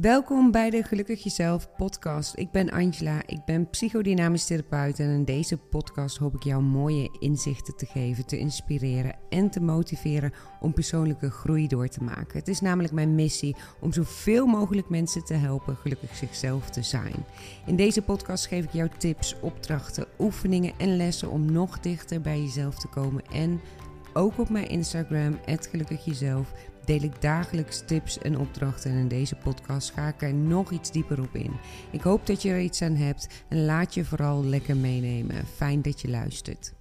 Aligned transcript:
Welkom 0.00 0.50
bij 0.50 0.70
de 0.70 0.82
Gelukkig 0.82 1.22
Jezelf 1.22 1.74
podcast. 1.76 2.36
Ik 2.36 2.50
ben 2.50 2.70
Angela, 2.70 3.22
ik 3.26 3.44
ben 3.44 3.70
psychodynamisch 3.70 4.46
therapeut 4.46 4.98
en 4.98 5.10
in 5.10 5.24
deze 5.24 5.56
podcast 5.56 6.16
hoop 6.16 6.34
ik 6.34 6.42
jou 6.42 6.62
mooie 6.62 7.16
inzichten 7.18 7.76
te 7.76 7.86
geven, 7.86 8.26
te 8.26 8.38
inspireren 8.38 9.14
en 9.28 9.50
te 9.50 9.60
motiveren 9.60 10.32
om 10.60 10.72
persoonlijke 10.72 11.30
groei 11.30 11.66
door 11.66 11.88
te 11.88 12.02
maken. 12.02 12.38
Het 12.38 12.48
is 12.48 12.60
namelijk 12.60 12.92
mijn 12.92 13.14
missie 13.14 13.56
om 13.80 13.92
zoveel 13.92 14.46
mogelijk 14.46 14.88
mensen 14.88 15.24
te 15.24 15.34
helpen 15.34 15.76
gelukkig 15.76 16.16
zichzelf 16.16 16.70
te 16.70 16.82
zijn. 16.82 17.24
In 17.66 17.76
deze 17.76 18.02
podcast 18.02 18.46
geef 18.46 18.64
ik 18.64 18.72
jou 18.72 18.88
tips, 18.98 19.36
opdrachten, 19.40 20.06
oefeningen 20.18 20.72
en 20.78 20.96
lessen 20.96 21.30
om 21.30 21.52
nog 21.52 21.80
dichter 21.80 22.20
bij 22.20 22.40
jezelf 22.40 22.78
te 22.78 22.88
komen 22.88 23.22
en 23.32 23.60
ook 24.12 24.38
op 24.38 24.48
mijn 24.48 24.68
Instagram, 24.68 25.38
gelukkig 25.46 26.04
jezelf 26.04 26.52
deel 26.90 27.02
ik 27.02 27.22
dagelijks 27.22 27.82
tips 27.86 28.18
en 28.18 28.38
opdrachten 28.38 28.90
en 28.90 28.96
in 28.96 29.08
deze 29.08 29.34
podcast 29.34 29.90
ga 29.90 30.08
ik 30.08 30.22
er 30.22 30.34
nog 30.34 30.70
iets 30.70 30.90
dieper 30.90 31.20
op 31.20 31.34
in. 31.34 31.52
Ik 31.90 32.00
hoop 32.00 32.26
dat 32.26 32.42
je 32.42 32.50
er 32.50 32.60
iets 32.60 32.82
aan 32.82 32.94
hebt 32.94 33.28
en 33.48 33.64
laat 33.64 33.94
je 33.94 34.04
vooral 34.04 34.44
lekker 34.44 34.76
meenemen. 34.76 35.46
Fijn 35.46 35.82
dat 35.82 36.00
je 36.00 36.08
luistert. 36.08 36.72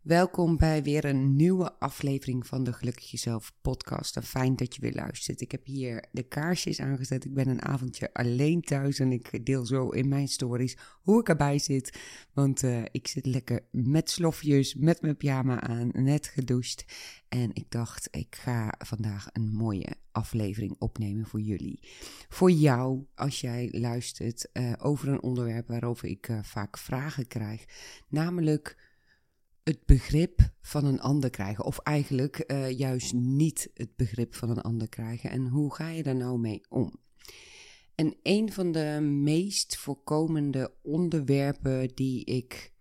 Welkom 0.00 0.56
bij 0.56 0.82
weer 0.82 1.04
een 1.04 1.36
nieuwe 1.36 1.72
aflevering 1.78 2.46
van 2.46 2.64
de 2.64 2.72
Gelukkig 2.72 3.10
Jezelf 3.10 3.52
podcast. 3.60 4.16
En 4.16 4.22
fijn 4.22 4.56
dat 4.56 4.74
je 4.74 4.80
weer 4.80 4.92
luistert. 4.92 5.40
Ik 5.40 5.50
heb 5.50 5.66
hier 5.66 6.04
de 6.12 6.22
kaarsjes 6.22 6.80
aangezet. 6.80 7.24
Ik 7.24 7.34
ben 7.34 7.48
een 7.48 7.62
avondje 7.62 8.12
alleen 8.12 8.62
thuis 8.62 8.98
en 8.98 9.12
ik 9.12 9.46
deel 9.46 9.66
zo 9.66 9.88
in 9.88 10.08
mijn 10.08 10.28
stories 10.28 10.76
hoe 11.02 11.20
ik 11.20 11.28
erbij 11.28 11.58
zit. 11.58 11.98
Want 12.32 12.62
uh, 12.62 12.82
ik 12.90 13.08
zit 13.08 13.26
lekker 13.26 13.60
met 13.70 14.10
slofjes, 14.10 14.74
met 14.74 15.02
mijn 15.02 15.16
pyjama 15.16 15.60
aan, 15.60 15.90
net 15.92 16.26
gedoucht. 16.26 16.84
En 17.28 17.50
ik 17.54 17.70
dacht, 17.70 18.08
ik 18.10 18.36
ga 18.36 18.74
vandaag 18.78 19.28
een 19.32 19.52
mooie 19.52 19.96
aflevering 20.12 20.76
opnemen 20.78 21.26
voor 21.26 21.40
jullie. 21.40 21.78
Voor 22.28 22.50
jou, 22.50 23.06
als 23.14 23.40
jij 23.40 23.68
luistert 23.72 24.48
uh, 24.52 24.72
over 24.78 25.08
een 25.08 25.22
onderwerp 25.22 25.68
waarover 25.68 26.08
ik 26.08 26.28
uh, 26.28 26.38
vaak 26.42 26.78
vragen 26.78 27.26
krijg. 27.26 27.64
Namelijk 28.08 28.88
het 29.70 29.86
begrip 29.86 30.50
van 30.60 30.84
een 30.84 31.00
ander 31.00 31.30
krijgen. 31.30 31.64
Of 31.64 31.78
eigenlijk 31.78 32.44
uh, 32.46 32.70
juist 32.70 33.12
niet 33.12 33.70
het 33.74 33.96
begrip 33.96 34.34
van 34.34 34.50
een 34.50 34.60
ander 34.60 34.88
krijgen. 34.88 35.30
En 35.30 35.46
hoe 35.46 35.74
ga 35.74 35.88
je 35.88 36.02
daar 36.02 36.16
nou 36.16 36.38
mee 36.38 36.60
om? 36.68 36.92
En 37.94 38.16
een 38.22 38.52
van 38.52 38.72
de 38.72 38.98
meest 39.00 39.76
voorkomende 39.76 40.74
onderwerpen 40.82 41.88
die 41.94 42.24
ik 42.24 42.72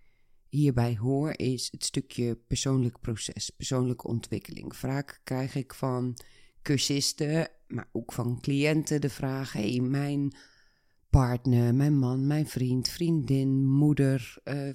hierbij 0.49 0.97
hoor 0.97 1.33
is 1.35 1.71
het 1.71 1.83
stukje 1.83 2.35
persoonlijk 2.35 2.99
proces, 2.99 3.49
persoonlijke 3.49 4.07
ontwikkeling. 4.07 4.75
Vaak 4.75 5.21
krijg 5.23 5.55
ik 5.55 5.73
van 5.73 6.17
cursisten, 6.61 7.49
maar 7.67 7.89
ook 7.91 8.13
van 8.13 8.41
cliënten 8.41 9.01
de 9.01 9.09
vraag: 9.09 9.53
hey, 9.53 9.79
mijn 9.79 10.35
partner, 11.09 11.75
mijn 11.75 11.97
man, 11.97 12.27
mijn 12.27 12.47
vriend, 12.47 12.87
vriendin, 12.87 13.67
moeder, 13.67 14.37
uh, 14.43 14.69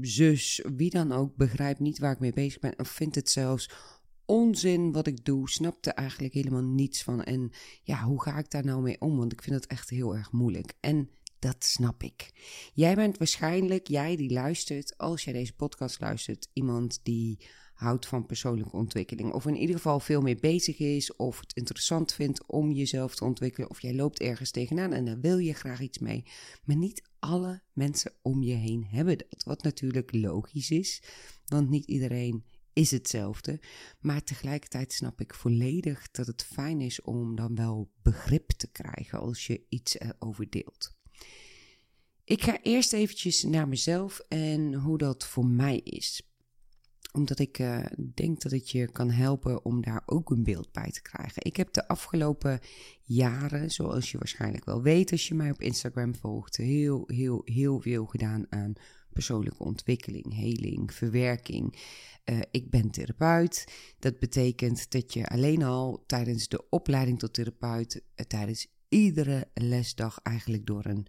zus, 0.00 0.64
wie 0.76 0.90
dan 0.90 1.12
ook, 1.12 1.36
begrijpt 1.36 1.80
niet 1.80 1.98
waar 1.98 2.12
ik 2.12 2.18
mee 2.18 2.32
bezig 2.32 2.60
ben 2.60 2.78
of 2.78 2.88
vindt 2.88 3.14
het 3.14 3.30
zelfs 3.30 3.70
onzin 4.24 4.92
wat 4.92 5.06
ik 5.06 5.24
doe, 5.24 5.50
snapt 5.50 5.86
er 5.86 5.92
eigenlijk 5.92 6.34
helemaal 6.34 6.62
niets 6.62 7.02
van. 7.02 7.22
En 7.22 7.50
ja, 7.82 8.02
hoe 8.02 8.22
ga 8.22 8.38
ik 8.38 8.50
daar 8.50 8.64
nou 8.64 8.82
mee 8.82 9.00
om? 9.00 9.16
Want 9.16 9.32
ik 9.32 9.42
vind 9.42 9.56
het 9.56 9.66
echt 9.66 9.90
heel 9.90 10.16
erg 10.16 10.32
moeilijk. 10.32 10.72
En 10.80 11.10
dat 11.38 11.64
snap 11.64 12.02
ik. 12.02 12.30
Jij 12.74 12.94
bent 12.94 13.18
waarschijnlijk, 13.18 13.86
jij 13.86 14.16
die 14.16 14.32
luistert, 14.32 14.98
als 14.98 15.24
jij 15.24 15.32
deze 15.32 15.54
podcast 15.54 16.00
luistert, 16.00 16.48
iemand 16.52 17.00
die 17.02 17.38
houdt 17.78 18.06
van 18.06 18.26
persoonlijke 18.26 18.76
ontwikkeling. 18.76 19.32
Of 19.32 19.46
in 19.46 19.56
ieder 19.56 19.76
geval 19.76 20.00
veel 20.00 20.20
meer 20.20 20.38
bezig 20.40 20.78
is, 20.78 21.16
of 21.16 21.40
het 21.40 21.52
interessant 21.56 22.12
vindt 22.12 22.46
om 22.46 22.72
jezelf 22.72 23.14
te 23.14 23.24
ontwikkelen. 23.24 23.70
Of 23.70 23.82
jij 23.82 23.94
loopt 23.94 24.20
ergens 24.20 24.50
tegenaan 24.50 24.92
en 24.92 25.04
daar 25.04 25.20
wil 25.20 25.38
je 25.38 25.52
graag 25.52 25.80
iets 25.80 25.98
mee. 25.98 26.24
Maar 26.64 26.76
niet 26.76 27.02
alle 27.18 27.62
mensen 27.72 28.12
om 28.22 28.42
je 28.42 28.54
heen 28.54 28.84
hebben 28.84 29.18
dat. 29.18 29.42
Wat 29.44 29.62
natuurlijk 29.62 30.14
logisch 30.14 30.70
is, 30.70 31.02
want 31.46 31.70
niet 31.70 31.84
iedereen 31.84 32.44
is 32.72 32.90
hetzelfde. 32.90 33.60
Maar 34.00 34.24
tegelijkertijd 34.24 34.92
snap 34.92 35.20
ik 35.20 35.34
volledig 35.34 36.10
dat 36.10 36.26
het 36.26 36.44
fijn 36.44 36.80
is 36.80 37.02
om 37.02 37.36
dan 37.36 37.54
wel 37.54 37.90
begrip 38.02 38.50
te 38.50 38.70
krijgen 38.70 39.18
als 39.18 39.46
je 39.46 39.66
iets 39.68 39.98
erover 39.98 40.50
deelt. 40.50 40.96
Ik 42.24 42.42
ga 42.42 42.62
eerst 42.62 42.92
eventjes 42.92 43.42
naar 43.42 43.68
mezelf 43.68 44.18
en 44.28 44.74
hoe 44.74 44.98
dat 44.98 45.26
voor 45.26 45.46
mij 45.46 45.78
is 45.78 46.27
omdat 47.18 47.38
ik 47.38 47.58
uh, 47.58 47.84
denk 48.14 48.40
dat 48.40 48.52
het 48.52 48.70
je 48.70 48.92
kan 48.92 49.10
helpen 49.10 49.64
om 49.64 49.82
daar 49.82 50.02
ook 50.06 50.30
een 50.30 50.44
beeld 50.44 50.72
bij 50.72 50.90
te 50.90 51.02
krijgen. 51.02 51.44
Ik 51.44 51.56
heb 51.56 51.72
de 51.72 51.88
afgelopen 51.88 52.60
jaren, 53.02 53.70
zoals 53.70 54.10
je 54.10 54.18
waarschijnlijk 54.18 54.64
wel 54.64 54.82
weet 54.82 55.12
als 55.12 55.28
je 55.28 55.34
mij 55.34 55.50
op 55.50 55.60
Instagram 55.60 56.14
volgt, 56.14 56.56
heel, 56.56 57.04
heel, 57.06 57.42
heel 57.44 57.80
veel 57.80 58.06
gedaan 58.06 58.46
aan 58.48 58.72
persoonlijke 59.12 59.64
ontwikkeling, 59.64 60.34
heling, 60.34 60.94
verwerking. 60.94 61.78
Uh, 62.24 62.40
ik 62.50 62.70
ben 62.70 62.90
therapeut. 62.90 63.64
Dat 63.98 64.18
betekent 64.18 64.90
dat 64.90 65.12
je 65.12 65.28
alleen 65.28 65.62
al 65.62 66.04
tijdens 66.06 66.48
de 66.48 66.68
opleiding 66.68 67.18
tot 67.18 67.34
therapeut, 67.34 67.94
uh, 67.94 68.26
tijdens 68.26 68.66
iedere 68.88 69.50
lesdag 69.54 70.18
eigenlijk 70.22 70.66
door 70.66 70.84
een 70.84 71.06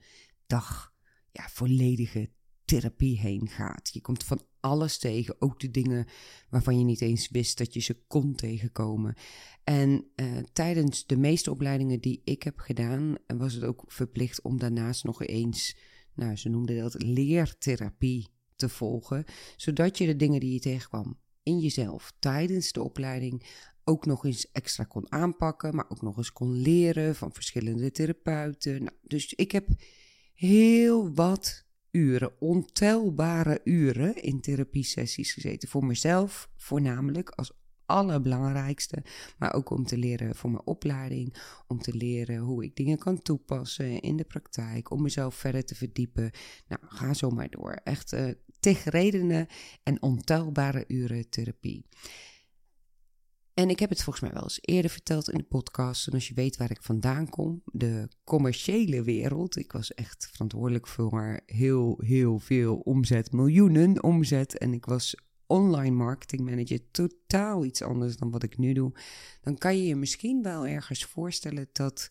dag 0.48 0.94
ja, 1.32 1.50
volledige 1.50 2.30
therapie 2.70 3.20
heen 3.20 3.48
gaat. 3.48 3.90
Je 3.94 4.02
komt 4.02 4.24
van 4.24 4.42
alles 4.60 4.98
tegen, 4.98 5.36
ook 5.40 5.60
de 5.60 5.72
dingen 5.72 6.08
waarvan 6.50 6.80
je 6.80 6.86
niet 6.86 7.02
eens 7.02 7.30
wist 7.30 7.58
dat 7.58 7.74
je 7.74 7.80
ze 7.80 7.98
kon 8.08 8.36
tegenkomen. 8.36 9.16
En 9.64 10.06
uh, 10.16 10.38
tijdens 10.54 11.06
de 11.06 11.18
meeste 11.18 11.52
opleidingen 11.52 12.00
die 12.00 12.22
ik 12.24 12.44
heb 12.44 12.60
gedaan, 12.60 13.16
was 13.28 13.54
het 13.54 13.64
ook 13.64 13.84
verplicht 13.88 14.42
om 14.42 14.60
daarnaast 14.60 15.04
nog 15.04 15.24
eens, 15.24 15.78
nou, 16.14 16.36
ze 16.36 16.50
noemden 16.50 16.82
dat 16.82 17.04
leertherapie 17.04 18.28
te 18.56 18.70
volgen, 18.70 19.26
zodat 19.56 19.98
je 19.98 20.06
de 20.06 20.16
dingen 20.16 20.40
die 20.40 20.54
je 20.54 20.60
tegenkwam 20.60 21.20
in 21.44 21.60
jezelf 21.60 22.14
tijdens 22.20 22.72
de 22.72 22.84
opleiding 22.84 23.44
ook 23.84 24.06
nog 24.06 24.26
eens 24.26 24.52
extra 24.52 24.84
kon 24.84 25.12
aanpakken, 25.12 25.76
maar 25.76 25.90
ook 25.90 26.02
nog 26.02 26.18
eens 26.18 26.32
kon 26.32 26.52
leren 26.52 27.16
van 27.16 27.34
verschillende 27.34 27.92
therapeuten. 27.92 28.84
Nou, 28.84 28.96
dus 29.02 29.34
ik 29.34 29.52
heb 29.52 29.68
heel 30.34 31.14
wat 31.14 31.68
uren, 31.92 32.32
ontelbare 32.40 33.62
uren 33.64 34.16
in 34.16 34.42
therapiesessies 34.42 35.34
gezeten. 35.34 35.70
Voor 35.70 35.86
mezelf 35.86 36.50
voornamelijk 36.58 37.30
als 37.30 37.52
allerbelangrijkste, 37.86 39.04
maar 39.38 39.54
ook 39.54 39.70
om 39.70 39.86
te 39.86 39.98
leren 39.98 40.36
voor 40.36 40.52
mijn 40.52 40.66
opleiding, 40.66 41.36
om 41.68 41.82
te 41.82 41.96
leren 41.96 42.38
hoe 42.38 42.64
ik 42.64 42.76
dingen 42.76 42.98
kan 42.98 43.22
toepassen 43.22 44.02
in 44.02 44.18
de 44.18 44.24
praktijk, 44.24 44.92
om 44.92 45.02
mezelf 45.02 45.36
verder 45.36 45.66
te 45.66 45.76
verdiepen. 45.76 46.32
Nou, 46.68 46.82
ga 46.86 47.14
zo 47.14 47.30
maar 47.30 47.50
door. 47.50 47.72
Echt 47.84 48.14
uh, 48.14 49.40
en 49.84 50.02
ontelbare 50.02 50.84
uren 50.88 51.30
therapie. 51.30 51.86
En 53.60 53.70
ik 53.70 53.80
heb 53.80 53.90
het 53.90 54.04
volgens 54.04 54.26
mij 54.26 54.34
wel 54.34 54.44
eens 54.44 54.60
eerder 54.62 54.92
verteld 54.92 55.30
in 55.30 55.38
de 55.38 55.44
podcast. 55.44 56.08
En 56.08 56.14
als 56.14 56.28
je 56.28 56.34
weet 56.34 56.58
waar 56.58 56.72
ik 56.72 56.84
vandaan 56.84 57.30
kom, 57.30 57.62
de 57.66 58.10
commerciële 58.24 59.04
wereld. 59.04 59.58
Ik 59.58 59.72
was 59.72 59.94
echt 59.94 60.30
verantwoordelijk 60.32 60.88
voor 60.88 61.40
heel, 61.46 62.02
heel 62.04 62.40
veel 62.40 62.76
omzet, 62.76 63.32
miljoenen 63.32 64.04
omzet. 64.04 64.58
En 64.58 64.74
ik 64.74 64.86
was 64.86 65.16
online 65.48 65.96
marketing 65.96 66.42
manager, 66.42 66.92
totaal 66.92 67.66
iets 67.66 67.82
anders 67.82 68.18
dan 68.18 68.32
wat 68.32 68.44
ik 68.44 68.58
nu 68.58 68.74
doe. 68.74 68.92
Dan 69.42 69.58
kan 69.58 69.78
je 69.78 69.86
je 69.86 69.96
misschien 69.96 70.44
wel 70.44 70.68
ergens 70.68 71.06
voorstellen 71.06 71.70
dat 71.72 72.10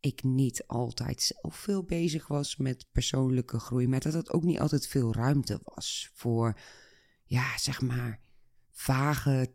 ik 0.00 0.22
niet 0.22 0.66
altijd 0.66 1.22
zelf 1.22 1.56
veel 1.56 1.82
bezig 1.82 2.26
was 2.26 2.56
met 2.56 2.86
persoonlijke 2.92 3.58
groei. 3.58 3.88
Maar 3.88 4.00
dat 4.00 4.12
het 4.12 4.32
ook 4.32 4.44
niet 4.44 4.60
altijd 4.60 4.86
veel 4.86 5.14
ruimte 5.14 5.60
was 5.62 6.10
voor, 6.14 6.58
ja, 7.24 7.58
zeg 7.58 7.80
maar, 7.80 8.20
vage 8.70 9.54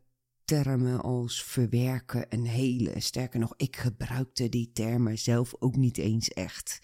termen 0.52 1.02
als 1.02 1.44
verwerken 1.44 2.30
en 2.30 2.44
helen. 2.44 3.02
Sterker 3.02 3.40
nog, 3.40 3.54
ik 3.58 3.76
gebruikte 3.76 4.50
die 4.50 4.72
termen 4.74 5.18
zelf 5.18 5.56
ook 5.60 5.76
niet 5.76 5.98
eens 5.98 6.30
echt. 6.30 6.80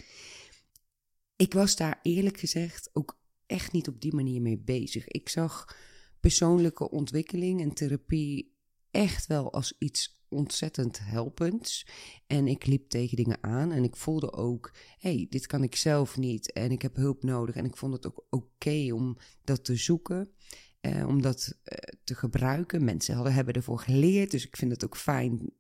Ik 1.36 1.54
was 1.54 1.76
daar 1.76 2.00
eerlijk 2.02 2.40
gezegd 2.40 2.90
ook 2.94 3.20
echt 3.46 3.72
niet 3.72 3.88
op 3.88 4.02
die 4.02 4.14
manier 4.14 4.42
mee 4.42 4.58
bezig. 4.58 5.08
Ik 5.08 5.30
zag 5.30 5.76
persoonlijke 6.20 6.90
ontwikkeling 6.90 7.62
en 7.62 7.74
therapie 7.74 8.56
echt 8.92 9.28
wel 9.28 9.54
als 9.54 9.76
iets 9.80 10.24
ontzettend 10.30 11.00
helpends. 11.00 11.88
En 12.28 12.48
ik 12.48 12.66
liep 12.66 12.90
tegen 12.90 13.18
dingen 13.18 13.44
aan 13.44 13.72
en 13.72 13.84
ik 13.84 13.96
voelde 13.96 14.34
ook: 14.34 14.74
hey, 14.98 15.26
dit 15.30 15.48
kan 15.48 15.64
ik 15.64 15.76
zelf 15.76 16.18
niet 16.18 16.52
en 16.52 16.72
ik 16.72 16.82
heb 16.82 16.96
hulp 16.96 17.24
nodig. 17.24 17.56
En 17.56 17.66
ik 17.66 17.78
vond 17.78 17.94
het 17.94 18.08
ook 18.08 18.26
oké 18.30 18.94
om 18.94 19.18
dat 19.44 19.66
te 19.66 19.76
zoeken. 19.76 20.32
Eh, 20.80 21.08
om 21.08 21.22
dat 21.22 21.58
eh, 21.64 21.78
te 22.04 22.16
gebruiken. 22.16 22.84
Mensen 22.84 23.16
hadden, 23.16 23.34
hebben 23.34 23.54
ervoor 23.54 23.80
geleerd, 23.80 24.32
dus 24.32 24.46
ik 24.46 24.56
vind 24.56 24.72
het 24.72 24.86
ook 24.86 24.98
fijn 24.98 25.52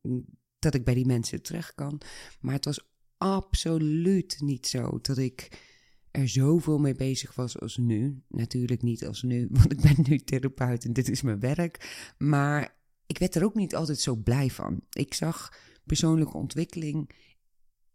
dat 0.59 0.73
ik 0.73 0.83
bij 0.83 0.93
die 0.93 1.05
mensen 1.05 1.41
terecht 1.41 1.75
kan. 1.75 2.01
Maar 2.41 2.53
het 2.53 2.65
was 2.65 2.89
absoluut 3.17 4.37
niet 4.39 4.67
zo 4.67 4.99
dat 5.01 5.17
ik 5.17 5.61
er 6.11 6.27
zoveel 6.27 6.77
mee 6.77 6.95
bezig 6.95 7.35
was 7.35 7.59
als 7.59 7.77
nu. 7.77 8.21
Natuurlijk 8.27 8.81
niet 8.81 9.05
als 9.05 9.23
nu, 9.23 9.47
want 9.51 9.71
ik 9.71 9.81
ben 9.81 10.05
nu 10.09 10.17
therapeut 10.17 10.85
en 10.85 10.93
dit 10.93 11.09
is 11.09 11.21
mijn 11.21 11.39
werk. 11.39 12.11
Maar 12.17 12.75
ik 13.05 13.17
werd 13.17 13.35
er 13.35 13.43
ook 13.43 13.55
niet 13.55 13.75
altijd 13.75 13.99
zo 13.99 14.15
blij 14.15 14.49
van. 14.49 14.81
Ik 14.89 15.13
zag 15.13 15.53
persoonlijke 15.85 16.37
ontwikkeling 16.37 17.11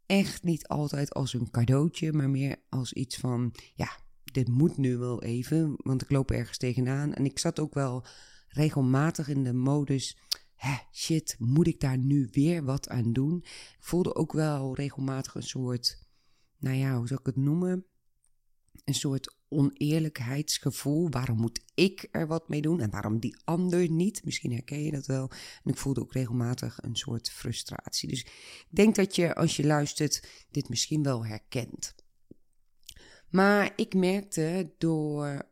echt 0.07 0.43
niet 0.43 0.69
altijd 0.69 1.15
als 1.15 1.35
een 1.35 1.51
cadeautje, 1.51 2.13
maar 2.13 2.31
meer 2.31 2.57
als 2.69 2.93
iets 2.93 3.17
van, 3.17 3.55
ja, 3.75 3.99
dit 4.33 4.49
moet 4.49 4.77
nu 4.77 4.97
wel 4.97 5.23
even, 5.23 5.75
want 5.77 6.03
ik 6.03 6.11
loop 6.11 6.31
ergens 6.31 6.59
tegenaan. 6.59 7.15
En 7.15 7.25
ik 7.25 7.39
zat 7.39 7.61
ook 7.61 7.75
wel 7.75 8.07
regelmatig 8.49 9.29
in 9.29 9.45
de 9.45 9.53
modus, 9.53 10.19
hè, 10.55 10.77
shit, 10.93 11.37
moet 11.39 11.67
ik 11.67 11.81
daar 11.81 11.99
nu 11.99 12.29
weer 12.33 12.65
wat 12.65 12.89
aan 12.89 13.13
doen? 13.13 13.37
Ik 13.43 13.77
voelde 13.79 14.15
ook 14.15 14.33
wel 14.33 14.75
regelmatig 14.75 15.35
een 15.35 15.43
soort, 15.43 16.07
nou 16.59 16.77
ja, 16.77 16.97
hoe 16.97 17.07
zou 17.07 17.21
ik 17.21 17.27
het 17.27 17.37
noemen? 17.37 17.87
Een 18.85 18.95
soort 18.95 19.37
oneerlijkheidsgevoel. 19.49 21.11
Waarom 21.11 21.37
moet 21.37 21.61
ik 21.75 22.09
er 22.11 22.27
wat 22.27 22.49
mee 22.49 22.61
doen 22.61 22.81
en 22.81 22.91
waarom 22.91 23.19
die 23.19 23.37
ander 23.45 23.91
niet? 23.91 24.25
Misschien 24.25 24.53
herken 24.53 24.83
je 24.83 24.91
dat 24.91 25.07
wel. 25.07 25.31
En 25.65 25.71
ik 25.71 25.77
voelde 25.77 26.01
ook 26.01 26.13
regelmatig 26.13 26.79
een 26.83 26.97
soort 26.97 27.31
frustratie. 27.31 28.09
Dus 28.09 28.21
ik 28.21 28.67
denk 28.71 28.95
dat 28.95 29.17
je 29.17 29.35
als 29.35 29.57
je 29.57 29.67
luistert 29.67 30.29
dit 30.51 30.69
misschien 30.69 31.03
wel 31.03 31.27
herkent. 31.27 31.95
Maar 33.33 33.73
ik 33.77 33.95
merkte 33.95 34.73
door 34.79 35.43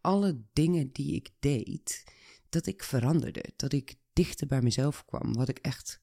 alle 0.00 0.42
dingen 0.52 0.92
die 0.92 1.14
ik 1.14 1.30
deed, 1.38 2.04
dat 2.48 2.66
ik 2.66 2.82
veranderde. 2.82 3.44
Dat 3.56 3.72
ik 3.72 3.94
dichter 4.12 4.46
bij 4.46 4.62
mezelf 4.62 5.04
kwam. 5.04 5.32
Wat 5.34 5.48
ik 5.48 5.58
echt 5.58 6.00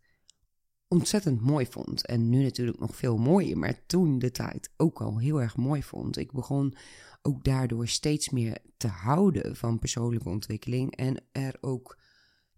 ontzettend 0.87 1.41
mooi 1.41 1.65
vond. 1.65 2.05
En 2.05 2.29
nu 2.29 2.43
natuurlijk 2.43 2.79
nog 2.79 2.95
veel 2.95 3.17
mooier, 3.17 3.57
maar 3.57 3.85
toen 3.85 4.19
de 4.19 4.31
tijd 4.31 4.69
ook 4.77 5.01
al 5.01 5.19
heel 5.19 5.41
erg 5.41 5.57
mooi 5.57 5.83
vond. 5.83 6.17
Ik 6.17 6.31
begon 6.31 6.75
ook 7.21 7.43
daardoor 7.43 7.87
steeds 7.87 8.29
meer 8.29 8.57
te 8.77 8.87
houden 8.87 9.55
van 9.55 9.79
persoonlijke 9.79 10.29
ontwikkeling 10.29 10.95
en 10.95 11.23
er 11.31 11.57
ook 11.61 11.99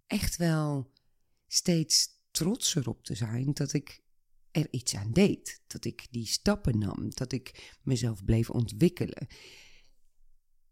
echt 0.08 0.38
wel 0.38 0.92
steeds 1.48 2.10
trotser 2.32 2.90
op 2.90 3.04
te 3.04 3.16
zijn 3.16 3.54
dat 3.54 3.74
ik 3.74 4.02
er 4.62 4.68
iets 4.72 4.96
aan 4.96 5.12
deed. 5.12 5.62
Dat 5.68 5.86
ik 5.86 6.08
die 6.10 6.26
stappen 6.26 6.80
nam, 6.80 7.10
dat 7.10 7.32
ik 7.32 7.76
mezelf 7.84 8.26
bleef 8.26 8.50
ontwikkelen. 8.50 9.28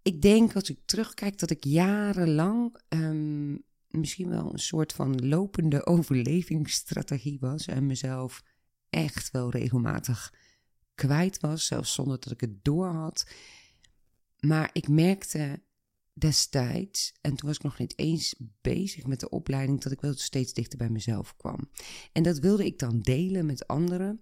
Ik 0.01 0.21
denk 0.21 0.55
als 0.55 0.69
ik 0.69 0.79
terugkijk 0.85 1.37
dat 1.37 1.49
ik 1.49 1.63
jarenlang 1.63 2.81
um, 2.89 3.63
misschien 3.87 4.29
wel 4.29 4.53
een 4.53 4.59
soort 4.59 4.93
van 4.93 5.27
lopende 5.27 5.85
overlevingsstrategie 5.95 7.39
was 7.39 7.65
en 7.65 7.85
mezelf 7.85 8.43
echt 8.89 9.31
wel 9.31 9.49
regelmatig 9.49 10.33
kwijt 10.95 11.39
was, 11.39 11.65
zelfs 11.65 11.93
zonder 11.93 12.19
dat 12.19 12.31
ik 12.31 12.41
het 12.41 12.63
door 12.63 12.87
had. 12.87 13.29
Maar 14.39 14.69
ik 14.73 14.87
merkte 14.87 15.61
destijds, 16.17 17.13
en 17.21 17.35
toen 17.35 17.47
was 17.47 17.57
ik 17.57 17.63
nog 17.63 17.77
niet 17.77 17.97
eens 17.97 18.35
bezig 18.61 19.07
met 19.07 19.19
de 19.19 19.29
opleiding, 19.29 19.81
dat 19.81 19.91
ik 19.91 20.01
wel 20.01 20.13
steeds 20.13 20.53
dichter 20.53 20.77
bij 20.77 20.89
mezelf 20.89 21.35
kwam. 21.37 21.69
En 22.11 22.23
dat 22.23 22.39
wilde 22.39 22.65
ik 22.65 22.79
dan 22.79 22.99
delen 23.01 23.45
met 23.45 23.67
anderen. 23.67 24.21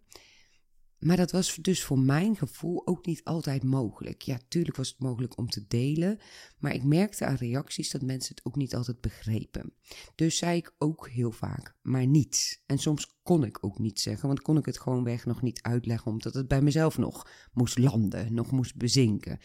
Maar 1.00 1.18
dat 1.18 1.32
was 1.32 1.56
dus 1.56 1.84
voor 1.84 2.00
mijn 2.00 2.36
gevoel 2.36 2.88
ook 2.88 3.06
niet 3.06 3.24
altijd 3.24 3.64
mogelijk. 3.64 4.22
Ja, 4.22 4.40
tuurlijk 4.48 4.78
was 4.78 4.88
het 4.88 5.00
mogelijk 5.00 5.38
om 5.38 5.50
te 5.50 5.68
delen, 5.68 6.20
maar 6.58 6.74
ik 6.74 6.84
merkte 6.84 7.26
aan 7.26 7.36
reacties 7.36 7.92
dat 7.92 8.02
mensen 8.02 8.36
het 8.36 8.46
ook 8.46 8.56
niet 8.56 8.76
altijd 8.76 9.02
begrepen. 9.02 9.74
Dus 10.16 10.38
zei 10.38 10.58
ik 10.58 10.76
ook 10.78 11.10
heel 11.10 11.32
vaak, 11.32 11.76
maar 11.82 12.08
niets. 12.08 12.64
En 12.66 12.78
soms 12.78 13.20
kon 13.24 13.44
ik 13.44 13.66
ook 13.66 13.80
niet 13.80 14.00
zeggen, 14.00 14.28
want 14.28 14.42
kon 14.42 14.58
ik 14.58 14.66
het 14.66 14.80
gewoon 14.80 15.04
weg 15.04 15.26
nog 15.26 15.42
niet 15.42 15.62
uitleggen, 15.62 16.12
omdat 16.12 16.34
het 16.34 16.48
bij 16.48 16.62
mezelf 16.62 16.98
nog 16.98 17.30
moest 17.54 17.78
landen, 17.78 18.34
nog 18.34 18.52
moest 18.52 18.76
bezinken. 18.76 19.40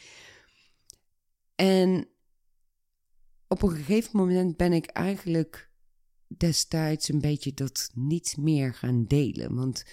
En 1.54 2.08
op 3.48 3.62
een 3.62 3.70
gegeven 3.70 4.10
moment 4.16 4.56
ben 4.56 4.72
ik 4.72 4.86
eigenlijk 4.86 5.70
destijds 6.26 7.08
een 7.08 7.20
beetje 7.20 7.54
dat 7.54 7.90
niet 7.94 8.36
meer 8.36 8.74
gaan 8.74 9.04
delen. 9.04 9.54
Want 9.54 9.84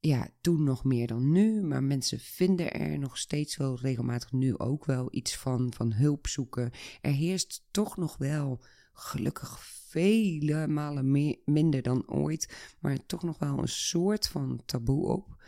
ja, 0.00 0.28
toen 0.40 0.62
nog 0.62 0.84
meer 0.84 1.06
dan 1.06 1.30
nu, 1.30 1.62
maar 1.62 1.82
mensen 1.82 2.20
vinden 2.20 2.72
er 2.72 2.98
nog 2.98 3.18
steeds 3.18 3.56
wel 3.56 3.78
regelmatig 3.78 4.32
nu 4.32 4.58
ook 4.58 4.84
wel 4.84 5.08
iets 5.10 5.36
van, 5.36 5.72
van 5.74 5.92
hulp 5.92 6.26
zoeken. 6.26 6.70
Er 7.00 7.12
heerst 7.12 7.66
toch 7.70 7.96
nog 7.96 8.16
wel, 8.16 8.62
gelukkig 8.92 9.58
vele 9.88 10.66
malen 10.66 11.10
meer, 11.10 11.38
minder 11.44 11.82
dan 11.82 12.08
ooit, 12.08 12.74
maar 12.80 13.06
toch 13.06 13.22
nog 13.22 13.38
wel 13.38 13.58
een 13.58 13.68
soort 13.68 14.28
van 14.28 14.62
taboe 14.64 15.06
op. 15.06 15.38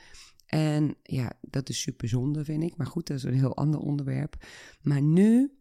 En 0.46 0.96
ja, 1.02 1.32
dat 1.40 1.68
is 1.68 1.80
super 1.80 2.08
zonde, 2.08 2.44
vind 2.44 2.62
ik. 2.62 2.76
Maar 2.76 2.86
goed, 2.86 3.06
dat 3.06 3.16
is 3.16 3.22
een 3.22 3.34
heel 3.34 3.56
ander 3.56 3.80
onderwerp. 3.80 4.36
Maar 4.82 5.02
nu, 5.02 5.52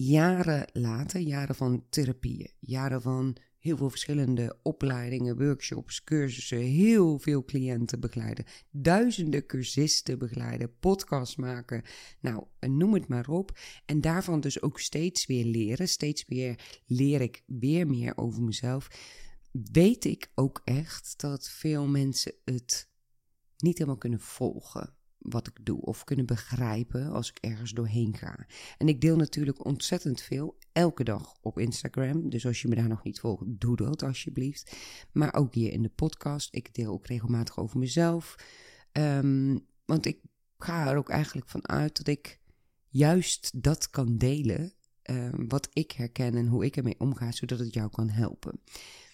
jaren 0.00 0.68
later, 0.72 1.20
jaren 1.20 1.54
van 1.54 1.84
therapieën, 1.88 2.50
jaren 2.60 3.02
van 3.02 3.36
heel 3.58 3.76
veel 3.76 3.90
verschillende 3.90 4.58
opleidingen, 4.62 5.38
workshops, 5.38 6.04
cursussen, 6.04 6.58
heel 6.58 7.18
veel 7.18 7.44
cliënten 7.44 8.00
begeleiden, 8.00 8.44
duizenden 8.70 9.46
cursisten 9.46 10.18
begeleiden, 10.18 10.78
podcasts 10.78 11.36
maken, 11.36 11.82
nou, 12.20 12.44
noem 12.60 12.94
het 12.94 13.08
maar 13.08 13.28
op. 13.28 13.58
En 13.84 14.00
daarvan 14.00 14.40
dus 14.40 14.62
ook 14.62 14.80
steeds 14.80 15.26
weer 15.26 15.44
leren, 15.44 15.88
steeds 15.88 16.24
weer 16.26 16.82
leer 16.86 17.20
ik 17.20 17.42
weer 17.46 17.86
meer 17.86 18.16
over 18.16 18.42
mezelf. 18.42 18.88
Weet 19.52 20.04
ik 20.04 20.30
ook 20.34 20.60
echt 20.64 21.20
dat 21.20 21.48
veel 21.48 21.86
mensen 21.86 22.32
het 22.44 22.88
niet 23.56 23.78
helemaal 23.78 23.98
kunnen 23.98 24.20
volgen 24.20 24.97
wat 25.30 25.46
ik 25.46 25.58
doe 25.62 25.80
of 25.80 26.04
kunnen 26.04 26.26
begrijpen 26.26 27.12
als 27.12 27.30
ik 27.30 27.38
ergens 27.40 27.72
doorheen 27.72 28.16
ga. 28.16 28.46
En 28.78 28.88
ik 28.88 29.00
deel 29.00 29.16
natuurlijk 29.16 29.64
ontzettend 29.64 30.20
veel 30.20 30.58
elke 30.72 31.04
dag 31.04 31.34
op 31.40 31.58
Instagram. 31.58 32.30
Dus 32.30 32.46
als 32.46 32.62
je 32.62 32.68
me 32.68 32.74
daar 32.74 32.88
nog 32.88 33.02
niet 33.02 33.20
volgt, 33.20 33.44
doe 33.46 33.76
dat 33.76 34.02
alsjeblieft. 34.02 34.76
Maar 35.12 35.34
ook 35.34 35.54
hier 35.54 35.72
in 35.72 35.82
de 35.82 35.88
podcast. 35.88 36.54
Ik 36.54 36.74
deel 36.74 36.92
ook 36.92 37.06
regelmatig 37.06 37.58
over 37.58 37.78
mezelf. 37.78 38.34
Ehm, 38.92 39.58
want 39.84 40.06
ik 40.06 40.20
ga 40.58 40.90
er 40.90 40.96
ook 40.96 41.10
eigenlijk 41.10 41.48
van 41.48 41.68
uit 41.68 41.96
dat 41.96 42.06
ik 42.06 42.40
juist 42.88 43.62
dat 43.62 43.90
kan 43.90 44.18
delen. 44.18 44.72
Ehm, 45.02 45.46
wat 45.46 45.68
ik 45.72 45.92
herken 45.92 46.34
en 46.34 46.46
hoe 46.46 46.64
ik 46.64 46.76
ermee 46.76 46.98
omga, 47.00 47.32
zodat 47.32 47.58
het 47.58 47.74
jou 47.74 47.90
kan 47.90 48.08
helpen. 48.08 48.60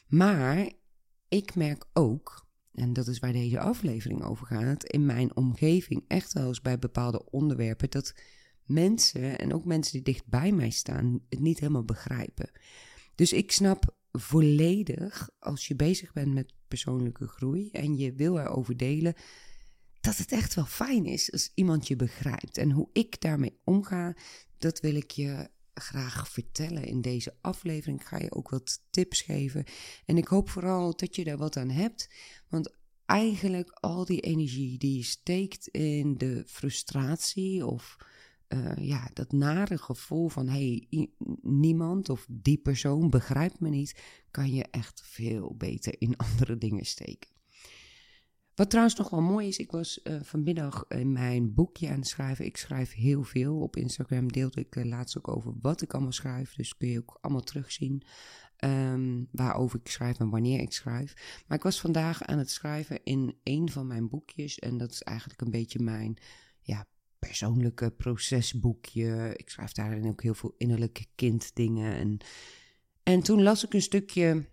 Maar 0.06 0.72
ik 1.28 1.54
merk 1.54 1.84
ook 1.92 2.43
en 2.74 2.92
dat 2.92 3.06
is 3.06 3.18
waar 3.18 3.32
deze 3.32 3.60
aflevering 3.60 4.22
over 4.22 4.46
gaat, 4.46 4.84
in 4.84 5.06
mijn 5.06 5.36
omgeving 5.36 6.04
echt 6.08 6.32
wel 6.32 6.46
eens 6.46 6.60
bij 6.60 6.78
bepaalde 6.78 7.30
onderwerpen, 7.30 7.90
dat 7.90 8.14
mensen 8.64 9.38
en 9.38 9.54
ook 9.54 9.64
mensen 9.64 9.92
die 9.92 10.02
dicht 10.02 10.26
bij 10.26 10.52
mij 10.52 10.70
staan 10.70 11.20
het 11.28 11.40
niet 11.40 11.60
helemaal 11.60 11.84
begrijpen. 11.84 12.50
Dus 13.14 13.32
ik 13.32 13.52
snap 13.52 13.96
volledig 14.12 15.30
als 15.38 15.66
je 15.66 15.76
bezig 15.76 16.12
bent 16.12 16.34
met 16.34 16.52
persoonlijke 16.68 17.26
groei 17.26 17.70
en 17.70 17.96
je 17.96 18.12
wil 18.12 18.38
erover 18.38 18.76
delen, 18.76 19.14
dat 20.00 20.16
het 20.16 20.32
echt 20.32 20.54
wel 20.54 20.64
fijn 20.64 21.06
is 21.06 21.32
als 21.32 21.50
iemand 21.54 21.88
je 21.88 21.96
begrijpt. 21.96 22.58
En 22.58 22.70
hoe 22.70 22.88
ik 22.92 23.20
daarmee 23.20 23.58
omga, 23.64 24.16
dat 24.58 24.80
wil 24.80 24.94
ik 24.94 25.10
je 25.10 25.48
graag 25.74 26.28
vertellen 26.28 26.84
in 26.84 27.00
deze 27.00 27.36
aflevering. 27.40 28.00
Ik 28.00 28.06
ga 28.06 28.18
je 28.18 28.34
ook 28.34 28.48
wat 28.48 28.82
tips 28.90 29.20
geven. 29.20 29.64
En 30.04 30.16
ik 30.16 30.26
hoop 30.26 30.50
vooral 30.50 30.96
dat 30.96 31.16
je 31.16 31.24
daar 31.24 31.36
wat 31.36 31.56
aan 31.56 31.70
hebt. 31.70 32.08
Want 32.48 32.76
eigenlijk 33.06 33.70
al 33.70 34.04
die 34.04 34.20
energie 34.20 34.78
die 34.78 34.96
je 34.96 35.02
steekt 35.02 35.68
in 35.68 36.18
de 36.18 36.42
frustratie 36.46 37.66
of 37.66 37.96
uh, 38.48 38.76
ja, 38.76 39.10
dat 39.12 39.32
nare 39.32 39.78
gevoel 39.78 40.28
van 40.28 40.48
hey, 40.48 40.86
niemand 41.42 42.08
of 42.08 42.26
die 42.28 42.58
persoon 42.58 43.10
begrijpt 43.10 43.60
me 43.60 43.68
niet, 43.68 44.00
kan 44.30 44.54
je 44.54 44.64
echt 44.70 45.02
veel 45.04 45.54
beter 45.56 45.94
in 45.98 46.16
andere 46.26 46.58
dingen 46.58 46.84
steken. 46.84 47.33
Wat 48.54 48.70
trouwens 48.70 48.96
nog 48.96 49.10
wel 49.10 49.20
mooi 49.20 49.48
is, 49.48 49.58
ik 49.58 49.70
was 49.70 50.00
uh, 50.04 50.16
vanmiddag 50.22 50.84
in 50.88 51.12
mijn 51.12 51.54
boekje 51.54 51.88
aan 51.88 51.98
het 51.98 52.06
schrijven. 52.06 52.44
Ik 52.44 52.56
schrijf 52.56 52.92
heel 52.92 53.22
veel. 53.22 53.60
Op 53.60 53.76
Instagram 53.76 54.32
deelde 54.32 54.60
ik 54.60 54.76
uh, 54.76 54.84
laatst 54.84 55.18
ook 55.18 55.28
over 55.28 55.52
wat 55.60 55.82
ik 55.82 55.92
allemaal 55.92 56.12
schrijf. 56.12 56.54
Dus 56.54 56.76
kun 56.76 56.88
je 56.88 56.98
ook 56.98 57.18
allemaal 57.20 57.42
terugzien 57.42 58.02
um, 58.64 59.28
waarover 59.30 59.78
ik 59.78 59.88
schrijf 59.88 60.18
en 60.18 60.30
wanneer 60.30 60.60
ik 60.60 60.72
schrijf. 60.72 61.42
Maar 61.46 61.56
ik 61.56 61.64
was 61.64 61.80
vandaag 61.80 62.22
aan 62.22 62.38
het 62.38 62.50
schrijven 62.50 63.04
in 63.04 63.36
een 63.42 63.70
van 63.70 63.86
mijn 63.86 64.08
boekjes. 64.08 64.58
En 64.58 64.78
dat 64.78 64.90
is 64.90 65.02
eigenlijk 65.02 65.40
een 65.40 65.50
beetje 65.50 65.78
mijn 65.78 66.16
ja, 66.60 66.86
persoonlijke 67.18 67.90
procesboekje. 67.90 69.32
Ik 69.36 69.48
schrijf 69.50 69.72
daarin 69.72 70.06
ook 70.06 70.22
heel 70.22 70.34
veel 70.34 70.54
innerlijke 70.58 71.06
kinddingen. 71.14 71.94
En, 71.94 72.18
en 73.02 73.22
toen 73.22 73.42
las 73.42 73.64
ik 73.64 73.74
een 73.74 73.82
stukje 73.82 74.44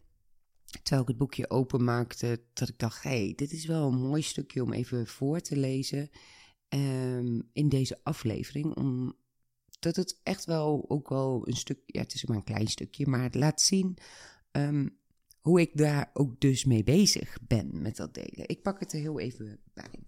terwijl 0.71 1.01
ik 1.01 1.07
het 1.07 1.17
boekje 1.17 1.49
openmaakte, 1.49 2.41
dat 2.53 2.69
ik 2.69 2.79
dacht: 2.79 3.03
hé, 3.03 3.09
hey, 3.09 3.33
dit 3.35 3.51
is 3.51 3.65
wel 3.65 3.87
een 3.87 4.01
mooi 4.01 4.21
stukje 4.21 4.63
om 4.63 4.73
even 4.73 5.07
voor 5.07 5.39
te 5.39 5.57
lezen 5.57 6.09
um, 6.69 7.49
in 7.53 7.69
deze 7.69 7.99
aflevering. 8.03 8.75
Omdat 8.75 9.95
het 9.95 10.19
echt 10.23 10.45
wel 10.45 10.85
ook 10.87 11.09
wel 11.09 11.47
een 11.47 11.55
stuk, 11.55 11.79
ja, 11.85 12.01
het 12.01 12.13
is 12.13 12.25
maar 12.25 12.37
een 12.37 12.43
klein 12.43 12.67
stukje, 12.67 13.07
maar 13.07 13.23
het 13.23 13.35
laat 13.35 13.61
zien 13.61 13.97
um, 14.51 14.97
hoe 15.39 15.61
ik 15.61 15.77
daar 15.77 16.09
ook 16.13 16.39
dus 16.39 16.65
mee 16.65 16.83
bezig 16.83 17.37
ben 17.47 17.81
met 17.81 17.95
dat 17.95 18.13
delen. 18.13 18.47
Ik 18.47 18.61
pak 18.61 18.79
het 18.79 18.93
er 18.93 18.99
heel 18.99 19.19
even 19.19 19.59
bij. 19.73 19.99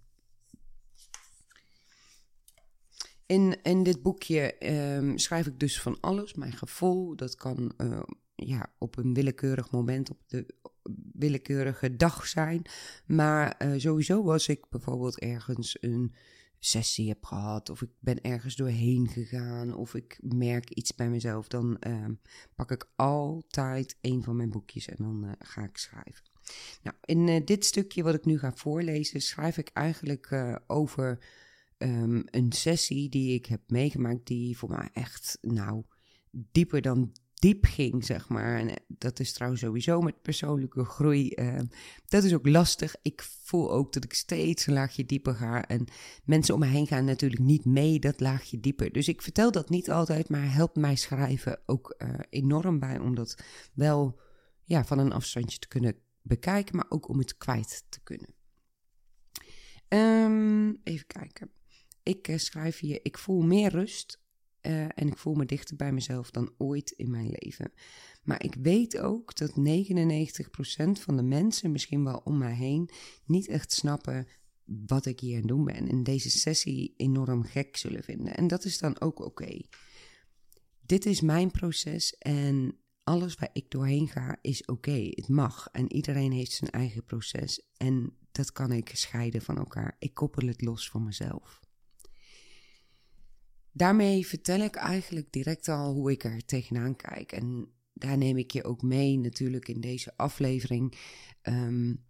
In, 3.25 3.61
in 3.63 3.83
dit 3.83 4.01
boekje 4.01 4.71
um, 4.95 5.17
schrijf 5.17 5.47
ik 5.47 5.59
dus 5.59 5.81
van 5.81 5.99
alles. 5.99 6.33
Mijn 6.33 6.53
gevoel, 6.53 7.15
dat 7.15 7.35
kan 7.35 7.73
uh, 7.77 8.01
ja, 8.35 8.73
op 8.77 8.97
een 8.97 9.13
willekeurig 9.13 9.71
moment, 9.71 10.09
op 10.09 10.19
de 10.27 10.55
willekeurige 11.13 11.95
dag 11.95 12.27
zijn. 12.27 12.61
Maar 13.05 13.55
uh, 13.65 13.79
sowieso 13.79 14.23
was 14.23 14.47
ik 14.47 14.69
bijvoorbeeld 14.69 15.19
ergens 15.19 15.77
een 15.81 16.13
sessie 16.59 17.07
heb 17.07 17.25
gehad, 17.25 17.69
of 17.69 17.81
ik 17.81 17.89
ben 17.99 18.21
ergens 18.21 18.55
doorheen 18.55 19.07
gegaan, 19.07 19.75
of 19.75 19.95
ik 19.95 20.17
merk 20.21 20.69
iets 20.69 20.95
bij 20.95 21.09
mezelf, 21.09 21.47
dan 21.47 21.77
uh, 21.87 22.05
pak 22.55 22.71
ik 22.71 22.89
altijd 22.95 23.97
een 24.01 24.23
van 24.23 24.35
mijn 24.35 24.49
boekjes 24.49 24.87
en 24.87 24.95
dan 24.97 25.23
uh, 25.25 25.31
ga 25.39 25.63
ik 25.63 25.77
schrijven. 25.77 26.31
Nou, 26.83 26.95
in 27.05 27.27
uh, 27.27 27.45
dit 27.45 27.65
stukje 27.65 28.03
wat 28.03 28.15
ik 28.15 28.25
nu 28.25 28.39
ga 28.39 28.53
voorlezen, 28.53 29.21
schrijf 29.21 29.57
ik 29.57 29.69
eigenlijk 29.73 30.53
over 30.67 31.25
um, 31.77 32.23
een 32.25 32.51
sessie 32.51 33.09
die 33.09 33.33
ik 33.33 33.45
heb 33.45 33.61
meegemaakt, 33.67 34.27
die 34.27 34.57
voor 34.57 34.69
mij 34.69 34.89
echt, 34.93 35.37
nou, 35.41 35.83
dieper 36.31 36.81
dan 36.81 37.11
diep 37.43 37.65
ging, 37.65 38.05
zeg 38.05 38.29
maar. 38.29 38.59
En 38.59 38.69
eh, 38.69 38.75
dat 38.87 39.19
is 39.19 39.33
trouwens 39.33 39.61
sowieso 39.61 40.01
met 40.01 40.21
persoonlijke 40.21 40.83
groei. 40.85 41.31
Uh, 41.35 41.59
dat 42.07 42.23
is 42.23 42.33
ook 42.33 42.47
lastig. 42.47 42.95
Ik 43.01 43.21
voel 43.21 43.71
ook 43.71 43.93
dat 43.93 44.03
ik 44.03 44.13
steeds 44.13 44.67
een 44.67 44.73
laagje 44.73 45.05
dieper 45.05 45.35
ga. 45.35 45.67
En 45.67 45.85
mensen 46.23 46.53
om 46.53 46.59
me 46.59 46.65
heen 46.65 46.87
gaan 46.87 47.05
natuurlijk 47.05 47.41
niet 47.41 47.65
mee 47.65 47.99
dat 47.99 48.19
laagje 48.19 48.59
dieper. 48.59 48.91
Dus 48.91 49.07
ik 49.07 49.21
vertel 49.21 49.51
dat 49.51 49.69
niet 49.69 49.91
altijd, 49.91 50.29
maar 50.29 50.53
helpt 50.53 50.75
mij 50.75 50.95
schrijven 50.95 51.59
ook 51.65 51.95
uh, 51.97 52.13
enorm 52.29 52.79
bij. 52.79 52.99
Om 52.99 53.15
dat 53.15 53.43
wel 53.73 54.19
ja, 54.63 54.85
van 54.85 54.99
een 54.99 55.13
afstandje 55.13 55.59
te 55.59 55.67
kunnen 55.67 55.95
bekijken, 56.21 56.75
maar 56.75 56.89
ook 56.89 57.07
om 57.07 57.17
het 57.17 57.37
kwijt 57.37 57.83
te 57.89 57.99
kunnen. 58.03 58.33
Um, 59.87 60.79
even 60.83 61.07
kijken. 61.07 61.51
Ik 62.03 62.33
schrijf 62.35 62.79
hier, 62.79 62.99
ik 63.01 63.17
voel 63.17 63.41
meer 63.41 63.69
rust 63.69 64.22
uh, 64.67 64.81
en 64.81 65.07
ik 65.07 65.17
voel 65.17 65.33
me 65.33 65.45
dichter 65.45 65.75
bij 65.75 65.91
mezelf 65.91 66.31
dan 66.31 66.53
ooit 66.57 66.91
in 66.91 67.11
mijn 67.11 67.35
leven. 67.39 67.71
Maar 68.23 68.43
ik 68.43 68.55
weet 68.55 68.99
ook 68.99 69.35
dat 69.35 69.51
99% 69.51 69.53
van 70.91 71.17
de 71.17 71.23
mensen, 71.23 71.71
misschien 71.71 72.03
wel 72.03 72.21
om 72.23 72.37
mij 72.37 72.53
heen, 72.53 72.89
niet 73.25 73.47
echt 73.47 73.71
snappen 73.71 74.27
wat 74.65 75.05
ik 75.05 75.19
hier 75.19 75.33
aan 75.33 75.39
het 75.39 75.47
doen 75.47 75.63
ben. 75.63 75.87
En 75.87 76.03
deze 76.03 76.29
sessie 76.29 76.93
enorm 76.97 77.43
gek 77.43 77.77
zullen 77.77 78.03
vinden. 78.03 78.35
En 78.35 78.47
dat 78.47 78.65
is 78.65 78.77
dan 78.77 79.01
ook 79.01 79.19
oké. 79.19 79.61
Dit 80.85 81.05
is 81.05 81.21
mijn 81.21 81.51
proces 81.51 82.17
en 82.17 82.77
alles 83.03 83.35
waar 83.35 83.49
ik 83.53 83.71
doorheen 83.71 84.07
ga 84.07 84.37
is 84.41 84.65
oké. 84.65 85.07
Het 85.09 85.27
mag. 85.27 85.67
En 85.71 85.93
iedereen 85.93 86.31
heeft 86.31 86.51
zijn 86.51 86.71
eigen 86.71 87.05
proces. 87.05 87.61
En 87.77 88.17
dat 88.31 88.51
kan 88.51 88.71
ik 88.71 88.91
scheiden 88.93 89.41
van 89.41 89.57
elkaar. 89.57 89.95
Ik 89.99 90.13
koppel 90.13 90.47
het 90.47 90.61
los 90.61 90.89
van 90.89 91.03
mezelf. 91.03 91.62
Daarmee 93.73 94.27
vertel 94.27 94.59
ik 94.59 94.75
eigenlijk 94.75 95.31
direct 95.31 95.67
al 95.67 95.93
hoe 95.93 96.11
ik 96.11 96.23
er 96.23 96.45
tegenaan 96.45 96.95
kijk. 96.95 97.31
En 97.31 97.67
daar 97.93 98.17
neem 98.17 98.37
ik 98.37 98.51
je 98.51 98.63
ook 98.63 98.81
mee 98.81 99.17
natuurlijk 99.17 99.67
in 99.67 99.81
deze 99.81 100.13
aflevering. 100.15 100.97
Um, 101.43 102.03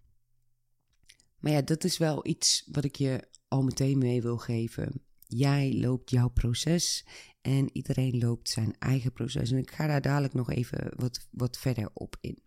maar 1.39 1.51
ja, 1.51 1.61
dat 1.61 1.83
is 1.83 1.97
wel 1.97 2.27
iets 2.27 2.67
wat 2.71 2.83
ik 2.83 2.95
je 2.95 3.27
al 3.47 3.63
meteen 3.63 3.97
mee 3.97 4.21
wil 4.21 4.37
geven. 4.37 5.01
Jij 5.27 5.73
loopt 5.73 6.09
jouw 6.09 6.29
proces 6.29 7.05
en 7.41 7.69
iedereen 7.73 8.17
loopt 8.17 8.49
zijn 8.49 8.75
eigen 8.79 9.11
proces. 9.11 9.51
En 9.51 9.57
ik 9.57 9.71
ga 9.71 9.87
daar 9.87 10.01
dadelijk 10.01 10.33
nog 10.33 10.51
even 10.51 10.91
wat, 10.95 11.27
wat 11.31 11.57
verder 11.57 11.89
op 11.93 12.15
in. 12.21 12.43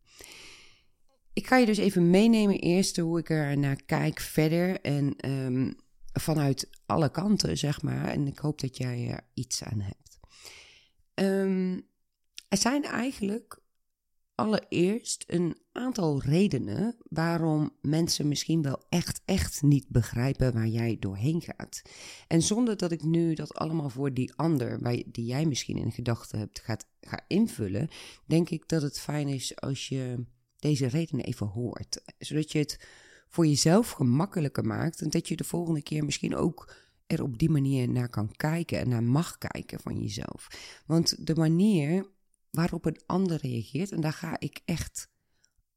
Ik 1.33 1.47
ga 1.47 1.57
je 1.57 1.67
dus 1.67 1.79
even 1.79 2.11
meenemen 2.11 2.59
eerst 2.59 2.97
hoe 2.97 3.19
ik 3.19 3.31
er 3.31 3.59
naar 3.59 3.83
kijk 3.85 4.21
verder. 4.21 4.81
En 4.81 5.31
um, 5.31 5.77
vanuit 6.21 6.69
alle 6.87 7.11
kanten, 7.11 7.59
zeg 7.59 7.83
maar. 7.83 8.09
En 8.09 8.27
ik 8.27 8.39
hoop 8.39 8.61
dat 8.61 8.77
jij 8.77 9.09
er 9.09 9.29
iets 9.35 9.63
aan 9.63 9.81
hebt. 9.81 10.19
Um, 11.15 11.89
er 12.49 12.59
zijn 12.59 12.85
eigenlijk 12.85 13.61
allereerst 14.35 15.25
een 15.27 15.57
aantal 15.73 16.23
redenen 16.23 16.97
waarom 17.09 17.77
mensen 17.81 18.29
misschien 18.29 18.63
wel 18.63 18.85
echt, 18.89 19.21
echt 19.25 19.63
niet 19.63 19.89
begrijpen 19.89 20.53
waar 20.53 20.67
jij 20.67 20.97
doorheen 21.01 21.43
gaat. 21.43 21.83
En 22.27 22.43
zonder 22.43 22.77
dat 22.77 22.93
ik 22.93 23.03
nu 23.03 23.35
dat 23.35 23.55
allemaal 23.55 23.91
voor 23.91 24.15
die 24.15 24.35
ander, 24.35 24.83
die 25.13 25.25
jij 25.25 25.45
misschien 25.47 25.77
in 25.77 25.93
gedachten 25.93 26.39
hebt, 26.39 26.61
gaat, 26.61 26.87
ga 27.01 27.25
invullen, 27.29 27.89
denk 28.27 28.51
ik 28.51 28.69
dat 28.69 28.83
het 28.83 29.01
fijn 29.01 29.29
is 29.29 29.57
als 29.57 29.89
je 29.89 30.25
deze 30.57 30.87
redenen 30.87 31.25
even 31.25 31.47
hoort. 31.47 32.03
Zodat 32.19 32.53
je 32.53 32.59
het 32.59 32.87
voor 33.37 33.47
jezelf 33.47 33.91
gemakkelijker 33.91 34.65
maakt. 34.65 35.01
En 35.01 35.11
dat 35.11 35.29
je 35.29 35.37
de 35.37 35.45
volgende 35.45 35.83
keer 35.83 36.05
misschien 36.05 36.37
ook 36.37 36.75
er 37.07 37.23
op 37.23 37.39
die 37.39 37.51
manier 37.51 37.89
naar 37.89 38.09
kan 38.09 38.37
kijken 38.37 38.79
en 38.79 38.89
naar 38.89 39.03
mag 39.03 39.39
kijken 39.39 39.81
van 39.81 40.01
jezelf. 40.01 40.49
Want 40.87 41.27
de 41.27 41.35
manier 41.35 42.07
waarop 42.51 42.85
een 42.85 43.01
ander 43.07 43.39
reageert, 43.41 43.93
en 43.93 44.01
daar 44.01 44.13
ga 44.13 44.41
ik 44.41 44.61
echt 44.65 45.09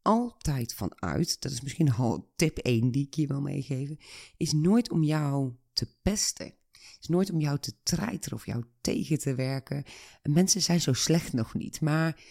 altijd 0.02 0.74
van 0.74 1.02
uit, 1.02 1.42
dat 1.42 1.52
is 1.52 1.62
misschien 1.62 1.92
al 1.92 2.32
tip 2.36 2.58
1 2.58 2.92
die 2.92 3.06
ik 3.06 3.14
je 3.14 3.28
wil 3.28 3.42
meegeven, 3.42 4.00
is 4.38 4.52
nooit 4.52 4.92
om 4.92 5.04
jou 5.04 5.54
te 5.74 5.88
pesten. 6.02 6.54
is 7.02 7.08
nooit 7.08 7.32
om 7.32 7.40
jou 7.40 7.60
te 7.60 7.74
treiteren 7.84 8.38
of 8.38 8.46
jou 8.46 8.64
tegen 8.82 9.20
te 9.20 9.36
werken. 9.36 9.84
mensen 10.24 10.62
zijn 10.62 10.82
zo 10.82 10.94
slecht 10.94 11.34
nog 11.34 11.54
niet, 11.54 11.82
maar 11.82 12.24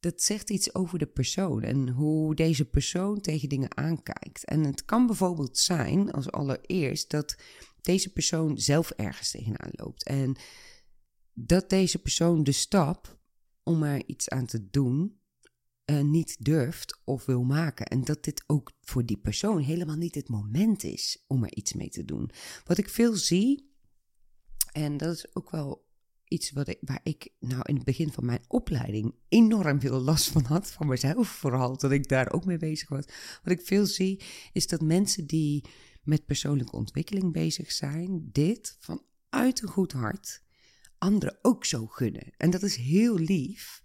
dat 0.00 0.22
zegt 0.22 0.50
iets 0.50 0.74
over 0.74 0.98
de 0.98 1.06
persoon 1.06 1.62
en 1.62 1.88
hoe 1.88 2.34
deze 2.34 2.64
persoon 2.64 3.20
tegen 3.20 3.48
dingen 3.48 3.76
aankijkt. 3.76 4.44
En 4.44 4.64
het 4.64 4.84
kan 4.84 5.06
bijvoorbeeld 5.06 5.58
zijn, 5.58 6.12
als 6.12 6.30
allereerst, 6.30 7.10
dat 7.10 7.36
deze 7.80 8.12
persoon 8.12 8.58
zelf 8.58 8.90
ergens 8.90 9.30
tegenaan 9.30 9.70
loopt. 9.72 10.04
En 10.04 10.36
dat 11.32 11.70
deze 11.70 11.98
persoon 11.98 12.44
de 12.44 12.52
stap 12.52 13.18
om 13.62 13.82
er 13.82 14.06
iets 14.06 14.28
aan 14.28 14.46
te 14.46 14.70
doen 14.70 15.20
uh, 15.90 16.00
niet 16.00 16.44
durft 16.44 17.00
of 17.04 17.24
wil 17.24 17.42
maken. 17.42 17.86
En 17.86 18.04
dat 18.04 18.24
dit 18.24 18.44
ook 18.46 18.72
voor 18.80 19.04
die 19.04 19.18
persoon 19.18 19.60
helemaal 19.60 19.96
niet 19.96 20.14
het 20.14 20.28
moment 20.28 20.84
is 20.84 21.24
om 21.26 21.44
er 21.44 21.54
iets 21.54 21.72
mee 21.72 21.88
te 21.88 22.04
doen. 22.04 22.30
Wat 22.64 22.78
ik 22.78 22.88
veel 22.88 23.14
zie, 23.14 23.74
en 24.72 24.96
dat 24.96 25.14
is 25.14 25.34
ook 25.34 25.50
wel 25.50 25.85
iets 26.28 26.50
wat 26.50 26.76
waar 26.80 27.00
ik 27.02 27.28
nou 27.40 27.62
in 27.64 27.74
het 27.74 27.84
begin 27.84 28.12
van 28.12 28.24
mijn 28.24 28.44
opleiding 28.48 29.14
enorm 29.28 29.80
veel 29.80 30.00
last 30.00 30.28
van 30.28 30.44
had, 30.44 30.70
van 30.70 30.86
mezelf 30.86 31.28
vooral, 31.28 31.76
dat 31.76 31.92
ik 31.92 32.08
daar 32.08 32.32
ook 32.32 32.44
mee 32.44 32.58
bezig 32.58 32.88
was. 32.88 33.04
Wat 33.42 33.52
ik 33.52 33.60
veel 33.60 33.86
zie, 33.86 34.22
is 34.52 34.66
dat 34.66 34.80
mensen 34.80 35.26
die 35.26 35.64
met 36.02 36.26
persoonlijke 36.26 36.76
ontwikkeling 36.76 37.32
bezig 37.32 37.72
zijn, 37.72 38.28
dit 38.32 38.76
vanuit 38.78 39.62
een 39.62 39.68
goed 39.68 39.92
hart 39.92 40.44
anderen 40.98 41.38
ook 41.42 41.64
zo 41.64 41.86
gunnen. 41.86 42.32
En 42.36 42.50
dat 42.50 42.62
is 42.62 42.76
heel 42.76 43.18
lief, 43.18 43.82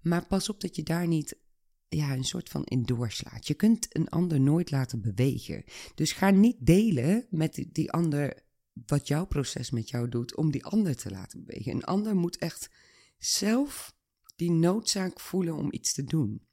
maar 0.00 0.26
pas 0.26 0.48
op 0.48 0.60
dat 0.60 0.76
je 0.76 0.82
daar 0.82 1.06
niet 1.06 1.40
ja, 1.88 2.12
een 2.12 2.24
soort 2.24 2.48
van 2.48 2.64
in 2.64 2.82
doorslaat. 2.82 3.46
Je 3.46 3.54
kunt 3.54 3.96
een 3.96 4.08
ander 4.08 4.40
nooit 4.40 4.70
laten 4.70 5.00
bewegen. 5.00 5.64
Dus 5.94 6.12
ga 6.12 6.30
niet 6.30 6.56
delen 6.58 7.26
met 7.30 7.54
die, 7.54 7.68
die 7.72 7.90
ander 7.90 8.42
wat 8.72 9.08
jouw 9.08 9.26
proces 9.26 9.70
met 9.70 9.88
jou 9.90 10.08
doet 10.08 10.36
om 10.36 10.50
die 10.50 10.64
ander 10.64 10.96
te 10.96 11.10
laten 11.10 11.44
bewegen. 11.44 11.72
Een 11.72 11.84
ander 11.84 12.16
moet 12.16 12.36
echt 12.36 12.70
zelf 13.18 13.94
die 14.36 14.50
noodzaak 14.50 15.20
voelen 15.20 15.56
om 15.56 15.68
iets 15.72 15.92
te 15.92 16.04
doen. 16.04 16.46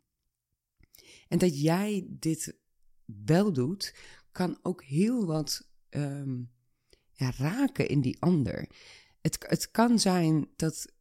En 1.27 1.37
dat 1.37 1.61
jij 1.61 2.07
dit 2.09 2.57
wel 3.05 3.53
doet, 3.53 3.95
kan 4.31 4.59
ook 4.61 4.83
heel 4.83 5.25
wat 5.25 5.69
ehm, 5.89 6.41
raken 7.15 7.87
in 7.87 8.01
die 8.01 8.21
ander. 8.21 8.69
Het, 9.21 9.45
het 9.47 9.71
kan 9.71 9.99
zijn 9.99 10.49
dat 10.55 10.93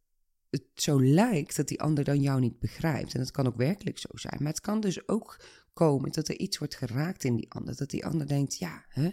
het 0.49 0.63
zo 0.73 1.03
lijkt 1.03 1.55
dat 1.55 1.67
die 1.67 1.81
ander 1.81 2.03
dan 2.03 2.21
jou 2.21 2.39
niet 2.39 2.59
begrijpt. 2.59 3.13
En 3.13 3.19
dat 3.19 3.31
kan 3.31 3.47
ook 3.47 3.57
werkelijk 3.57 3.97
zo 3.97 4.09
zijn. 4.13 4.37
Maar 4.39 4.51
het 4.51 4.61
kan 4.61 4.79
dus 4.79 5.07
ook 5.07 5.41
komen 5.73 6.11
dat 6.11 6.27
er 6.27 6.39
iets 6.39 6.57
wordt 6.57 6.75
geraakt 6.75 7.23
in 7.23 7.35
die 7.35 7.51
ander. 7.51 7.75
Dat 7.75 7.89
die 7.89 8.05
ander 8.05 8.27
denkt, 8.27 8.57
ja, 8.57 8.85
hè, 8.87 9.09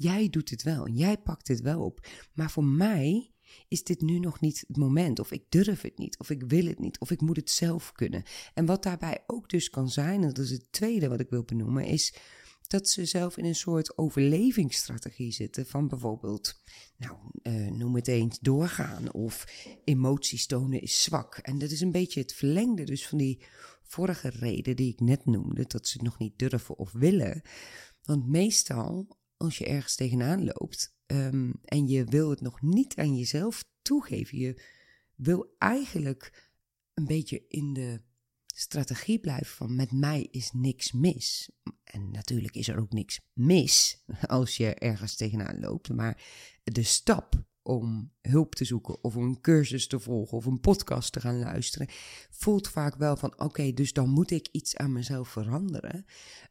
Jij 0.00 0.28
doet 0.28 0.50
het 0.50 0.62
wel, 0.62 0.88
jij 0.88 1.18
pakt 1.18 1.48
het 1.48 1.60
wel 1.60 1.84
op. 1.84 2.06
Maar 2.34 2.50
voor 2.50 2.64
mij 2.64 3.32
is 3.68 3.84
dit 3.84 4.00
nu 4.00 4.18
nog 4.18 4.40
niet 4.40 4.64
het 4.66 4.76
moment. 4.76 5.18
Of 5.18 5.30
ik 5.30 5.44
durf 5.48 5.80
het 5.80 5.98
niet, 5.98 6.18
of 6.18 6.30
ik 6.30 6.42
wil 6.46 6.66
het 6.66 6.78
niet, 6.78 7.00
of 7.00 7.10
ik 7.10 7.20
moet 7.20 7.36
het 7.36 7.50
zelf 7.50 7.92
kunnen. 7.92 8.22
En 8.54 8.66
wat 8.66 8.82
daarbij 8.82 9.24
ook 9.26 9.50
dus 9.50 9.70
kan 9.70 9.90
zijn, 9.90 10.22
en 10.22 10.28
dat 10.28 10.38
is 10.38 10.50
het 10.50 10.72
tweede 10.72 11.08
wat 11.08 11.20
ik 11.20 11.30
wil 11.30 11.44
benoemen, 11.44 11.84
is 11.84 12.14
dat 12.62 12.88
ze 12.88 13.04
zelf 13.04 13.36
in 13.36 13.44
een 13.44 13.54
soort 13.54 13.98
overlevingsstrategie 13.98 15.32
zitten 15.32 15.66
van 15.66 15.88
bijvoorbeeld, 15.88 16.62
nou, 16.96 17.16
uh, 17.42 17.70
noem 17.70 17.94
het 17.94 18.08
eens, 18.08 18.38
doorgaan 18.38 19.12
of 19.12 19.46
emoties 19.84 20.46
tonen 20.46 20.80
is 20.80 21.02
zwak. 21.02 21.36
En 21.36 21.58
dat 21.58 21.70
is 21.70 21.80
een 21.80 21.92
beetje 21.92 22.20
het 22.20 22.32
verlengde 22.32 22.84
dus 22.84 23.08
van 23.08 23.18
die 23.18 23.42
vorige 23.82 24.28
reden 24.28 24.76
die 24.76 24.92
ik 24.92 25.00
net 25.00 25.24
noemde, 25.26 25.64
dat 25.66 25.86
ze 25.86 25.96
het 25.96 26.06
nog 26.06 26.18
niet 26.18 26.38
durven 26.38 26.78
of 26.78 26.92
willen. 26.92 27.42
Want 28.02 28.28
meestal 28.28 29.18
als 29.40 29.58
je 29.58 29.66
ergens 29.66 29.94
tegenaan 29.94 30.44
loopt 30.44 30.94
um, 31.06 31.52
en 31.64 31.88
je 31.88 32.04
wil 32.04 32.30
het 32.30 32.40
nog 32.40 32.62
niet 32.62 32.96
aan 32.96 33.16
jezelf 33.16 33.64
toegeven. 33.82 34.38
Je 34.38 34.62
wil 35.16 35.54
eigenlijk 35.58 36.50
een 36.94 37.06
beetje 37.06 37.44
in 37.48 37.72
de 37.72 38.00
strategie 38.46 39.18
blijven 39.18 39.56
van 39.56 39.76
met 39.76 39.92
mij 39.92 40.28
is 40.30 40.50
niks 40.52 40.92
mis. 40.92 41.50
En 41.84 42.10
natuurlijk 42.10 42.54
is 42.54 42.68
er 42.68 42.78
ook 42.78 42.92
niks 42.92 43.20
mis 43.32 44.04
als 44.26 44.56
je 44.56 44.74
ergens 44.74 45.16
tegenaan 45.16 45.60
loopt, 45.60 45.88
maar 45.88 46.22
de 46.62 46.82
stap 46.82 47.44
om 47.62 48.12
hulp 48.20 48.54
te 48.54 48.64
zoeken 48.64 49.04
of 49.04 49.14
een 49.14 49.40
cursus 49.40 49.86
te 49.86 50.00
volgen 50.00 50.36
of 50.36 50.44
een 50.44 50.60
podcast 50.60 51.12
te 51.12 51.20
gaan 51.20 51.38
luisteren, 51.38 51.88
voelt 52.30 52.68
vaak 52.68 52.96
wel 52.96 53.16
van 53.16 53.40
oké, 53.40 53.72
dus 53.72 53.92
dan 53.92 54.08
moet 54.08 54.30
ik 54.30 54.48
iets 54.52 54.76
aan 54.76 54.92
mezelf 54.92 55.28
veranderen. 55.28 56.04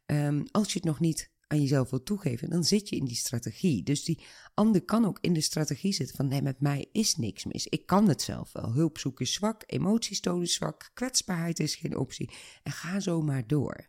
Ehm, 0.06 0.44
als 0.50 0.72
je 0.72 0.78
het 0.78 0.88
nog 0.88 1.00
niet 1.00 1.30
aan 1.50 1.60
jezelf 1.60 1.90
wil 1.90 2.02
toegeven, 2.02 2.50
dan 2.50 2.64
zit 2.64 2.88
je 2.88 2.96
in 2.96 3.04
die 3.04 3.16
strategie. 3.16 3.82
Dus 3.82 4.04
die 4.04 4.20
ander 4.54 4.82
kan 4.82 5.04
ook 5.04 5.18
in 5.20 5.32
de 5.32 5.40
strategie 5.40 5.92
zitten 5.92 6.16
van 6.16 6.28
nee, 6.28 6.42
met 6.42 6.60
mij 6.60 6.88
is 6.92 7.16
niks 7.16 7.44
mis. 7.44 7.66
Ik 7.66 7.86
kan 7.86 8.08
het 8.08 8.22
zelf 8.22 8.52
wel. 8.52 8.72
Hulp 8.72 8.98
zoeken 8.98 9.24
is 9.24 9.32
zwak, 9.32 9.62
emoties 9.66 10.20
tonen 10.20 10.46
zwak, 10.46 10.90
kwetsbaarheid 10.94 11.60
is 11.60 11.74
geen 11.74 11.96
optie. 11.96 12.30
En 12.62 12.72
ga 12.72 13.00
zo 13.00 13.22
maar 13.22 13.46
door. 13.46 13.88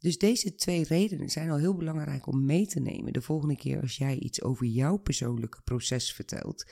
Dus 0.00 0.18
deze 0.18 0.54
twee 0.54 0.84
redenen 0.84 1.28
zijn 1.28 1.50
al 1.50 1.58
heel 1.58 1.74
belangrijk 1.76 2.26
om 2.26 2.44
mee 2.44 2.66
te 2.66 2.80
nemen 2.80 3.12
de 3.12 3.22
volgende 3.22 3.56
keer 3.56 3.80
als 3.80 3.96
jij 3.96 4.18
iets 4.18 4.42
over 4.42 4.66
jouw 4.66 4.96
persoonlijke 4.96 5.62
proces 5.62 6.12
vertelt 6.12 6.64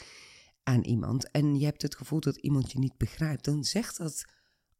aan 0.62 0.82
iemand 0.82 1.30
en 1.30 1.58
je 1.58 1.64
hebt 1.64 1.82
het 1.82 1.96
gevoel 1.96 2.20
dat 2.20 2.36
iemand 2.36 2.72
je 2.72 2.78
niet 2.78 2.96
begrijpt, 2.96 3.44
dan 3.44 3.64
zegt 3.64 3.96
dat 3.96 4.24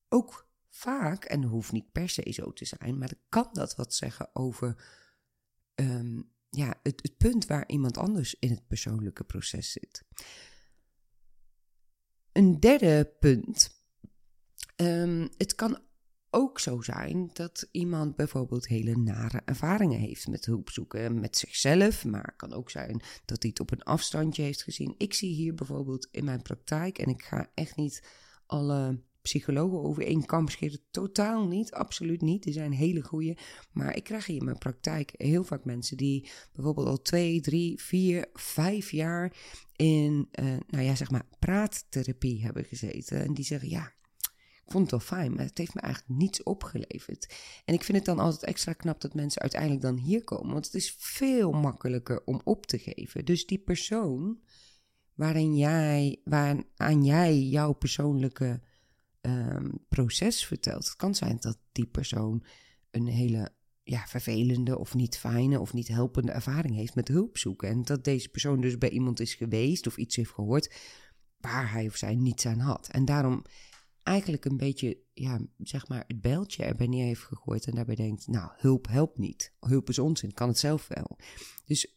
ook 0.08 0.48
vaak, 0.68 1.24
en 1.24 1.42
hoeft 1.42 1.72
niet 1.72 1.92
per 1.92 2.08
se 2.08 2.32
zo 2.32 2.52
te 2.52 2.64
zijn, 2.64 2.98
maar 2.98 3.08
dan 3.08 3.22
kan 3.28 3.48
dat 3.52 3.74
wat 3.74 3.94
zeggen 3.94 4.30
over 4.32 5.00
ehm, 5.74 6.20
ja, 6.50 6.74
het, 6.82 7.02
het 7.02 7.16
punt 7.16 7.46
waar 7.46 7.68
iemand 7.68 7.98
anders 7.98 8.34
in 8.38 8.50
het 8.50 8.66
persoonlijke 8.66 9.24
proces 9.24 9.72
zit. 9.72 10.04
Een 12.32 12.60
derde 12.60 13.14
punt. 13.20 13.80
Um, 14.76 15.28
het 15.36 15.54
kan 15.54 15.78
ook 16.30 16.60
zo 16.60 16.80
zijn 16.80 17.30
dat 17.32 17.68
iemand 17.70 18.16
bijvoorbeeld 18.16 18.66
hele 18.66 18.96
nare 18.96 19.42
ervaringen 19.44 19.98
heeft 19.98 20.28
met 20.28 20.44
hulp 20.44 20.70
zoeken, 20.70 21.20
met 21.20 21.36
zichzelf, 21.36 22.04
maar 22.04 22.24
het 22.24 22.36
kan 22.36 22.52
ook 22.52 22.70
zijn 22.70 23.02
dat 23.24 23.42
hij 23.42 23.50
het 23.50 23.60
op 23.60 23.70
een 23.70 23.82
afstandje 23.82 24.42
heeft 24.42 24.62
gezien. 24.62 24.94
Ik 24.98 25.14
zie 25.14 25.34
hier 25.34 25.54
bijvoorbeeld 25.54 26.08
in 26.10 26.24
mijn 26.24 26.42
praktijk, 26.42 26.98
en 26.98 27.08
ik 27.08 27.22
ga 27.22 27.50
echt 27.54 27.76
niet 27.76 28.02
alle 28.46 29.02
psychologen 29.22 29.82
over 29.82 30.06
één 30.06 30.26
kam 30.26 30.48
scheren, 30.48 30.80
totaal 30.90 31.46
niet, 31.46 31.72
absoluut 31.72 32.20
niet. 32.20 32.46
Er 32.46 32.52
zijn 32.52 32.72
hele 32.72 33.02
goede, 33.02 33.36
maar 33.72 33.96
ik 33.96 34.04
krijg 34.04 34.26
hier 34.26 34.38
in 34.38 34.44
mijn 34.44 34.58
praktijk 34.58 35.14
heel 35.16 35.44
vaak 35.44 35.64
mensen 35.64 35.96
die 35.96 36.30
bijvoorbeeld 36.52 36.86
al 36.86 37.02
twee, 37.02 37.40
drie, 37.40 37.82
vier, 37.82 38.28
vijf 38.32 38.90
jaar 38.90 39.36
in, 39.76 40.28
uh, 40.40 40.56
nou 40.66 40.84
ja, 40.84 40.94
zeg 40.94 41.10
maar, 41.10 41.26
praattherapie 41.38 42.42
hebben 42.42 42.64
gezeten. 42.64 43.24
En 43.24 43.34
die 43.34 43.44
zeggen, 43.44 43.68
ja, 43.68 43.92
vond 44.66 44.90
het 44.90 44.90
wel 44.90 45.18
fijn, 45.18 45.34
maar 45.34 45.44
het 45.44 45.58
heeft 45.58 45.74
me 45.74 45.80
eigenlijk 45.80 46.18
niets 46.20 46.42
opgeleverd. 46.42 47.34
En 47.64 47.74
ik 47.74 47.84
vind 47.84 47.98
het 47.98 48.06
dan 48.06 48.18
altijd 48.18 48.42
extra 48.42 48.72
knap 48.72 49.00
dat 49.00 49.14
mensen 49.14 49.40
uiteindelijk 49.42 49.82
dan 49.82 49.96
hier 49.96 50.24
komen, 50.24 50.52
want 50.52 50.64
het 50.64 50.74
is 50.74 50.94
veel 50.98 51.52
makkelijker 51.52 52.24
om 52.24 52.40
op 52.44 52.66
te 52.66 52.78
geven. 52.78 53.24
Dus 53.24 53.46
die 53.46 53.58
persoon 53.58 54.40
waarin 55.14 55.56
jij, 55.56 56.20
waaraan 56.24 57.04
jij 57.04 57.38
jouw 57.38 57.72
persoonlijke 57.72 58.62
um, 59.22 59.84
proces 59.88 60.46
vertelt, 60.46 60.84
het 60.84 60.96
kan 60.96 61.14
zijn 61.14 61.36
dat 61.40 61.58
die 61.72 61.86
persoon 61.86 62.44
een 62.90 63.06
hele 63.06 63.52
ja, 63.82 64.06
vervelende 64.06 64.78
of 64.78 64.94
niet 64.94 65.18
fijne 65.18 65.60
of 65.60 65.72
niet 65.72 65.88
helpende 65.88 66.32
ervaring 66.32 66.74
heeft 66.74 66.94
met 66.94 67.08
hulp 67.08 67.38
zoeken. 67.38 67.68
En 67.68 67.82
dat 67.82 68.04
deze 68.04 68.28
persoon 68.28 68.60
dus 68.60 68.78
bij 68.78 68.90
iemand 68.90 69.20
is 69.20 69.34
geweest 69.34 69.86
of 69.86 69.96
iets 69.96 70.16
heeft 70.16 70.30
gehoord 70.30 70.74
waar 71.36 71.72
hij 71.72 71.86
of 71.86 71.96
zij 71.96 72.14
niets 72.14 72.46
aan 72.46 72.58
had. 72.58 72.88
En 72.88 73.04
daarom 73.04 73.44
eigenlijk 74.02 74.44
een 74.44 74.56
beetje, 74.56 74.98
ja, 75.12 75.40
zeg 75.58 75.88
maar, 75.88 76.04
het 76.06 76.20
bijltje 76.20 76.64
erbij 76.64 76.86
neer 76.86 77.04
heeft 77.04 77.22
gegooid 77.22 77.66
en 77.66 77.74
daarbij 77.74 77.94
denkt, 77.94 78.26
nou, 78.26 78.50
hulp 78.56 78.88
helpt 78.88 79.18
niet. 79.18 79.52
Hulp 79.60 79.88
is 79.88 79.98
onzin, 79.98 80.32
kan 80.32 80.48
het 80.48 80.58
zelf 80.58 80.88
wel. 80.88 81.18
Dus 81.64 81.96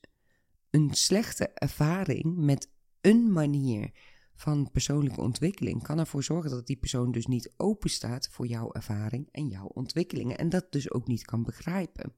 een 0.69 0.93
slechte 0.93 1.47
ervaring 1.47 2.37
met 2.37 2.69
een 3.01 3.31
manier 3.31 3.91
van 4.35 4.71
persoonlijke 4.71 5.21
ontwikkeling 5.21 5.83
kan 5.83 5.99
ervoor 5.99 6.23
zorgen 6.23 6.49
dat 6.49 6.67
die 6.67 6.77
persoon 6.77 7.11
dus 7.11 7.25
niet 7.25 7.53
open 7.57 7.89
staat 7.89 8.27
voor 8.27 8.47
jouw 8.47 8.71
ervaring 8.71 9.27
en 9.31 9.47
jouw 9.47 9.65
ontwikkelingen 9.65 10.37
en 10.37 10.49
dat 10.49 10.71
dus 10.71 10.91
ook 10.91 11.07
niet 11.07 11.25
kan 11.25 11.43
begrijpen. 11.43 12.13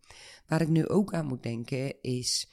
Waar 0.48 0.62
ik 0.62 0.68
nu 0.68 0.88
ook 0.88 1.14
aan 1.14 1.26
moet 1.26 1.44
denken 1.44 2.02
is, 2.02 2.50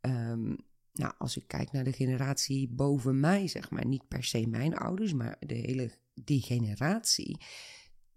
um, 0.00 0.56
nou, 0.92 1.12
als 1.18 1.36
ik 1.36 1.44
kijk 1.46 1.72
naar 1.72 1.84
de 1.84 1.92
generatie 1.92 2.68
boven 2.68 3.20
mij, 3.20 3.48
zeg 3.48 3.70
maar, 3.70 3.86
niet 3.86 4.08
per 4.08 4.24
se 4.24 4.46
mijn 4.46 4.76
ouders, 4.76 5.12
maar 5.12 5.36
de 5.40 5.54
hele 5.54 5.90
die 6.14 6.42
generatie, 6.42 7.40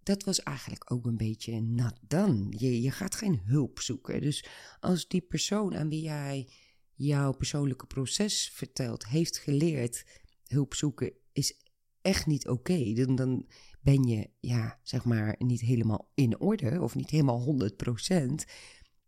dat 0.04 0.24
was 0.24 0.44
eigenlijk 0.44 0.92
ook 0.92 1.06
een 1.06 1.18
beetje 1.18 1.62
not 1.62 1.94
done. 2.08 2.46
Je, 2.50 2.82
je 2.82 2.92
gaat 2.92 3.16
geen 3.16 3.42
hulp 3.46 3.80
zoeken. 3.80 4.22
Dus 4.22 4.46
als 4.80 5.08
die 5.08 5.22
persoon 5.22 5.76
aan 5.76 5.90
wie 5.90 6.02
jij 6.02 6.50
jouw 6.94 7.32
persoonlijke 7.32 7.86
proces 7.86 8.52
vertelt, 8.54 9.08
heeft 9.08 9.38
geleerd 9.38 10.06
hulp 10.48 10.74
zoeken 10.74 11.14
is 11.32 11.60
echt 12.02 12.26
niet 12.26 12.48
oké, 12.48 12.94
dan, 12.94 13.16
dan 13.16 13.46
ben 13.82 14.04
je, 14.04 14.30
ja, 14.40 14.80
zeg 14.84 15.06
maar, 15.06 15.36
niet 15.38 15.62
helemaal 15.62 16.12
in 16.14 16.40
orde 16.40 16.82
of 16.82 16.96
niet 16.96 17.10
helemaal 17.10 17.70
100%. 18.12 18.16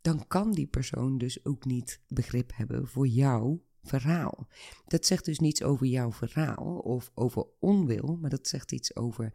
Dan 0.02 0.28
kan 0.28 0.52
die 0.52 0.67
persoon 0.67 1.17
dus 1.17 1.45
ook 1.45 1.65
niet 1.65 2.02
begrip 2.08 2.52
hebben 2.56 2.88
voor 2.88 3.08
jou 3.08 3.60
verhaal. 3.84 4.47
Dat 4.86 5.06
zegt 5.06 5.26
dus 5.26 5.39
niets 5.39 5.63
over 5.63 5.86
jouw 5.86 6.12
verhaal 6.12 6.78
of 6.78 7.12
over 7.13 7.45
onwil, 7.60 8.17
maar 8.21 8.30
dat 8.30 8.47
zegt 8.47 8.71
iets 8.71 8.95
over 8.95 9.34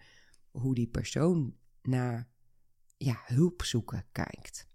hoe 0.50 0.74
die 0.74 0.88
persoon 0.88 1.56
naar 1.82 2.28
ja, 2.96 3.22
hulp 3.24 3.62
zoeken 3.62 4.06
kijkt. 4.12 4.68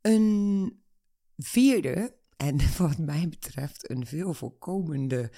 Een 0.00 0.82
vierde 1.36 2.16
en 2.42 2.58
wat 2.78 2.98
mij 2.98 3.28
betreft 3.28 3.90
een 3.90 4.06
veel 4.06 4.34
voorkomende 4.34 5.30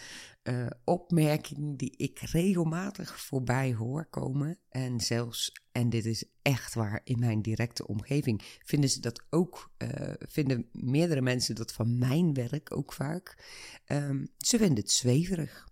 uh, 0.43 0.67
opmerking 0.85 1.79
die 1.79 1.95
ik 1.97 2.19
regelmatig 2.19 3.21
voorbij 3.21 3.75
hoor 3.75 4.07
komen. 4.07 4.59
En 4.69 5.01
zelfs, 5.01 5.53
en 5.73 5.91
dit 5.91 6.05
is 6.05 6.25
echt 6.43 6.75
waar, 6.75 7.01
in 7.05 7.19
mijn 7.19 7.43
directe 7.43 7.87
omgeving 7.87 8.43
vinden 8.65 8.91
ze 8.91 9.01
dat 9.01 9.25
ook, 9.31 9.73
uh, 9.79 9.89
vinden 10.19 10.69
meerdere 10.73 11.21
mensen 11.21 11.55
dat 11.55 11.73
van 11.73 11.99
mijn 11.99 12.35
werk 12.35 12.77
ook 12.77 12.93
vaak. 12.93 13.45
Um, 13.87 14.29
ze 14.39 14.59
vinden 14.59 14.79
het 14.79 14.91
zweverig. 14.91 15.69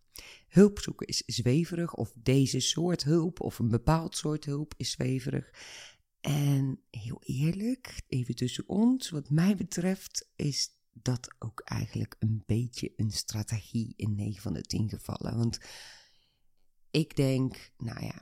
Hulp 0.49 0.79
zoeken 0.79 1.07
is 1.07 1.23
zweverig, 1.27 1.95
of 1.95 2.13
deze 2.15 2.61
soort 2.61 3.05
hulp, 3.05 3.41
of 3.41 3.59
een 3.59 3.69
bepaald 3.69 4.17
soort 4.17 4.45
hulp 4.45 4.75
is 4.77 4.91
zweverig. 4.91 5.51
En 6.21 6.81
heel 6.91 7.23
eerlijk, 7.25 8.03
even 8.09 8.35
tussen 8.35 8.69
ons, 8.69 9.11
wat 9.11 9.31
mij 9.31 9.57
betreft, 9.57 10.31
is 10.37 10.81
dat 10.93 11.35
ook 11.39 11.61
eigenlijk 11.61 12.17
een 12.19 12.43
beetje 12.47 12.93
een 12.97 13.11
strategie 13.11 13.93
in 13.97 14.15
9 14.15 14.43
van 14.43 14.53
de 14.53 14.63
10 14.63 14.89
gevallen. 14.89 15.37
Want 15.37 15.59
ik 16.91 17.17
denk, 17.17 17.73
nou 17.77 18.05
ja, 18.05 18.21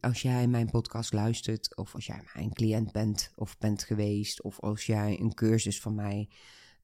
als 0.00 0.22
jij 0.22 0.46
mijn 0.46 0.70
podcast 0.70 1.12
luistert, 1.12 1.76
of 1.76 1.94
als 1.94 2.06
jij 2.06 2.22
mijn 2.34 2.52
cliënt 2.52 2.92
bent 2.92 3.32
of 3.34 3.58
bent 3.58 3.84
geweest, 3.84 4.42
of 4.42 4.60
als 4.60 4.86
jij 4.86 5.20
een 5.20 5.34
cursus 5.34 5.80
van 5.80 5.94
mij 5.94 6.28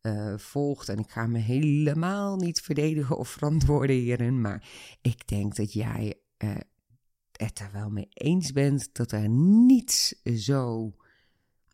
uh, 0.03 0.39
volgt, 0.39 0.89
en 0.89 0.99
ik 0.99 1.11
ga 1.11 1.27
me 1.27 1.39
helemaal 1.39 2.37
niet 2.37 2.61
verdedigen 2.61 3.19
of 3.19 3.29
verantwoorden 3.29 3.97
hierin, 3.97 4.41
maar 4.41 4.69
ik 5.01 5.29
denk 5.29 5.57
dat 5.57 5.73
jij 5.73 6.15
uh, 6.39 6.57
het 7.33 7.59
er 7.59 7.71
wel 7.73 7.91
mee 7.91 8.09
eens 8.09 8.53
bent 8.53 8.95
dat 8.95 9.13
er 9.13 9.29
niets 9.29 10.09
zo 10.23 10.95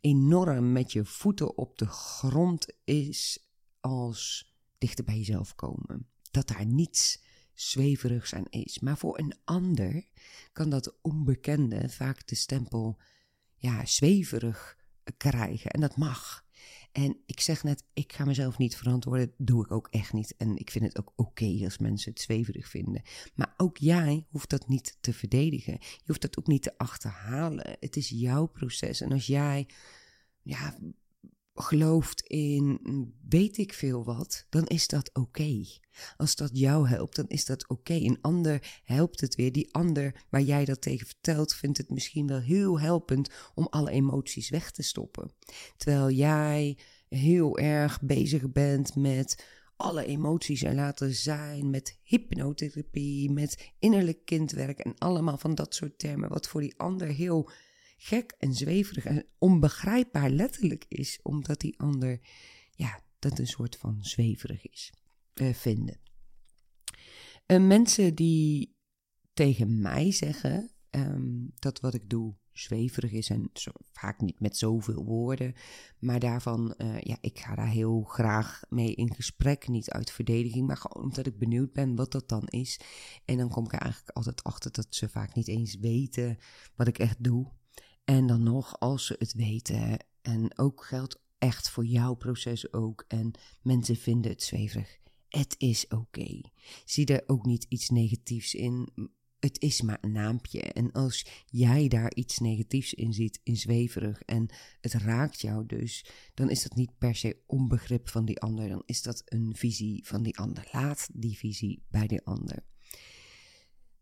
enorm 0.00 0.72
met 0.72 0.92
je 0.92 1.04
voeten 1.04 1.56
op 1.56 1.78
de 1.78 1.86
grond 1.86 2.66
is 2.84 3.38
als 3.80 4.52
dichter 4.78 5.04
bij 5.04 5.16
jezelf 5.16 5.54
komen. 5.54 6.06
Dat 6.30 6.48
daar 6.48 6.66
niets 6.66 7.22
zweverigs 7.54 8.34
aan 8.34 8.46
is. 8.50 8.78
Maar 8.78 8.98
voor 8.98 9.18
een 9.18 9.34
ander 9.44 10.04
kan 10.52 10.70
dat 10.70 10.98
onbekende 11.00 11.88
vaak 11.88 12.26
de 12.26 12.34
stempel 12.34 12.98
ja, 13.56 13.86
zweverig 13.86 14.76
krijgen. 15.16 15.70
En 15.70 15.80
dat 15.80 15.96
mag. 15.96 16.44
En 16.92 17.16
ik 17.26 17.40
zeg 17.40 17.62
net, 17.62 17.85
ik 17.92 18.12
ga 18.12 18.24
mezelf 18.24 18.59
niet 18.59 18.76
verantwoorden. 18.76 19.33
Doe 19.37 19.64
ik 19.64 19.72
ook 19.72 19.88
echt 19.90 20.12
niet. 20.12 20.35
En 20.37 20.57
ik 20.57 20.70
vind 20.70 20.85
het 20.85 20.98
ook 20.98 21.12
oké 21.16 21.61
als 21.64 21.79
mensen 21.79 22.11
het 22.11 22.20
zweverig 22.20 22.68
vinden. 22.68 23.03
Maar 23.35 23.55
ook 23.57 23.76
jij 23.76 24.26
hoeft 24.29 24.50
dat 24.50 24.68
niet 24.68 24.96
te 25.00 25.12
verdedigen. 25.12 25.79
Je 25.81 26.03
hoeft 26.07 26.22
dat 26.22 26.38
ook 26.38 26.46
niet 26.46 26.62
te 26.62 26.79
achterhalen. 26.79 27.76
Het 27.81 27.96
is 27.96 28.09
jouw 28.09 28.46
proces. 28.46 29.00
En 29.00 29.12
als 29.12 29.26
jij 29.26 29.68
ja, 30.42 30.79
gelooft 31.62 32.20
in 32.20 32.80
weet 33.28 33.58
ik 33.58 33.72
veel 33.74 34.04
wat, 34.04 34.46
dan 34.48 34.66
is 34.66 34.86
dat 34.86 35.10
oké. 35.12 35.64
Als 36.16 36.36
dat 36.36 36.50
jou 36.52 36.88
helpt, 36.88 37.16
dan 37.16 37.28
is 37.28 37.44
dat 37.44 37.68
oké. 37.68 37.92
Een 37.92 38.18
ander 38.20 38.80
helpt 38.84 39.20
het 39.20 39.34
weer. 39.34 39.52
Die 39.52 39.74
ander 39.74 40.24
waar 40.30 40.42
jij 40.42 40.64
dat 40.64 40.80
tegen 40.80 41.06
vertelt, 41.06 41.54
vindt 41.54 41.78
het 41.78 41.90
misschien 41.90 42.26
wel 42.26 42.40
heel 42.40 42.80
helpend 42.80 43.30
om 43.54 43.66
alle 43.70 43.90
emoties 43.90 44.50
weg 44.50 44.70
te 44.70 44.82
stoppen. 44.82 45.32
Terwijl 45.76 46.10
jij 46.10 46.78
heel 47.08 47.58
erg 47.58 48.00
bezig 48.00 48.52
bent 48.52 48.94
met 48.96 49.44
alle 49.76 50.04
emoties 50.04 50.62
er 50.62 50.74
laten 50.74 51.14
zijn, 51.14 51.70
met 51.70 51.98
hypnotherapie, 52.02 53.30
met 53.30 53.72
innerlijk 53.78 54.24
kindwerk 54.24 54.78
en 54.78 54.94
allemaal 54.98 55.38
van 55.38 55.54
dat 55.54 55.74
soort 55.74 55.98
termen, 55.98 56.28
wat 56.28 56.48
voor 56.48 56.60
die 56.60 56.74
ander 56.76 57.06
heel 57.06 57.50
gek 58.02 58.34
en 58.38 58.54
zweverig 58.54 59.04
en 59.04 59.26
onbegrijpbaar 59.38 60.30
letterlijk 60.30 60.84
is, 60.88 61.18
omdat 61.22 61.60
die 61.60 61.78
ander, 61.78 62.20
ja, 62.70 63.00
dat 63.18 63.38
een 63.38 63.46
soort 63.46 63.76
van 63.76 63.98
zweverig 64.00 64.66
is. 64.66 64.92
uh, 65.34 65.54
vinden. 65.54 66.00
Uh, 67.46 67.66
mensen 67.66 68.14
die 68.14 68.76
tegen 69.32 69.80
mij 69.80 70.12
zeggen 70.12 70.70
um, 70.90 71.52
dat 71.54 71.80
wat 71.80 71.94
ik 71.94 72.08
doe 72.08 72.34
zweverig 72.52 73.12
is 73.12 73.30
en 73.30 73.50
zo, 73.52 73.70
vaak 73.92 74.20
niet 74.20 74.40
met 74.40 74.56
zoveel 74.56 75.04
woorden. 75.04 75.54
Maar 75.98 76.20
daarvan, 76.20 76.74
uh, 76.78 77.00
ja, 77.00 77.16
ik 77.20 77.38
ga 77.38 77.54
daar 77.54 77.68
heel 77.68 78.02
graag 78.02 78.62
mee 78.68 78.94
in 78.94 79.14
gesprek. 79.14 79.68
Niet 79.68 79.90
uit 79.90 80.10
verdediging, 80.10 80.66
maar 80.66 80.76
gewoon 80.76 81.04
omdat 81.04 81.26
ik 81.26 81.38
benieuwd 81.38 81.72
ben 81.72 81.96
wat 81.96 82.12
dat 82.12 82.28
dan 82.28 82.46
is. 82.46 82.80
En 83.24 83.36
dan 83.36 83.48
kom 83.48 83.64
ik 83.64 83.72
er 83.72 83.80
eigenlijk 83.80 84.16
altijd 84.16 84.42
achter 84.42 84.72
dat 84.72 84.86
ze 84.90 85.08
vaak 85.08 85.34
niet 85.34 85.48
eens 85.48 85.76
weten 85.76 86.38
wat 86.74 86.88
ik 86.88 86.98
echt 86.98 87.24
doe. 87.24 87.58
En 88.04 88.26
dan 88.26 88.42
nog, 88.42 88.78
als 88.78 89.06
ze 89.06 89.14
het 89.18 89.32
weten, 89.32 90.04
en 90.22 90.58
ook 90.58 90.84
geldt 90.84 91.20
echt 91.38 91.70
voor 91.70 91.84
jouw 91.84 92.14
proces 92.14 92.72
ook. 92.72 93.04
En 93.08 93.32
mensen 93.62 93.96
vinden 93.96 94.30
het 94.30 94.42
zweverig. 94.42 94.98
Het 95.28 95.54
is 95.58 95.88
oké. 95.88 96.40
Zie 96.84 97.06
er 97.06 97.22
ook 97.26 97.44
niet 97.44 97.66
iets 97.68 97.88
negatiefs 97.88 98.54
in 98.54 98.88
het 99.40 99.60
is 99.60 99.82
maar 99.82 99.98
een 100.00 100.12
naampje. 100.12 100.60
En 100.60 100.92
als 100.92 101.26
jij 101.46 101.88
daar 101.88 102.14
iets 102.14 102.38
negatiefs 102.38 102.94
in 102.94 103.12
ziet, 103.12 103.40
in 103.42 103.56
zweverig, 103.56 104.22
en 104.22 104.48
het 104.80 104.92
raakt 104.92 105.40
jou 105.40 105.66
dus, 105.66 106.04
dan 106.34 106.50
is 106.50 106.62
dat 106.62 106.74
niet 106.74 106.98
per 106.98 107.14
se 107.14 107.36
onbegrip 107.46 108.08
van 108.08 108.24
die 108.24 108.40
ander, 108.40 108.68
dan 108.68 108.82
is 108.86 109.02
dat 109.02 109.22
een 109.24 109.54
visie 109.56 110.06
van 110.06 110.22
die 110.22 110.38
ander. 110.38 110.68
Laat 110.72 111.08
die 111.12 111.38
visie 111.38 111.82
bij 111.88 112.06
die 112.06 112.24
ander. 112.24 112.64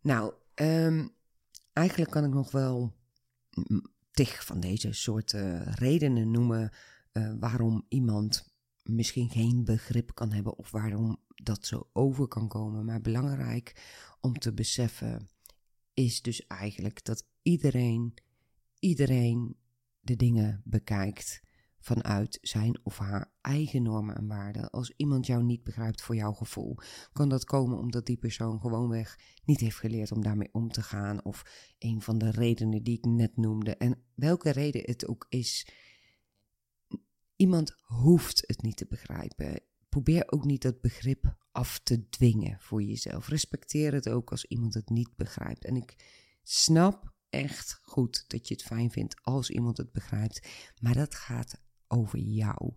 Nou, 0.00 0.32
um, 0.54 1.10
eigenlijk 1.72 2.10
kan 2.10 2.24
ik 2.24 2.32
nog 2.32 2.50
wel 2.50 2.92
tig 4.10 4.44
van 4.44 4.60
deze 4.60 4.92
soorten 4.92 5.74
redenen 5.74 6.30
noemen 6.30 6.72
uh, 7.12 7.32
waarom 7.38 7.84
iemand 7.88 8.52
misschien 8.82 9.30
geen 9.30 9.64
begrip 9.64 10.14
kan 10.14 10.32
hebben 10.32 10.56
of 10.56 10.70
waarom 10.70 11.22
dat 11.34 11.66
zo 11.66 11.88
over 11.92 12.28
kan 12.28 12.48
komen. 12.48 12.84
Maar 12.84 13.00
belangrijk 13.00 13.82
om 14.20 14.38
te 14.38 14.52
beseffen 14.52 15.28
is 15.94 16.22
dus 16.22 16.46
eigenlijk 16.46 17.04
dat 17.04 17.26
iedereen, 17.42 18.14
iedereen 18.78 19.56
de 20.00 20.16
dingen 20.16 20.62
bekijkt 20.64 21.42
vanuit 21.80 22.38
zijn 22.42 22.80
of 22.82 22.98
haar 22.98 23.32
eigen 23.40 23.82
normen 23.82 24.16
en 24.16 24.26
waarden. 24.26 24.70
Als 24.70 24.92
iemand 24.96 25.26
jou 25.26 25.42
niet 25.42 25.64
begrijpt 25.64 26.02
voor 26.02 26.14
jouw 26.14 26.32
gevoel, 26.32 26.76
kan 27.12 27.28
dat 27.28 27.44
komen 27.44 27.78
omdat 27.78 28.06
die 28.06 28.16
persoon 28.16 28.60
gewoonweg 28.60 29.18
niet 29.44 29.60
heeft 29.60 29.78
geleerd 29.78 30.12
om 30.12 30.22
daarmee 30.22 30.48
om 30.52 30.70
te 30.70 30.82
gaan. 30.82 31.24
Of 31.24 31.72
een 31.78 32.02
van 32.02 32.18
de 32.18 32.30
redenen 32.30 32.82
die 32.82 32.96
ik 32.96 33.04
net 33.04 33.36
noemde. 33.36 33.76
En 33.76 34.02
welke 34.14 34.50
reden 34.50 34.82
het 34.84 35.06
ook 35.06 35.26
is, 35.28 35.68
iemand 37.36 37.74
hoeft 37.82 38.44
het 38.46 38.62
niet 38.62 38.76
te 38.76 38.86
begrijpen 38.86 39.62
probeer 39.88 40.24
ook 40.26 40.44
niet 40.44 40.62
dat 40.62 40.80
begrip 40.80 41.36
af 41.52 41.78
te 41.78 42.08
dwingen 42.08 42.60
voor 42.60 42.82
jezelf. 42.82 43.28
Respecteer 43.28 43.92
het 43.92 44.08
ook 44.08 44.30
als 44.30 44.44
iemand 44.44 44.74
het 44.74 44.88
niet 44.88 45.16
begrijpt. 45.16 45.64
En 45.64 45.76
ik 45.76 45.96
snap 46.42 47.12
echt 47.30 47.78
goed 47.82 48.24
dat 48.28 48.48
je 48.48 48.54
het 48.54 48.62
fijn 48.62 48.90
vindt 48.90 49.22
als 49.22 49.50
iemand 49.50 49.76
het 49.76 49.92
begrijpt, 49.92 50.48
maar 50.80 50.94
dat 50.94 51.14
gaat 51.14 51.60
over 51.88 52.18
jou. 52.18 52.72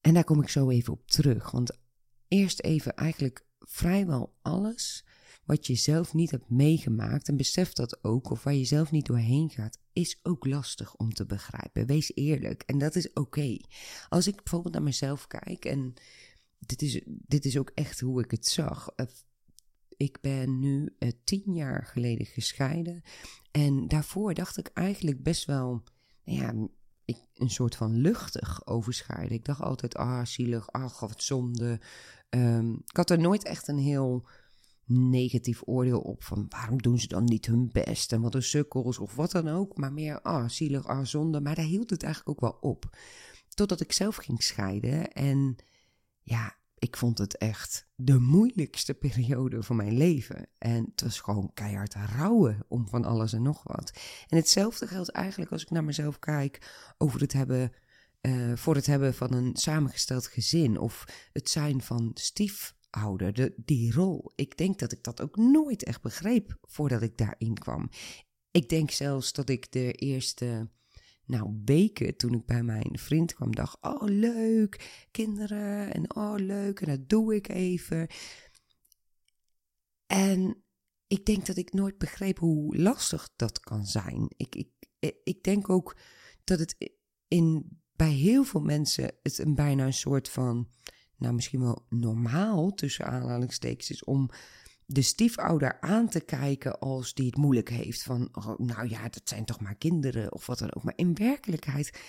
En 0.00 0.14
daar 0.14 0.24
kom 0.24 0.42
ik 0.42 0.48
zo 0.48 0.70
even 0.70 0.92
op 0.92 1.06
terug, 1.06 1.50
want 1.50 1.78
eerst 2.28 2.60
even 2.60 2.94
eigenlijk 2.94 3.46
vrijwel 3.58 4.34
alles 4.42 5.04
wat 5.44 5.66
je 5.66 5.74
zelf 5.74 6.14
niet 6.14 6.30
hebt 6.30 6.50
meegemaakt 6.50 7.28
en 7.28 7.36
besef 7.36 7.72
dat 7.72 8.04
ook, 8.04 8.30
of 8.30 8.42
waar 8.42 8.54
je 8.54 8.64
zelf 8.64 8.90
niet 8.90 9.06
doorheen 9.06 9.50
gaat, 9.50 9.78
is 9.92 10.18
ook 10.22 10.46
lastig 10.46 10.96
om 10.96 11.12
te 11.12 11.26
begrijpen. 11.26 11.86
Wees 11.86 12.12
eerlijk 12.14 12.62
en 12.62 12.78
dat 12.78 12.94
is 12.96 13.12
oké. 13.12 13.56
Als 14.08 14.26
ik 14.26 14.36
bijvoorbeeld 14.36 14.74
naar 14.74 14.82
mezelf 14.82 15.26
kijk, 15.26 15.64
en 15.64 15.94
dit 16.58 16.82
is, 16.82 17.00
dit 17.06 17.44
is 17.44 17.58
ook 17.58 17.70
echt 17.74 18.00
hoe 18.00 18.22
ik 18.22 18.30
het 18.30 18.46
zag. 18.46 18.88
Eh, 18.96 19.06
ik 19.96 20.18
ben 20.20 20.58
nu 20.58 20.94
uh, 20.98 21.10
tien 21.24 21.54
jaar 21.54 21.86
geleden 21.86 22.26
gescheiden. 22.26 23.02
En 23.50 23.88
daarvoor 23.88 24.34
dacht 24.34 24.58
ik 24.58 24.66
eigenlijk 24.68 25.22
best 25.22 25.44
wel, 25.44 25.82
nou 26.24 26.38
ja, 26.38 26.68
een 27.34 27.50
soort 27.50 27.76
van 27.76 27.96
luchtig 27.96 28.66
overscheiden. 28.66 29.36
Ik 29.36 29.44
dacht 29.44 29.60
altijd, 29.60 29.96
ah, 29.96 30.24
zielig, 30.24 30.72
ah, 30.72 31.00
wat 31.00 31.22
zonde. 31.22 31.80
Um, 32.30 32.72
ik 32.86 32.96
had 32.96 33.10
er 33.10 33.18
nooit 33.18 33.44
echt 33.44 33.68
een 33.68 33.78
heel 33.78 34.28
negatief 34.92 35.62
oordeel 35.64 36.00
op 36.00 36.22
van 36.22 36.46
waarom 36.48 36.82
doen 36.82 36.98
ze 36.98 37.06
dan 37.06 37.24
niet 37.24 37.46
hun 37.46 37.68
best 37.72 38.12
en 38.12 38.20
wat 38.20 38.34
een 38.34 38.42
sukkels 38.42 38.98
of 38.98 39.14
wat 39.14 39.30
dan 39.30 39.48
ook, 39.48 39.76
maar 39.76 39.92
meer 39.92 40.20
ah 40.20 40.48
zielig, 40.48 40.86
ah 40.86 41.04
zonde, 41.04 41.40
maar 41.40 41.54
daar 41.54 41.64
hield 41.64 41.90
het 41.90 42.02
eigenlijk 42.02 42.42
ook 42.42 42.50
wel 42.50 42.70
op. 42.70 42.96
Totdat 43.48 43.80
ik 43.80 43.92
zelf 43.92 44.16
ging 44.16 44.42
scheiden 44.42 45.12
en 45.12 45.56
ja, 46.22 46.56
ik 46.80 46.96
vond 46.96 47.18
het 47.18 47.36
echt 47.36 47.86
de 47.94 48.18
moeilijkste 48.18 48.94
periode 48.94 49.62
van 49.62 49.76
mijn 49.76 49.96
leven. 49.96 50.46
En 50.58 50.84
het 50.90 51.02
was 51.02 51.20
gewoon 51.20 51.50
keihard 51.54 51.94
rouwen 51.94 52.64
om 52.68 52.88
van 52.88 53.04
alles 53.04 53.32
en 53.32 53.42
nog 53.42 53.62
wat. 53.62 53.92
En 54.28 54.36
hetzelfde 54.36 54.86
geldt 54.86 55.10
eigenlijk 55.10 55.52
als 55.52 55.62
ik 55.62 55.70
naar 55.70 55.84
mezelf 55.84 56.18
kijk 56.18 56.70
over 56.98 57.20
het 57.20 57.32
hebben, 57.32 57.72
uh, 58.20 58.56
voor 58.56 58.74
het 58.74 58.86
hebben 58.86 59.14
van 59.14 59.32
een 59.32 59.56
samengesteld 59.56 60.26
gezin 60.26 60.78
of 60.78 61.04
het 61.32 61.50
zijn 61.50 61.82
van 61.82 62.10
stief 62.14 62.74
ouder, 62.90 63.32
de, 63.32 63.54
die 63.56 63.92
rol. 63.92 64.32
Ik 64.34 64.56
denk 64.56 64.78
dat 64.78 64.92
ik 64.92 65.02
dat 65.02 65.20
ook 65.20 65.36
nooit 65.36 65.82
echt 65.82 66.02
begreep 66.02 66.58
voordat 66.62 67.02
ik 67.02 67.16
daarin 67.16 67.54
kwam. 67.54 67.90
Ik 68.50 68.68
denk 68.68 68.90
zelfs 68.90 69.32
dat 69.32 69.48
ik 69.48 69.72
de 69.72 69.92
eerste 69.92 70.68
nou, 71.30 71.60
weken 71.64 72.16
toen 72.16 72.34
ik 72.34 72.46
bij 72.46 72.62
mijn 72.62 72.98
vriend 72.98 73.34
kwam, 73.34 73.54
dacht: 73.54 73.76
Oh, 73.80 74.02
leuk, 74.02 75.06
kinderen 75.10 75.94
en 75.94 76.14
oh, 76.16 76.34
leuk, 76.36 76.80
en 76.80 76.88
dat 76.88 77.08
doe 77.08 77.34
ik 77.34 77.48
even. 77.48 78.06
En 80.06 80.62
ik 81.06 81.26
denk 81.26 81.46
dat 81.46 81.56
ik 81.56 81.72
nooit 81.72 81.98
begreep 81.98 82.38
hoe 82.38 82.76
lastig 82.76 83.30
dat 83.36 83.60
kan 83.60 83.86
zijn. 83.86 84.26
Ik, 84.36 84.54
ik, 84.54 84.68
ik 85.24 85.42
denk 85.42 85.68
ook 85.68 85.96
dat 86.44 86.58
het 86.58 86.92
in, 87.28 87.78
bij 87.96 88.12
heel 88.12 88.44
veel 88.44 88.60
mensen 88.60 89.12
het 89.22 89.38
een 89.38 89.54
bijna 89.54 89.86
een 89.86 89.92
soort 89.92 90.28
van 90.28 90.68
nou 91.16 91.34
misschien 91.34 91.60
wel 91.60 91.86
normaal 91.88 92.70
tussen 92.70 93.06
aanhalingstekens 93.06 93.90
is 93.90 94.04
om 94.04 94.30
de 94.92 95.02
stiefouder 95.02 95.80
aan 95.80 96.08
te 96.08 96.20
kijken 96.20 96.78
als 96.78 97.14
die 97.14 97.26
het 97.26 97.36
moeilijk 97.36 97.68
heeft. 97.68 98.02
Van, 98.02 98.28
oh, 98.32 98.58
nou 98.58 98.88
ja, 98.88 99.08
dat 99.08 99.22
zijn 99.24 99.44
toch 99.44 99.60
maar 99.60 99.74
kinderen 99.74 100.32
of 100.32 100.46
wat 100.46 100.58
dan 100.58 100.74
ook. 100.74 100.82
Maar 100.82 100.96
in 100.96 101.14
werkelijkheid 101.14 102.00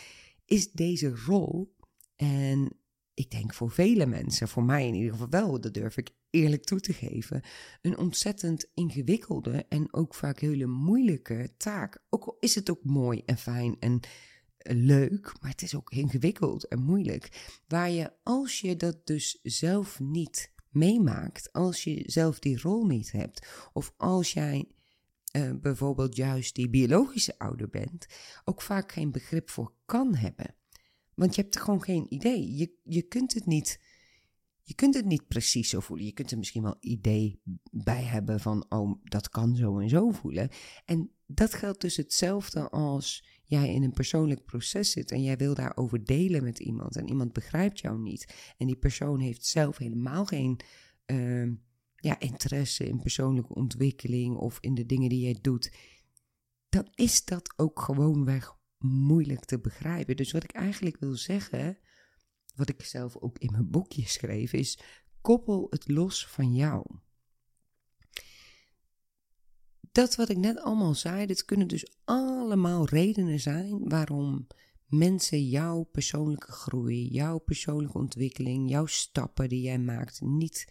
is 0.46 0.72
deze 0.72 1.16
rol, 1.26 1.76
en 2.16 2.80
ik 3.14 3.32
denk 3.32 3.54
voor 3.54 3.72
vele 3.72 4.06
mensen, 4.06 4.48
voor 4.48 4.64
mij 4.64 4.88
in 4.88 4.94
ieder 4.94 5.12
geval 5.12 5.30
wel, 5.30 5.62
dat 5.62 5.74
durf 5.74 5.98
ik 5.98 6.10
eerlijk 6.30 6.64
toe 6.64 6.80
te 6.80 6.94
geven, 6.94 7.42
een 7.82 7.98
ontzettend 7.98 8.70
ingewikkelde 8.74 9.66
en 9.70 9.94
ook 9.94 10.16
vaak 10.16 10.40
hele 10.40 10.68
moeilijke 10.68 11.54
taak. 11.58 12.04
Ook 12.10 12.26
al 12.26 12.38
is 12.40 12.56
het 12.56 12.70
ook 12.70 12.84
mooi 12.84 13.22
en 13.26 13.38
fijn 13.38 13.76
en 13.80 14.00
leuk, 14.64 15.34
maar 15.42 15.52
het 15.52 15.62
is 15.62 15.76
ook 15.76 15.92
ingewikkeld 15.92 16.68
en 16.68 16.82
moeilijk. 16.82 17.50
Waar 17.68 17.90
je, 17.90 18.12
als 18.24 18.60
je 18.60 18.76
dat 18.76 19.08
dus 19.08 19.40
zelf 19.44 20.00
niet 20.00 20.52
meemaakt, 20.72 21.52
als 21.52 21.84
je 21.84 22.04
zelf 22.06 22.40
die 22.40 22.62
rol 22.62 22.86
niet 22.86 23.12
hebt, 23.12 23.70
of 23.74 23.94
als 23.98 24.34
jij 24.34 24.72
uh, 25.36 25.52
bijvoorbeeld 25.62 26.16
juist 26.16 26.56
die 26.56 26.70
biologische 26.70 27.40
ouder 27.40 27.70
bent, 27.70 28.06
ook 28.44 28.62
vaak 28.62 28.92
geen 28.92 29.12
begrip 29.12 29.50
voor 29.50 29.74
kan 29.86 30.16
hebben. 30.16 30.56
Want 31.14 31.36
je 31.36 31.42
hebt 31.42 31.56
er 31.56 31.62
gewoon 31.62 31.84
geen 31.84 32.06
idee. 32.14 32.56
Je, 32.56 32.74
je 32.84 33.02
kunt 33.02 33.34
het 33.34 33.46
niet. 33.46 33.82
Je 34.64 34.74
kunt 34.76 34.96
het 34.96 35.06
niet 35.06 35.28
precies 35.28 35.70
zo 35.70 35.80
voelen. 35.80 36.06
Je 36.06 36.12
kunt 36.12 36.32
er 36.32 36.38
misschien 36.38 36.62
wel 36.62 36.78
idee 36.80 37.42
bij 37.72 38.04
hebben 38.04 38.40
van, 38.40 38.66
oh, 38.70 39.00
dat 39.04 39.30
kan 39.30 39.56
zo 39.56 39.80
en 39.80 39.90
zo 39.90 40.12
voelen. 40.12 40.50
En 40.86 41.12
dat 41.34 41.54
geldt 41.54 41.82
dus 41.82 41.98
hetzelfde 41.98 42.70
als 42.70 43.26
jij 43.44 43.74
in 43.74 43.84
een 43.84 43.94
persoonlijk 43.94 44.46
proces 44.46 44.92
zit 44.92 45.12
en 45.12 45.24
jij 45.24 45.38
wil 45.38 45.54
daarover 45.54 46.06
delen 46.06 46.44
met 46.44 46.60
iemand 46.60 46.96
en 46.96 47.08
iemand 47.08 47.34
begrijpt 47.34 47.80
jou 47.80 48.00
niet 48.00 48.54
en 48.58 48.68
die 48.68 48.76
persoon 48.76 49.20
heeft 49.20 49.46
zelf 49.46 49.78
helemaal 49.78 50.26
geen 50.26 50.60
uh, 51.06 51.52
ja, 51.96 52.20
interesse 52.20 52.88
in 52.88 53.00
persoonlijke 53.00 53.54
ontwikkeling 53.54 54.36
of 54.36 54.58
in 54.60 54.74
de 54.74 54.86
dingen 54.86 55.10
die 55.10 55.24
jij 55.24 55.38
doet, 55.42 55.72
dan 56.70 56.88
is 56.96 57.26
dat 57.26 57.54
ook 57.60 57.80
gewoonweg 57.80 58.56
moeilijk 58.78 59.46
te 59.46 59.60
begrijpen. 59.60 60.16
Dus 60.16 60.32
wat 60.32 60.44
ik 60.44 60.52
eigenlijk 60.52 60.98
wil 61.00 61.16
zeggen, 61.16 61.78
wat 62.56 62.70
ik 62.70 62.84
zelf 62.84 63.18
ook 63.18 63.40
in 63.40 63.52
mijn 63.52 63.70
boekje 63.70 64.08
schreef, 64.08 64.54
is 64.54 64.80
koppel 65.22 65.68
het 65.70 65.88
los 65.88 66.28
van 66.28 66.54
jou 66.54 66.86
dat 69.92 70.16
wat 70.16 70.30
ik 70.30 70.38
net 70.38 70.60
allemaal 70.60 70.96
zei, 70.96 71.26
dit 71.26 71.46
kunnen 71.46 71.68
dus 71.68 71.94
allemaal 72.04 72.86
redenen 72.86 73.40
zijn 73.40 73.90
waarom 73.90 74.48
mensen 74.86 75.48
jouw 75.48 75.84
persoonlijke 75.84 76.52
groei, 76.52 77.08
jouw 77.08 77.38
persoonlijke 77.38 77.98
ontwikkeling, 77.98 78.70
jouw 78.70 78.86
stappen 78.86 79.50
die 79.50 79.62
jij 79.62 79.80
maakt 79.80 80.22
niet 80.22 80.68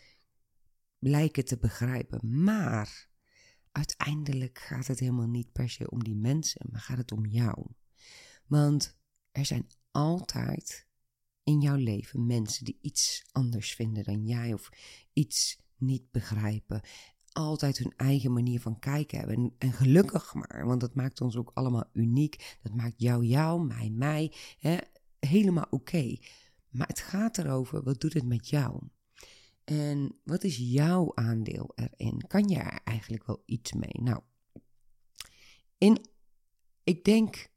lijken 0.99 1.45
te 1.45 1.59
begrijpen. 1.59 2.43
Maar 2.43 3.09
uiteindelijk 3.73 4.59
gaat 4.59 4.87
het 4.87 4.99
helemaal 4.99 5.29
niet 5.29 5.53
per 5.53 5.71
se 5.71 5.91
om 5.91 6.05
die 6.05 6.17
mensen, 6.17 6.67
maar 6.71 6.81
gaat 6.81 6.99
het 6.99 7.13
om 7.13 7.27
jou. 7.27 7.67
Want 8.47 8.99
er 9.31 9.45
zijn 9.45 9.67
altijd 9.91 10.87
in 11.43 11.61
jouw 11.61 11.77
leven 11.77 12.27
mensen 12.27 12.65
die 12.65 12.79
iets 12.81 13.25
anders 13.33 13.75
vinden 13.75 14.05
dan 14.05 14.27
jij 14.27 14.53
of 14.53 14.69
iets 15.13 15.59
niet 15.77 16.11
begrijpen. 16.11 16.81
Altijd 17.33 17.79
hun 17.79 17.93
eigen 17.97 18.33
manier 18.33 18.61
van 18.61 18.79
kijken 18.79 19.19
hebben. 19.19 19.55
En, 19.59 19.73
gelukkig 19.73 20.35
maar, 20.35 20.67
want 20.67 20.81
dat 20.81 20.95
maakt 20.95 21.21
ons 21.21 21.37
ook 21.37 21.51
allemaal 21.55 21.89
uniek. 21.93 22.59
Dat 22.63 22.75
maakt 22.75 22.95
jou, 22.97 23.25
jou, 23.25 23.67
mij, 23.67 23.91
mij. 23.91 24.33
Hè, 24.59 24.77
helemaal 25.19 25.67
oké. 25.71 26.17
Maar 26.71 26.87
het 26.87 27.01
gaat 27.01 27.39
erover, 27.39 27.83
wat 27.83 28.01
doet 28.01 28.15
het 28.15 28.27
met 28.27 28.49
jou? 28.49 28.81
En 29.65 30.19
wat 30.25 30.45
is 30.45 30.57
jouw 30.57 31.13
aandeel 31.15 31.73
erin? 31.75 32.25
Kan 32.27 32.49
je 32.49 32.57
er 32.57 32.81
eigenlijk 32.85 33.27
wel 33.27 33.43
iets 33.47 33.73
mee? 33.73 34.01
Nou, 34.03 34.21
in, 35.79 36.07
ik 36.85 37.05
denk 37.05 37.49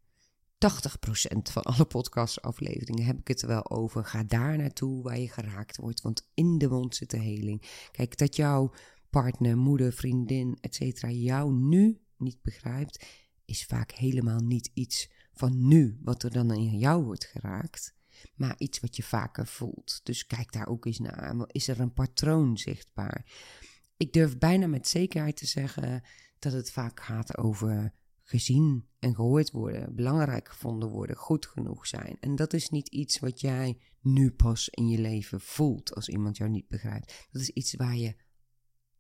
80% 0.63 1.51
van 1.51 1.63
alle 1.63 1.85
podcastafleveringen 1.85 3.05
heb 3.05 3.19
ik 3.19 3.27
het 3.27 3.41
er 3.41 3.47
wel 3.47 3.69
over. 3.69 4.05
Ga 4.05 4.23
daar 4.23 4.57
naartoe 4.57 5.03
waar 5.03 5.19
je 5.19 5.29
geraakt 5.29 5.77
wordt, 5.77 6.01
want 6.01 6.29
in 6.33 6.57
de 6.57 6.69
mond 6.69 6.95
zit 6.95 7.09
de 7.09 7.17
heling. 7.17 7.87
Kijk, 7.91 8.17
dat 8.17 8.35
jouw 8.35 8.71
partner, 9.13 9.57
moeder, 9.57 9.93
vriendin, 9.93 10.57
etc. 10.61 11.01
jou 11.07 11.53
nu 11.53 12.01
niet 12.17 12.41
begrijpt, 12.41 13.05
is 13.45 13.65
vaak 13.65 13.91
helemaal 13.91 14.39
niet 14.39 14.71
iets 14.73 15.11
van 15.33 15.67
nu, 15.67 15.99
wat 16.01 16.23
er 16.23 16.31
dan 16.31 16.51
in 16.51 16.77
jou 16.77 17.03
wordt 17.03 17.25
geraakt, 17.25 17.95
maar 18.35 18.55
iets 18.57 18.79
wat 18.79 18.95
je 18.95 19.03
vaker 19.03 19.47
voelt. 19.47 19.99
Dus 20.03 20.25
kijk 20.25 20.51
daar 20.51 20.67
ook 20.67 20.85
eens 20.85 20.99
naar. 20.99 21.35
Is 21.47 21.67
er 21.67 21.79
een 21.79 21.93
patroon 21.93 22.57
zichtbaar? 22.57 23.25
Ik 23.97 24.13
durf 24.13 24.37
bijna 24.37 24.67
met 24.67 24.87
zekerheid 24.87 25.37
te 25.37 25.45
zeggen 25.45 26.01
dat 26.39 26.53
het 26.53 26.71
vaak 26.71 26.99
gaat 26.99 27.37
over 27.37 27.93
gezien 28.23 28.87
en 28.99 29.15
gehoord 29.15 29.51
worden, 29.51 29.95
belangrijk 29.95 30.49
gevonden 30.49 30.89
worden, 30.89 31.15
goed 31.15 31.45
genoeg 31.45 31.87
zijn. 31.87 32.17
En 32.19 32.35
dat 32.35 32.53
is 32.53 32.69
niet 32.69 32.87
iets 32.87 33.19
wat 33.19 33.41
jij 33.41 33.77
nu 34.01 34.31
pas 34.31 34.69
in 34.69 34.87
je 34.87 34.99
leven 34.99 35.41
voelt 35.41 35.95
als 35.95 36.09
iemand 36.09 36.37
jou 36.37 36.49
niet 36.49 36.67
begrijpt. 36.67 37.27
Dat 37.31 37.41
is 37.41 37.49
iets 37.49 37.75
waar 37.75 37.97
je 37.97 38.15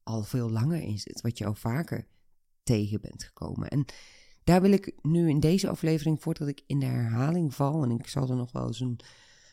al 0.03 0.23
veel 0.23 0.49
langer 0.49 0.81
in 0.81 0.99
zit, 0.99 1.21
wat 1.21 1.37
je 1.37 1.45
al 1.45 1.55
vaker 1.55 2.07
tegen 2.63 3.01
bent 3.01 3.23
gekomen. 3.23 3.67
En 3.67 3.85
daar 4.43 4.61
wil 4.61 4.71
ik 4.71 4.93
nu 5.01 5.29
in 5.29 5.39
deze 5.39 5.69
aflevering, 5.69 6.21
voordat 6.21 6.47
ik 6.47 6.63
in 6.67 6.79
de 6.79 6.85
herhaling 6.85 7.55
val, 7.55 7.83
en 7.83 7.91
ik 7.91 8.07
zal 8.07 8.29
er 8.29 8.35
nog 8.35 8.51
wel 8.51 8.67
eens 8.67 8.79
een 8.79 8.99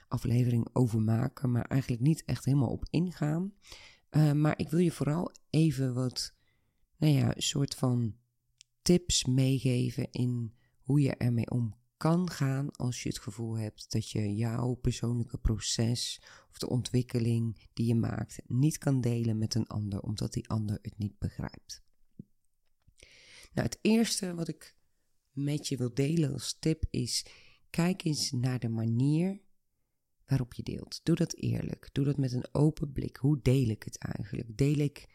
aflevering 0.09 0.69
over 0.73 1.01
maken, 1.01 1.51
maar 1.51 1.65
eigenlijk 1.65 2.03
niet 2.03 2.25
echt 2.25 2.45
helemaal 2.45 2.71
op 2.71 2.85
ingaan. 2.91 3.53
Uh, 4.11 4.33
maar 4.33 4.59
ik 4.59 4.69
wil 4.69 4.81
je 4.81 4.91
vooral 4.91 5.33
even 5.51 5.95
wat, 5.95 6.35
nou 6.97 7.13
ja, 7.13 7.33
soort 7.37 7.75
van 7.75 8.15
tips 8.83 9.25
meegeven 9.25 10.11
in 10.11 10.55
hoe 10.83 11.01
je 11.01 11.17
ermee 11.17 11.51
om 11.51 11.75
kan 12.01 12.31
gaan 12.31 12.71
als 12.71 13.03
je 13.03 13.09
het 13.09 13.19
gevoel 13.19 13.59
hebt 13.59 13.93
dat 13.93 14.11
je 14.11 14.35
jouw 14.35 14.75
persoonlijke 14.75 15.39
proces 15.39 16.23
of 16.51 16.59
de 16.59 16.69
ontwikkeling 16.69 17.69
die 17.73 17.87
je 17.87 17.95
maakt 17.95 18.41
niet 18.47 18.79
kan 18.79 19.01
delen 19.01 19.39
met 19.39 19.55
een 19.55 19.67
ander 19.67 20.01
omdat 20.01 20.33
die 20.33 20.49
ander 20.49 20.79
het 20.83 20.99
niet 20.99 21.19
begrijpt. 21.19 21.83
Nou, 23.53 23.67
het 23.67 23.79
eerste 23.81 24.35
wat 24.35 24.49
ik 24.49 24.77
met 25.33 25.69
je 25.69 25.77
wil 25.77 25.95
delen 25.95 26.33
als 26.33 26.57
tip 26.59 26.85
is: 26.91 27.27
kijk 27.71 28.05
eens 28.05 28.31
naar 28.31 28.59
de 28.59 28.69
manier 28.69 29.41
waarop 30.27 30.55
je 30.55 30.63
deelt. 30.63 31.01
Doe 31.03 31.17
dat 31.17 31.35
eerlijk. 31.35 31.89
Doe 31.93 32.05
dat 32.05 32.17
met 32.17 32.33
een 32.33 32.55
open 32.55 32.93
blik. 32.93 33.17
Hoe 33.17 33.41
deel 33.43 33.69
ik 33.69 33.83
het 33.83 33.99
eigenlijk? 33.99 34.57
Deel 34.57 34.79
ik 34.79 35.09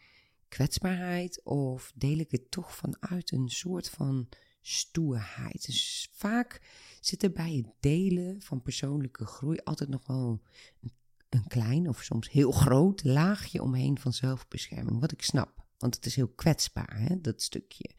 kwetsbaarheid 0.48 1.44
of 1.44 1.92
deel 1.94 2.18
ik 2.18 2.30
het 2.30 2.50
toch 2.50 2.76
vanuit 2.76 3.32
een 3.32 3.48
soort 3.48 3.90
van 3.90 4.28
stoerheid? 4.68 5.66
Dus 5.66 6.08
vaak 6.12 6.60
zit 7.00 7.22
er 7.22 7.32
bij 7.32 7.54
het 7.54 7.74
delen 7.80 8.42
van 8.42 8.62
persoonlijke 8.62 9.26
groei 9.26 9.58
altijd 9.64 9.88
nog 9.88 10.06
wel 10.06 10.42
een, 10.80 10.92
een 11.28 11.46
klein 11.46 11.88
of 11.88 12.02
soms 12.02 12.30
heel 12.30 12.52
groot 12.52 13.04
laagje 13.04 13.62
omheen 13.62 13.98
van 13.98 14.12
zelfbescherming. 14.12 15.00
Wat 15.00 15.12
ik 15.12 15.22
snap, 15.22 15.66
want 15.78 15.94
het 15.94 16.06
is 16.06 16.16
heel 16.16 16.28
kwetsbaar, 16.28 16.98
hè, 16.98 17.20
dat 17.20 17.42
stukje. 17.42 17.94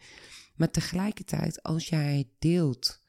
Maar 0.56 0.72
tegelijkertijd, 0.72 1.64
als 1.64 1.90
jij 1.90 2.30
deelt 2.40 3.02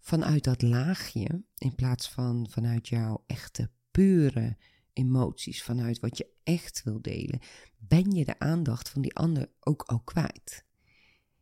vanuit 0.00 0.44
dat 0.44 0.62
laagje, 0.62 1.44
in 1.58 1.74
plaats 1.74 2.10
van 2.10 2.46
vanuit 2.50 2.88
jouw 2.88 3.24
echte, 3.26 3.70
pure 3.90 4.56
emoties, 4.92 5.62
vanuit 5.62 6.00
wat 6.00 6.18
je 6.18 6.30
echt 6.42 6.82
wil 6.82 7.02
delen, 7.02 7.40
ben 7.76 8.10
je 8.10 8.24
de 8.24 8.38
aandacht 8.38 8.88
van 8.88 9.02
die 9.02 9.14
ander 9.14 9.50
ook 9.60 9.82
al 9.82 10.00
kwijt. 10.00 10.66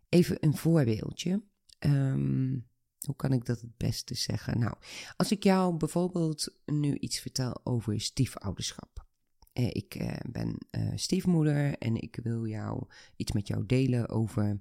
Even 0.09 0.37
een 0.41 0.57
voorbeeldje. 0.57 1.43
Ehm, 1.79 2.59
hoe 3.07 3.17
kan 3.17 3.33
ik 3.33 3.45
dat 3.45 3.61
het 3.61 3.77
beste 3.77 4.15
zeggen? 4.15 4.59
Nou, 4.59 4.75
als 5.17 5.31
ik 5.31 5.43
jou 5.43 5.77
bijvoorbeeld 5.77 6.57
nu 6.65 6.95
iets 6.95 7.19
vertel 7.19 7.61
over 7.65 8.01
stiefouderschap. 8.01 9.07
Eh, 9.53 9.67
ik 9.67 9.95
eh, 9.95 10.17
ben 10.31 10.59
uh, 10.71 10.93
stiefmoeder 10.95 11.79
en 11.79 12.03
ik 12.03 12.19
wil 12.23 12.47
jou 12.47 12.87
iets 13.17 13.33
met 13.33 13.47
jou 13.47 13.67
delen 13.67 14.09
over, 14.09 14.61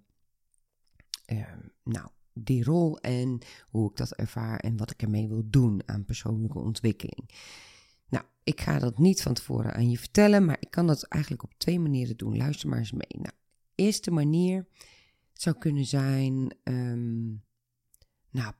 ehm, 1.25 1.59
nou, 1.83 2.07
die 2.33 2.63
rol 2.63 2.99
en 2.99 3.39
hoe 3.69 3.89
ik 3.89 3.95
dat 3.97 4.11
ervaar 4.11 4.59
en 4.59 4.77
wat 4.77 4.91
ik 4.91 5.01
ermee 5.01 5.27
wil 5.27 5.43
doen 5.45 5.81
aan 5.85 6.05
persoonlijke 6.05 6.59
ontwikkeling. 6.59 7.29
Nou, 8.09 8.25
ik 8.43 8.61
ga 8.61 8.79
dat 8.79 8.97
niet 8.97 9.21
van 9.21 9.33
tevoren 9.33 9.73
aan 9.73 9.89
je 9.89 9.97
vertellen, 9.97 10.45
maar 10.45 10.57
ik 10.59 10.71
kan 10.71 10.87
dat 10.87 11.03
eigenlijk 11.03 11.43
op 11.43 11.53
twee 11.57 11.79
manieren 11.79 12.17
doen. 12.17 12.37
Luister 12.37 12.69
maar 12.69 12.79
eens 12.79 12.91
mee. 12.91 13.21
Nou, 13.21 13.33
eerste 13.75 14.11
manier 14.11 14.67
zou 15.41 15.57
kunnen 15.57 15.85
zijn. 15.85 16.55
Ehm, 16.63 17.25
nou, 18.29 18.53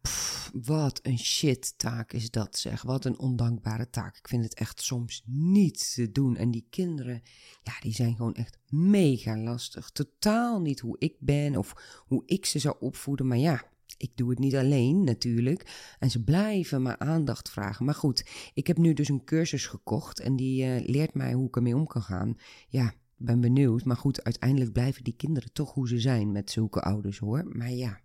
wat 0.64 1.00
een 1.04 1.20
shit 1.20 1.78
taak 1.78 2.14
is 2.14 2.32
dat, 2.32 2.58
zeg. 2.58 2.82
Wat 2.82 3.06
een 3.06 3.20
ondankbare 3.20 3.90
taak. 3.90 4.18
Ik 4.18 4.28
vind 4.28 4.44
het 4.44 4.54
echt 4.54 4.82
soms 4.82 5.24
niet 5.26 5.94
te 5.94 6.12
doen. 6.12 6.36
En 6.36 6.52
die 6.52 6.68
kinderen, 6.70 7.22
ja, 7.64 7.74
die 7.80 7.94
zijn 7.94 8.16
gewoon 8.16 8.34
echt 8.34 8.58
mega 8.70 9.38
lastig. 9.38 9.90
Totaal 9.90 10.62
niet 10.62 10.80
hoe 10.80 10.96
ik 11.00 11.16
ben 11.20 11.56
of 11.56 12.04
hoe 12.08 12.24
ik 12.26 12.46
ze 12.46 12.60
zou 12.60 12.76
opvoeden. 12.80 13.28
Maar 13.28 13.38
ja, 13.38 13.64
ik 13.98 14.12
doe 14.16 14.30
het 14.30 14.40
niet 14.40 14.56
alleen 14.56 15.04
natuurlijk. 15.04 15.96
En 16.00 16.10
ze 16.10 16.24
blijven 16.24 16.82
maar 16.82 16.98
aandacht 16.98 17.50
vragen. 17.50 17.86
Maar 17.86 17.96
goed, 17.96 18.26
ik 18.54 18.68
heb 18.68 18.78
nu 18.78 18.94
dus 18.94 19.10
een 19.10 19.24
cursus 19.24 19.66
gekocht 19.66 20.20
en 20.20 20.36
die 20.36 20.66
uh, 20.66 20.88
leert 20.88 21.14
mij 21.14 21.34
hoe 21.34 21.48
ik 21.48 21.56
ermee 21.56 21.76
om 21.76 21.88
kan 21.88 22.02
gaan. 22.02 22.38
Ja, 22.68 22.94
ben 23.18 23.42
benieuwd. 23.42 23.86
Maar 23.86 23.98
goed, 23.98 24.24
uiteindelijk 24.24 24.72
blijven 24.72 25.04
die 25.04 25.16
kinderen 25.16 25.54
toch 25.54 25.74
hoe 25.74 25.88
ze 25.88 26.00
zijn 26.00 26.32
met 26.32 26.52
zulke 26.52 26.82
ouders 26.82 27.18
hoor. 27.18 27.46
Maar 27.58 27.72
ja, 27.72 28.00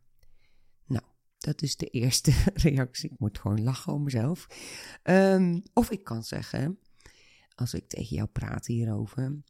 nou, 0.86 1.04
dat 1.38 1.62
is 1.62 1.76
de 1.76 1.86
eerste 1.86 2.32
reactie. 2.54 3.10
Ik 3.10 3.18
moet 3.18 3.38
gewoon 3.38 3.62
lachen 3.62 3.92
om 3.92 4.02
mezelf. 4.02 4.46
Um, 5.04 5.62
of 5.72 5.90
ik 5.90 6.04
kan 6.04 6.22
zeggen, 6.22 6.78
als 7.54 7.74
ik 7.74 7.88
tegen 7.88 8.16
jou 8.16 8.28
praat 8.28 8.66
hierover. 8.66 9.42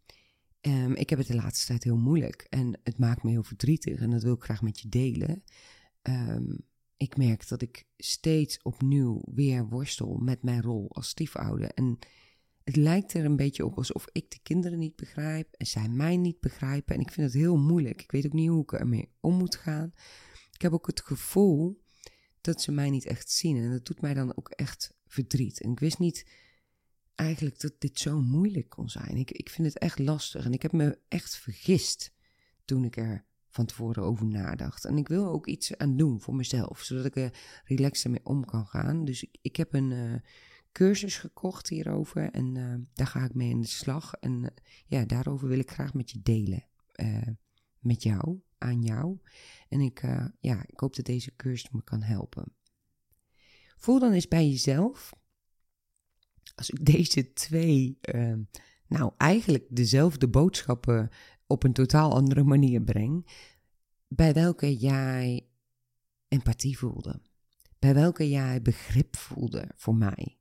Um, 0.60 0.94
ik 0.94 1.10
heb 1.10 1.18
het 1.18 1.28
de 1.28 1.34
laatste 1.34 1.66
tijd 1.66 1.84
heel 1.84 1.96
moeilijk 1.96 2.46
en 2.48 2.80
het 2.82 2.98
maakt 2.98 3.22
me 3.22 3.30
heel 3.30 3.42
verdrietig 3.42 4.00
en 4.00 4.10
dat 4.10 4.22
wil 4.22 4.34
ik 4.34 4.42
graag 4.42 4.62
met 4.62 4.80
je 4.80 4.88
delen. 4.88 5.44
Um, 6.02 6.68
ik 6.96 7.16
merk 7.16 7.48
dat 7.48 7.62
ik 7.62 7.86
steeds 7.96 8.62
opnieuw 8.62 9.22
weer 9.34 9.68
worstel 9.68 10.16
met 10.16 10.42
mijn 10.42 10.62
rol 10.62 10.92
als 10.92 11.08
stiefouder. 11.08 11.70
En 11.70 11.98
het 12.64 12.76
lijkt 12.76 13.14
er 13.14 13.24
een 13.24 13.36
beetje 13.36 13.64
op 13.64 13.76
alsof 13.76 14.06
ik 14.12 14.30
de 14.30 14.38
kinderen 14.42 14.78
niet 14.78 14.96
begrijp 14.96 15.54
en 15.54 15.66
zij 15.66 15.88
mij 15.88 16.16
niet 16.16 16.40
begrijpen. 16.40 16.94
En 16.94 17.00
ik 17.00 17.12
vind 17.12 17.26
het 17.32 17.42
heel 17.42 17.56
moeilijk. 17.56 18.02
Ik 18.02 18.10
weet 18.10 18.26
ook 18.26 18.32
niet 18.32 18.48
hoe 18.48 18.62
ik 18.62 18.72
ermee 18.72 19.12
om 19.20 19.34
moet 19.34 19.56
gaan. 19.56 19.92
Ik 20.52 20.62
heb 20.62 20.72
ook 20.72 20.86
het 20.86 21.00
gevoel 21.00 21.82
dat 22.40 22.62
ze 22.62 22.72
mij 22.72 22.90
niet 22.90 23.06
echt 23.06 23.30
zien. 23.30 23.56
En 23.56 23.70
dat 23.70 23.86
doet 23.86 24.00
mij 24.00 24.14
dan 24.14 24.36
ook 24.36 24.48
echt 24.48 24.94
verdriet. 25.06 25.60
En 25.60 25.70
ik 25.70 25.80
wist 25.80 25.98
niet 25.98 26.26
eigenlijk 27.14 27.60
dat 27.60 27.74
dit 27.78 27.98
zo 27.98 28.20
moeilijk 28.20 28.68
kon 28.68 28.88
zijn. 28.88 29.16
Ik, 29.16 29.30
ik 29.30 29.50
vind 29.50 29.66
het 29.66 29.78
echt 29.78 29.98
lastig. 29.98 30.44
En 30.44 30.52
ik 30.52 30.62
heb 30.62 30.72
me 30.72 30.98
echt 31.08 31.36
vergist 31.36 32.12
toen 32.64 32.84
ik 32.84 32.96
er 32.96 33.24
van 33.48 33.66
tevoren 33.66 34.02
over 34.02 34.26
nadacht. 34.26 34.84
En 34.84 34.96
ik 34.96 35.08
wil 35.08 35.26
ook 35.26 35.46
iets 35.46 35.76
aan 35.76 35.96
doen 35.96 36.20
voor 36.20 36.34
mezelf, 36.34 36.80
zodat 36.80 37.04
ik 37.04 37.16
er 37.16 37.38
relaxed 37.64 38.10
mee 38.10 38.24
om 38.24 38.44
kan 38.44 38.66
gaan. 38.66 39.04
Dus 39.04 39.22
ik, 39.22 39.36
ik 39.42 39.56
heb 39.56 39.74
een 39.74 39.90
uh, 39.90 40.14
cursus 40.72 41.16
gekocht 41.16 41.68
hierover 41.68 42.30
en 42.30 42.54
uh, 42.54 42.74
daar 42.92 43.06
ga 43.06 43.24
ik 43.24 43.34
mee 43.34 43.50
in 43.50 43.60
de 43.60 43.66
slag. 43.66 44.14
En 44.14 44.42
uh, 44.42 44.48
ja, 44.86 45.04
daarover 45.04 45.48
wil 45.48 45.58
ik 45.58 45.70
graag 45.70 45.94
met 45.94 46.10
je 46.10 46.20
delen. 46.22 46.64
met 47.78 48.02
jou, 48.02 48.40
aan 48.58 48.82
jou. 48.82 49.18
En 49.68 49.80
ik, 49.80 50.02
ja, 50.40 50.62
ik 50.66 50.80
hoop 50.80 50.96
dat 50.96 51.04
deze 51.04 51.36
cursus 51.36 51.70
me 51.70 51.84
kan 51.84 52.02
helpen. 52.02 52.52
Voel 53.76 53.98
dan 53.98 54.12
eens 54.12 54.28
bij 54.28 54.48
jezelf, 54.48 55.12
als 56.54 56.70
ik 56.70 56.84
deze 56.84 57.32
twee, 57.32 57.98
nou 58.86 59.12
eigenlijk 59.16 59.66
dezelfde 59.68 60.28
boodschappen 60.28 61.08
op 61.46 61.62
een 61.62 61.72
totaal 61.72 62.14
andere 62.14 62.44
manier 62.44 62.82
breng, 62.82 63.26
bij 64.08 64.32
welke 64.32 64.76
jij 64.76 65.48
empathie 66.28 66.78
voelde. 66.78 67.20
Bij 67.78 67.94
welke 67.94 68.28
jij 68.28 68.62
begrip 68.62 69.16
voelde 69.16 69.68
voor 69.76 69.94
mij. 69.94 70.39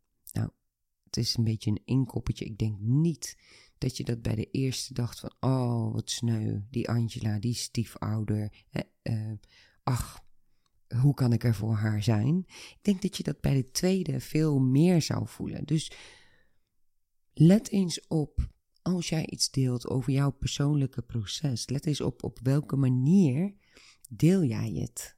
Het 1.10 1.17
is 1.17 1.38
een 1.38 1.43
beetje 1.43 1.69
een 1.69 1.82
inkoppertje. 1.86 2.45
Ik 2.45 2.58
denk 2.58 2.80
niet 2.80 3.38
dat 3.78 3.98
je 3.98 4.04
dat 4.04 4.22
bij 4.22 4.36
de 4.36 4.52
eerste 4.52 4.93
dacht 4.93 5.19
van, 5.19 5.34
oh, 5.39 5.93
wat 5.93 6.10
sneu, 6.10 6.60
die 6.69 6.89
Angela, 6.89 7.39
die 7.39 7.54
stiefouder. 7.54 8.65
Eh, 9.02 9.32
ach, 9.84 10.24
hoe 11.02 11.13
kan 11.13 11.34
ik 11.34 11.43
er 11.43 11.56
voor 11.56 11.76
haar 11.76 12.04
zijn? 12.04 12.43
Ik 12.48 12.80
denk 12.82 13.02
dat 13.02 13.17
je 13.17 13.24
dat 13.24 13.41
bij 13.41 13.54
de 13.54 13.72
tweede 13.72 14.19
veel 14.19 14.60
meer 14.60 15.02
zou 15.02 15.28
voelen. 15.28 15.65
Dus 15.65 15.91
let 17.34 17.69
eens 17.69 18.08
op 18.08 18.50
als 18.82 19.10
jij 19.10 19.26
iets 19.26 19.52
deelt 19.52 19.88
over 19.88 20.13
jouw 20.13 20.32
persoonlijke 20.32 21.02
proces. 21.02 21.69
Let 21.69 21.86
eens 21.86 22.02
op 22.02 22.24
op 22.24 22.39
welke 22.43 22.76
manier 22.76 23.54
deel 24.10 24.43
jij 24.43 24.72
het. 24.72 25.17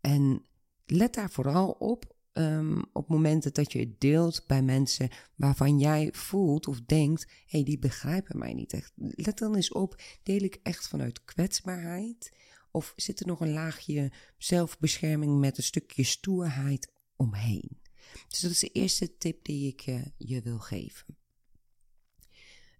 En 0.00 0.46
let 0.86 1.14
daar 1.14 1.30
vooral 1.30 1.70
op 1.70 2.16
um, 2.32 2.84
op 2.92 3.08
momenten 3.08 3.52
dat 3.52 3.72
je 3.72 3.78
het 3.78 4.00
deelt 4.00 4.44
bij 4.46 4.62
mensen 4.62 5.08
waarvan 5.34 5.78
jij 5.78 6.08
voelt 6.12 6.68
of 6.68 6.80
denkt: 6.80 7.22
hé, 7.22 7.30
hey, 7.46 7.62
die 7.62 7.78
begrijpen 7.78 8.38
mij 8.38 8.52
niet 8.54 8.72
echt. 8.72 8.92
Let 8.96 9.38
dan 9.38 9.54
eens 9.54 9.72
op: 9.72 10.02
deel 10.22 10.42
ik 10.42 10.60
echt 10.62 10.88
vanuit 10.88 11.24
kwetsbaarheid? 11.24 12.32
Of 12.70 12.92
zit 12.96 13.20
er 13.20 13.26
nog 13.26 13.40
een 13.40 13.52
laagje 13.52 14.12
zelfbescherming 14.38 15.38
met 15.38 15.56
een 15.56 15.62
stukje 15.62 16.04
stoerheid 16.04 16.92
omheen? 17.16 17.80
Dus 18.28 18.40
dat 18.40 18.50
is 18.50 18.58
de 18.58 18.68
eerste 18.68 19.16
tip 19.16 19.44
die 19.44 19.68
ik 19.68 19.86
uh, 19.86 20.04
je 20.16 20.42
wil 20.42 20.58
geven. 20.58 21.16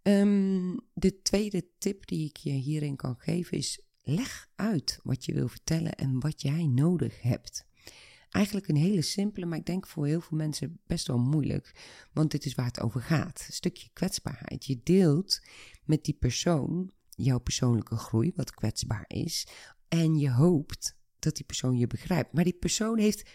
Um, 0.02 0.80
de 0.94 1.22
tweede 1.22 1.66
tip 1.78 2.06
die 2.06 2.28
ik 2.28 2.36
je 2.36 2.52
hierin 2.52 2.96
kan 2.96 3.16
geven 3.18 3.58
is: 3.58 3.80
leg 4.02 4.48
uit 4.54 5.00
wat 5.02 5.24
je 5.24 5.34
wil 5.34 5.48
vertellen 5.48 5.94
en 5.94 6.20
wat 6.20 6.42
jij 6.42 6.66
nodig 6.66 7.22
hebt. 7.22 7.66
Eigenlijk 8.32 8.68
een 8.68 8.76
hele 8.76 9.02
simpele, 9.02 9.46
maar 9.46 9.58
ik 9.58 9.66
denk 9.66 9.86
voor 9.86 10.06
heel 10.06 10.20
veel 10.20 10.36
mensen 10.36 10.80
best 10.86 11.06
wel 11.06 11.18
moeilijk. 11.18 11.72
Want 12.12 12.30
dit 12.30 12.44
is 12.44 12.54
waar 12.54 12.66
het 12.66 12.80
over 12.80 13.02
gaat. 13.02 13.44
Een 13.46 13.52
stukje 13.52 13.88
kwetsbaarheid. 13.92 14.64
Je 14.64 14.80
deelt 14.82 15.40
met 15.84 16.04
die 16.04 16.14
persoon 16.14 16.92
jouw 17.08 17.38
persoonlijke 17.38 17.96
groei, 17.96 18.32
wat 18.36 18.54
kwetsbaar 18.54 19.04
is. 19.06 19.46
En 19.88 20.18
je 20.18 20.30
hoopt 20.30 20.96
dat 21.18 21.36
die 21.36 21.44
persoon 21.44 21.76
je 21.76 21.86
begrijpt. 21.86 22.32
Maar 22.32 22.44
die 22.44 22.56
persoon 22.58 22.98
heeft 22.98 23.30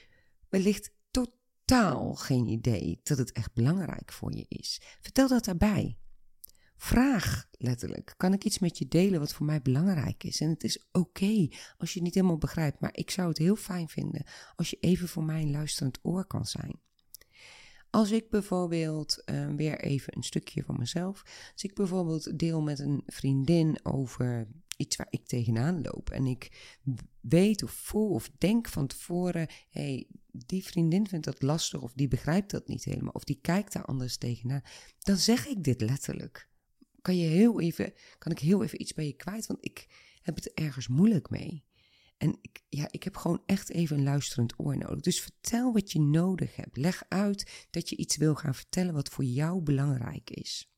wellicht 0.49 0.91
totaal 1.11 2.13
geen 2.15 2.47
idee 2.47 2.99
dat 3.03 3.17
het 3.17 3.31
echt 3.31 3.53
belangrijk 3.53 4.11
voor 4.11 4.35
je 4.35 4.45
is. 4.47 4.81
Vertel 5.01 5.27
dat 5.27 5.45
daarbij. 5.45 5.97
Vraag 6.77 7.47
letterlijk: 7.51 8.13
kan 8.17 8.33
ik 8.33 8.43
iets 8.43 8.59
met 8.59 8.77
je 8.77 8.87
delen 8.87 9.19
wat 9.19 9.33
voor 9.33 9.45
mij 9.45 9.61
belangrijk 9.61 10.23
is? 10.23 10.41
En 10.41 10.49
het 10.49 10.63
is 10.63 10.87
oké 10.91 11.47
als 11.77 11.89
je 11.89 11.95
het 11.95 12.03
niet 12.03 12.13
helemaal 12.13 12.37
begrijpt, 12.37 12.79
maar 12.79 12.95
ik 12.97 13.11
zou 13.11 13.27
het 13.27 13.37
heel 13.37 13.55
fijn 13.55 13.87
vinden 13.87 14.25
als 14.55 14.69
je 14.69 14.77
even 14.79 15.07
voor 15.07 15.23
mij 15.23 15.41
een 15.41 15.51
luisterend 15.51 15.99
oor 16.01 16.25
kan 16.25 16.45
zijn. 16.45 16.79
Als 17.89 18.11
ik 18.11 18.29
bijvoorbeeld, 18.29 19.23
uh, 19.25 19.55
weer 19.55 19.79
even 19.79 20.15
een 20.15 20.23
stukje 20.23 20.63
van 20.63 20.77
mezelf, 20.77 21.21
als 21.53 21.63
ik 21.63 21.75
bijvoorbeeld 21.75 22.39
deel 22.39 22.61
met 22.61 22.79
een 22.79 23.03
vriendin 23.05 23.85
over 23.85 24.47
iets 24.77 24.95
waar 24.95 25.07
ik 25.09 25.27
tegenaan 25.27 25.81
loop 25.81 26.09
en 26.09 26.25
ik 26.25 26.73
weet 27.21 27.63
of 27.63 27.71
voel 27.71 28.09
of 28.09 28.29
denk 28.37 28.67
van 28.67 28.87
tevoren, 28.87 29.47
hey, 29.69 30.07
die 30.31 30.63
vriendin 30.63 31.07
vindt 31.07 31.25
dat 31.25 31.41
lastig 31.41 31.81
of 31.81 31.93
die 31.93 32.07
begrijpt 32.07 32.51
dat 32.51 32.67
niet 32.67 32.83
helemaal 32.83 33.11
of 33.11 33.23
die 33.23 33.39
kijkt 33.41 33.73
daar 33.73 33.85
anders 33.85 34.17
tegenaan, 34.17 34.61
dan 34.99 35.17
zeg 35.17 35.47
ik 35.47 35.63
dit 35.63 35.81
letterlijk 35.81 36.49
kan, 37.07 37.17
je 37.17 37.27
heel 37.27 37.61
even, 37.61 37.93
kan 38.17 38.31
ik 38.31 38.39
heel 38.39 38.63
even 38.63 38.81
iets 38.81 38.93
bij 38.93 39.05
je 39.05 39.13
kwijt, 39.13 39.45
want 39.45 39.65
ik 39.65 39.87
heb 40.21 40.35
het 40.35 40.53
ergens 40.53 40.87
moeilijk 40.87 41.29
mee. 41.29 41.65
En 42.17 42.37
ik, 42.41 42.63
ja, 42.69 42.87
ik 42.91 43.03
heb 43.03 43.15
gewoon 43.15 43.43
echt 43.45 43.69
even 43.69 43.97
een 43.97 44.03
luisterend 44.03 44.53
oor 44.57 44.77
nodig. 44.77 44.99
Dus 44.99 45.21
vertel 45.21 45.73
wat 45.73 45.91
je 45.91 45.99
nodig 45.99 46.55
hebt. 46.55 46.77
Leg 46.77 47.03
uit 47.07 47.67
dat 47.69 47.89
je 47.89 47.95
iets 47.95 48.17
wil 48.17 48.35
gaan 48.35 48.55
vertellen 48.55 48.93
wat 48.93 49.09
voor 49.09 49.23
jou 49.23 49.61
belangrijk 49.61 50.29
is. 50.29 50.71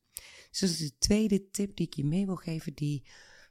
Dus 0.50 0.60
dat 0.60 0.70
is 0.70 0.78
de 0.78 0.98
tweede 0.98 1.50
tip 1.50 1.76
die 1.76 1.86
ik 1.86 1.94
je 1.94 2.04
mee 2.04 2.26
wil 2.26 2.36
geven, 2.36 2.74
die 2.74 3.06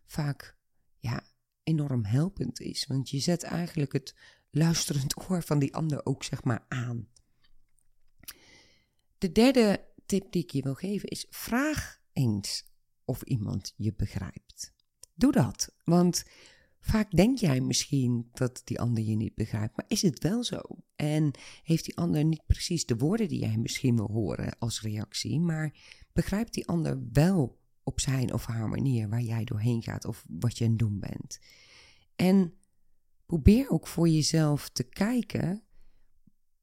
vaak 0.06 0.58
ja, 0.98 1.24
enorm 1.64 2.06
helpend 2.06 2.60
is. 2.60 2.86
Want 2.88 3.10
je 3.10 3.20
zet 3.20 3.44
eigenlijk 3.44 3.94
het 3.94 4.16
luisterend 4.50 5.30
oor 5.30 5.44
van 5.44 5.60
die 5.60 5.76
ander 5.76 6.06
ook 6.06 6.24
zeg 6.24 6.44
maar 6.44 6.66
aan. 6.68 7.08
De 9.18 9.32
derde 9.32 9.88
tip 10.06 10.32
die 10.32 10.44
ik 10.44 10.52
je 10.52 10.62
wil 10.62 10.76
geven 10.76 11.10
is: 11.10 11.26
vraag 11.30 12.02
eens 12.14 12.69
of 13.10 13.22
iemand 13.22 13.74
je 13.76 13.94
begrijpt. 13.94 14.74
Doe 15.16 15.32
dat, 15.32 15.74
want 15.84 16.26
vaak 16.80 17.12
denk 17.12 17.38
jij 17.38 17.62
misschien 17.62 18.30
dat 18.34 18.62
die 18.64 18.80
ander 18.80 19.04
je 19.04 19.16
niet 19.16 19.36
begrijpt, 19.36 19.76
maar 19.76 19.86
is 19.88 20.02
het 20.02 20.24
wel 20.24 20.44
zo? 20.44 20.60
En 20.96 21.32
heeft 21.64 21.86
die 21.86 21.98
ander 21.98 22.24
niet 22.24 22.46
precies 22.46 22.86
de 22.86 22.96
woorden 22.96 23.28
die 23.28 23.40
jij 23.40 23.58
misschien 23.58 23.96
wil 23.96 24.10
horen 24.12 24.58
als 24.60 24.82
reactie, 24.82 25.40
maar 25.40 25.74
begrijpt 26.14 26.54
die 26.54 26.68
ander 26.68 27.00
wel 27.12 27.60
op 27.84 28.00
zijn 28.00 28.34
of 28.34 28.46
haar 28.46 28.70
manier 28.70 29.10
waar 29.10 29.22
jij 29.22 29.44
doorheen 29.44 29.84
gaat 29.84 30.06
of 30.06 30.26
wat 30.28 30.58
je 30.58 30.64
aan 30.64 30.70
het 30.70 30.80
doen 30.80 31.00
bent? 31.00 31.40
En 32.16 32.54
probeer 33.26 33.70
ook 33.70 33.88
voor 33.88 34.10
jezelf 34.10 34.70
te 34.70 34.84
kijken, 34.84 35.64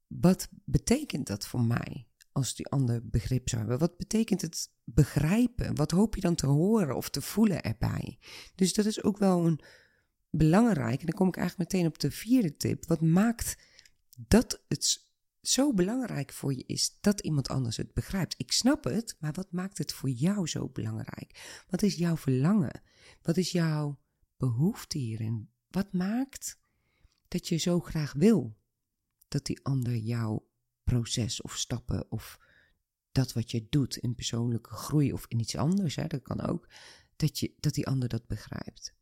wat 0.07 0.49
betekent 0.65 1.27
dat 1.27 1.47
voor 1.47 1.63
mij? 1.63 2.07
Als 2.37 2.55
die 2.55 2.67
ander 2.67 3.07
begrip 3.09 3.49
zou 3.49 3.61
hebben? 3.61 3.79
Wat 3.79 3.97
betekent 3.97 4.41
het 4.41 4.71
begrijpen? 4.83 5.75
Wat 5.75 5.91
hoop 5.91 6.15
je 6.15 6.21
dan 6.21 6.35
te 6.35 6.45
horen 6.45 6.95
of 6.95 7.09
te 7.09 7.21
voelen 7.21 7.63
erbij? 7.63 8.19
Dus 8.55 8.73
dat 8.73 8.85
is 8.85 9.03
ook 9.03 9.17
wel 9.17 9.45
een 9.45 9.59
belangrijk. 10.29 10.99
En 10.99 11.05
dan 11.05 11.15
kom 11.15 11.27
ik 11.27 11.37
eigenlijk 11.37 11.71
meteen 11.71 11.89
op 11.89 11.99
de 11.99 12.11
vierde 12.11 12.57
tip. 12.57 12.85
Wat 12.85 13.01
maakt 13.01 13.57
dat 14.27 14.63
het 14.67 15.05
zo 15.41 15.73
belangrijk 15.73 16.33
voor 16.33 16.53
je 16.53 16.63
is 16.65 16.97
dat 17.01 17.19
iemand 17.19 17.49
anders 17.49 17.77
het 17.77 17.93
begrijpt? 17.93 18.35
Ik 18.37 18.51
snap 18.51 18.83
het, 18.83 19.15
maar 19.19 19.33
wat 19.33 19.51
maakt 19.51 19.77
het 19.77 19.93
voor 19.93 20.09
jou 20.09 20.47
zo 20.47 20.69
belangrijk? 20.69 21.63
Wat 21.69 21.81
is 21.81 21.95
jouw 21.95 22.17
verlangen? 22.17 22.81
Wat 23.21 23.37
is 23.37 23.51
jouw 23.51 23.99
behoefte 24.37 24.97
hierin? 24.97 25.49
Wat 25.69 25.93
maakt 25.93 26.59
dat 27.27 27.47
je 27.47 27.57
zo 27.57 27.79
graag 27.79 28.13
wil 28.13 28.57
dat 29.27 29.45
die 29.45 29.59
ander 29.63 29.95
jou 29.95 30.41
proces 30.91 31.41
of 31.41 31.57
stappen 31.57 32.11
of 32.11 32.39
dat 33.11 33.33
wat 33.33 33.51
je 33.51 33.67
doet 33.69 33.97
in 33.97 34.15
persoonlijke 34.15 34.69
groei 34.69 35.13
of 35.13 35.25
in 35.27 35.39
iets 35.39 35.55
anders, 35.55 35.95
hè, 35.95 36.07
dat 36.07 36.21
kan 36.21 36.41
ook, 36.41 36.69
dat, 37.15 37.39
je, 37.39 37.53
dat 37.59 37.73
die 37.73 37.87
ander 37.87 38.09
dat 38.09 38.27
begrijpt. 38.27 38.93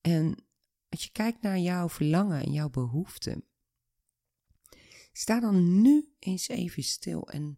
En 0.00 0.44
als 0.88 1.04
je 1.04 1.10
kijkt 1.12 1.42
naar 1.42 1.58
jouw 1.58 1.88
verlangen 1.88 2.44
en 2.44 2.52
jouw 2.52 2.70
behoeften, 2.70 3.44
sta 5.12 5.40
dan 5.40 5.80
nu 5.80 6.14
eens 6.18 6.48
even 6.48 6.82
stil 6.82 7.28
en 7.28 7.56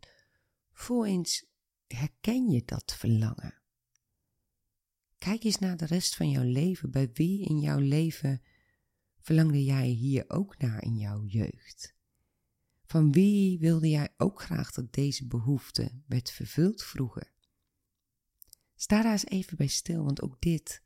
voel 0.73 1.07
eens, 1.07 1.47
herken 1.87 2.51
je 2.51 2.63
dat 2.65 2.95
verlangen? 2.95 3.61
Kijk 5.19 5.45
eens 5.45 5.59
naar 5.59 5.77
de 5.77 5.87
rest 5.87 6.17
van 6.17 6.31
jouw 6.31 6.45
leven. 6.45 6.91
Bij 6.91 7.11
wie 7.13 7.49
in 7.49 7.61
jouw 7.61 7.79
leven 7.79 8.43
verlangde 9.19 9.65
jij 9.65 9.87
hier 9.87 10.25
ook 10.29 10.59
naar 10.59 10.83
in 10.83 10.97
jouw 10.97 11.25
jeugd? 11.25 11.95
Van 12.93 13.13
wie 13.13 13.59
wilde 13.59 13.89
jij 13.89 14.15
ook 14.17 14.43
graag 14.43 14.73
dat 14.73 14.93
deze 14.93 15.27
behoefte 15.27 15.91
werd 16.07 16.31
vervuld 16.31 16.83
vroeger? 16.83 17.33
Sta 18.75 19.03
daar 19.03 19.13
eens 19.13 19.27
even 19.27 19.57
bij 19.57 19.67
stil, 19.67 20.05
want 20.05 20.23
ook 20.23 20.41
dit, 20.41 20.83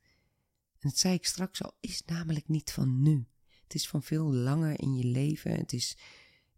en 0.72 0.88
dat 0.88 0.98
zei 0.98 1.14
ik 1.14 1.26
straks 1.26 1.62
al, 1.62 1.76
is 1.80 2.02
namelijk 2.04 2.48
niet 2.48 2.72
van 2.72 3.02
nu. 3.02 3.28
Het 3.62 3.74
is 3.74 3.88
van 3.88 4.02
veel 4.02 4.32
langer 4.32 4.80
in 4.80 4.94
je 4.94 5.04
leven. 5.04 5.50
Het 5.50 5.72
is 5.72 5.96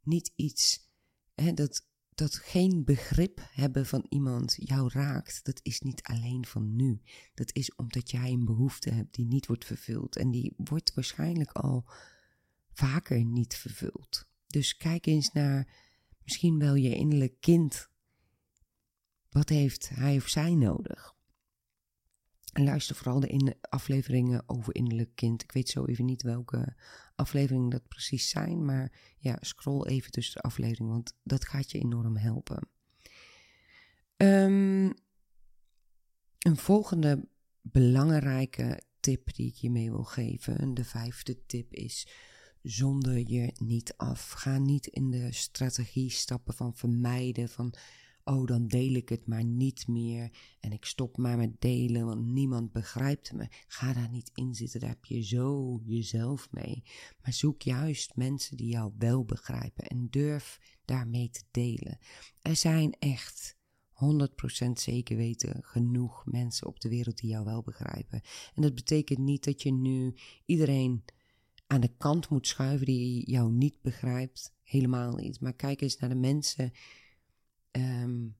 niet 0.02 0.32
iets 0.36 0.90
hè, 1.34 1.52
dat, 1.52 1.86
dat 2.14 2.34
geen 2.34 2.84
begrip 2.84 3.40
hebben 3.50 3.86
van 3.86 4.06
iemand 4.08 4.56
jou 4.58 4.90
raakt. 4.92 5.44
Dat 5.44 5.60
is 5.62 5.80
niet 5.80 6.02
alleen 6.02 6.46
van 6.46 6.76
nu. 6.76 7.02
Dat 7.34 7.54
is 7.54 7.74
omdat 7.74 8.10
jij 8.10 8.32
een 8.32 8.44
behoefte 8.44 8.90
hebt 8.90 9.14
die 9.14 9.26
niet 9.26 9.46
wordt 9.46 9.64
vervuld. 9.64 10.16
En 10.16 10.30
die 10.30 10.52
wordt 10.56 10.94
waarschijnlijk 10.94 11.52
al 11.52 11.84
vaker 12.72 13.24
niet 13.24 13.56
vervuld. 13.56 14.26
Dus 14.48 14.76
kijk 14.76 15.06
eens 15.06 15.32
naar 15.32 15.74
misschien 16.22 16.58
wel 16.58 16.74
je 16.74 16.94
innerlijk 16.94 17.40
kind. 17.40 17.88
Wat 19.28 19.48
heeft 19.48 19.88
hij 19.88 20.16
of 20.16 20.28
zij 20.28 20.54
nodig? 20.54 21.16
En 22.52 22.64
luister 22.64 22.96
vooral 22.96 23.20
de 23.20 23.56
afleveringen 23.60 24.48
over 24.48 24.74
innerlijk 24.74 25.14
kind. 25.14 25.42
Ik 25.42 25.52
weet 25.52 25.68
zo 25.68 25.84
even 25.84 26.04
niet 26.04 26.22
welke 26.22 26.76
afleveringen 27.14 27.70
dat 27.70 27.88
precies 27.88 28.28
zijn, 28.28 28.64
maar 28.64 28.92
ja, 29.18 29.36
scroll 29.40 29.86
even 29.86 30.10
tussen 30.10 30.34
de 30.34 30.40
afleveringen, 30.40 30.92
want 30.92 31.16
dat 31.22 31.44
gaat 31.44 31.70
je 31.70 31.78
enorm 31.78 32.16
helpen. 32.16 32.68
Um, 34.16 34.94
een 36.38 36.56
volgende 36.56 37.28
belangrijke 37.60 38.82
tip 39.00 39.34
die 39.34 39.46
ik 39.46 39.54
je 39.54 39.70
mee 39.70 39.90
wil 39.90 40.04
geven, 40.04 40.74
de 40.74 40.84
vijfde 40.84 41.46
tip 41.46 41.72
is 41.72 42.08
zonder 42.70 43.30
je 43.30 43.52
niet 43.58 43.94
af. 43.96 44.30
Ga 44.30 44.58
niet 44.58 44.86
in 44.86 45.10
de 45.10 45.32
strategie 45.32 46.10
stappen 46.10 46.54
van 46.54 46.76
vermijden, 46.76 47.48
van 47.48 47.74
oh 48.24 48.46
dan 48.46 48.66
deel 48.66 48.94
ik 48.94 49.08
het 49.08 49.26
maar 49.26 49.44
niet 49.44 49.86
meer 49.86 50.30
en 50.60 50.72
ik 50.72 50.84
stop 50.84 51.16
maar 51.16 51.36
met 51.36 51.60
delen, 51.60 52.06
want 52.06 52.26
niemand 52.26 52.72
begrijpt 52.72 53.32
me. 53.32 53.48
Ga 53.66 53.92
daar 53.92 54.10
niet 54.10 54.30
in 54.34 54.54
zitten, 54.54 54.80
daar 54.80 54.88
heb 54.88 55.04
je 55.04 55.22
zo 55.22 55.80
jezelf 55.84 56.48
mee. 56.50 56.82
Maar 57.22 57.32
zoek 57.32 57.62
juist 57.62 58.16
mensen 58.16 58.56
die 58.56 58.68
jou 58.68 58.92
wel 58.98 59.24
begrijpen 59.24 59.84
en 59.84 60.06
durf 60.10 60.60
daarmee 60.84 61.30
te 61.30 61.42
delen. 61.50 61.98
Er 62.42 62.56
zijn 62.56 62.92
echt 62.98 63.56
100% 64.66 64.70
zeker 64.72 65.16
weten 65.16 65.62
genoeg 65.64 66.26
mensen 66.26 66.66
op 66.66 66.80
de 66.80 66.88
wereld 66.88 67.18
die 67.18 67.30
jou 67.30 67.44
wel 67.44 67.62
begrijpen. 67.62 68.20
En 68.54 68.62
dat 68.62 68.74
betekent 68.74 69.18
niet 69.18 69.44
dat 69.44 69.62
je 69.62 69.72
nu 69.72 70.14
iedereen 70.44 71.04
aan 71.68 71.80
de 71.80 71.92
kant 71.98 72.28
moet 72.28 72.46
schuiven 72.46 72.86
die 72.86 73.30
jou 73.30 73.52
niet 73.52 73.82
begrijpt. 73.82 74.54
Helemaal 74.62 75.14
niet. 75.14 75.40
Maar 75.40 75.54
kijk 75.54 75.80
eens 75.80 75.98
naar 75.98 76.10
de 76.10 76.16
mensen 76.16 76.72
um, 77.70 78.36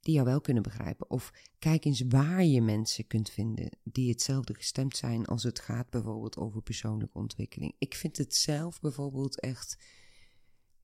die 0.00 0.14
jou 0.14 0.26
wel 0.26 0.40
kunnen 0.40 0.62
begrijpen. 0.62 1.10
Of 1.10 1.32
kijk 1.58 1.84
eens 1.84 2.02
waar 2.08 2.44
je 2.44 2.62
mensen 2.62 3.06
kunt 3.06 3.30
vinden 3.30 3.70
die 3.84 4.10
hetzelfde 4.10 4.54
gestemd 4.54 4.96
zijn 4.96 5.26
als 5.26 5.42
het 5.42 5.58
gaat 5.58 5.90
bijvoorbeeld 5.90 6.36
over 6.36 6.62
persoonlijke 6.62 7.18
ontwikkeling. 7.18 7.74
Ik 7.78 7.94
vind 7.94 8.16
het 8.16 8.34
zelf 8.34 8.80
bijvoorbeeld 8.80 9.40
echt 9.40 9.84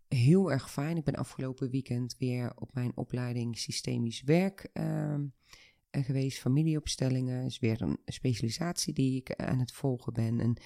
heel 0.08 0.52
erg 0.52 0.70
fijn. 0.70 0.96
Ik 0.96 1.04
ben 1.04 1.14
afgelopen 1.14 1.70
weekend 1.70 2.16
weer 2.18 2.52
op 2.54 2.74
mijn 2.74 2.96
opleiding 2.96 3.58
systemisch 3.58 4.22
werk 4.22 4.70
uh, 4.72 5.14
geweest. 5.90 6.38
Familieopstellingen 6.38 7.44
is 7.44 7.58
weer 7.58 7.82
een 7.82 7.98
specialisatie 8.04 8.94
die 8.94 9.16
ik 9.16 9.34
aan 9.34 9.58
het 9.58 9.72
volgen 9.72 10.12
ben. 10.12 10.40
En 10.40 10.56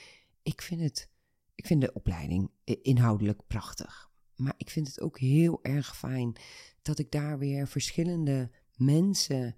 ik 0.43 0.62
vind 0.62 0.80
het, 0.80 1.11
ik 1.55 1.66
vind 1.66 1.80
de 1.80 1.93
opleiding 1.93 2.51
inhoudelijk 2.64 3.47
prachtig. 3.47 4.11
Maar 4.36 4.55
ik 4.57 4.70
vind 4.70 4.86
het 4.86 5.01
ook 5.01 5.18
heel 5.18 5.59
erg 5.62 5.97
fijn 5.97 6.36
dat 6.82 6.99
ik 6.99 7.11
daar 7.11 7.38
weer 7.38 7.68
verschillende 7.68 8.51
mensen 8.76 9.57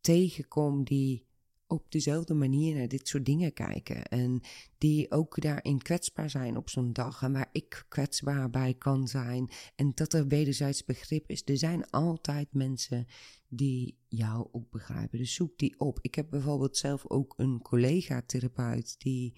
tegenkom 0.00 0.84
die 0.84 1.26
op 1.66 1.90
dezelfde 1.90 2.34
manier 2.34 2.76
naar 2.76 2.88
dit 2.88 3.08
soort 3.08 3.24
dingen 3.24 3.52
kijken. 3.52 4.04
En 4.04 4.40
die 4.78 5.10
ook 5.10 5.40
daarin 5.40 5.82
kwetsbaar 5.82 6.30
zijn 6.30 6.56
op 6.56 6.70
zo'n 6.70 6.92
dag. 6.92 7.22
En 7.22 7.32
waar 7.32 7.48
ik 7.52 7.84
kwetsbaar 7.88 8.50
bij 8.50 8.74
kan 8.74 9.08
zijn. 9.08 9.50
En 9.74 9.92
dat 9.94 10.12
er 10.12 10.26
wederzijds 10.26 10.84
begrip 10.84 11.30
is. 11.30 11.42
Er 11.44 11.58
zijn 11.58 11.90
altijd 11.90 12.52
mensen 12.52 13.06
die 13.48 13.98
jou 14.08 14.48
ook 14.52 14.70
begrijpen. 14.70 15.18
Dus 15.18 15.34
zoek 15.34 15.58
die 15.58 15.80
op. 15.80 15.98
Ik 16.00 16.14
heb 16.14 16.30
bijvoorbeeld 16.30 16.76
zelf 16.76 17.10
ook 17.10 17.34
een 17.36 17.62
collega-therapeut 17.62 18.94
die 18.98 19.36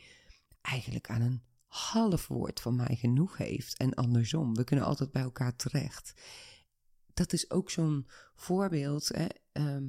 eigenlijk 0.66 1.10
aan 1.10 1.20
een 1.20 1.42
half 1.66 2.28
woord 2.28 2.60
van 2.60 2.76
mij 2.76 2.96
genoeg 2.96 3.36
heeft. 3.36 3.76
En 3.76 3.94
andersom. 3.94 4.54
We 4.54 4.64
kunnen 4.64 4.84
altijd 4.84 5.10
bij 5.10 5.22
elkaar 5.22 5.56
terecht. 5.56 6.12
Dat 7.14 7.32
is 7.32 7.50
ook 7.50 7.70
zo'n 7.70 8.06
voorbeeld. 8.34 9.08
Hè? 9.08 9.26
Ehm, 9.52 9.84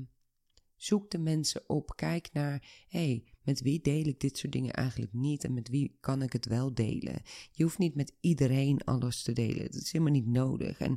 zoek 0.76 1.12
de 1.12 1.18
mensen 1.18 1.70
op. 1.70 1.96
Kijk 1.96 2.30
naar, 2.34 2.86
hey, 2.88 3.24
met 3.44 3.62
wie 3.62 3.82
deel 3.82 4.06
ik 4.06 4.20
dit 4.20 4.38
soort 4.38 4.54
dingen 4.54 4.74
eigenlijk 4.74 5.14
niet 5.14 5.44
en 5.44 5.54
met 5.54 5.70
wie 5.70 5.98
kan 6.00 6.22
ik 6.22 6.34
het 6.34 6.46
wel 6.46 6.74
delen? 6.74 7.22
Je 7.52 7.64
hoeft 7.64 7.78
niet 7.78 7.96
met 7.96 8.14
iedereen 8.20 8.82
alles 8.84 9.24
te 9.24 9.34
delen. 9.34 9.72
Dat 9.72 9.82
is 9.82 9.92
helemaal 9.92 10.14
niet 10.14 10.28
nodig. 10.28 10.80
En, 10.80 10.96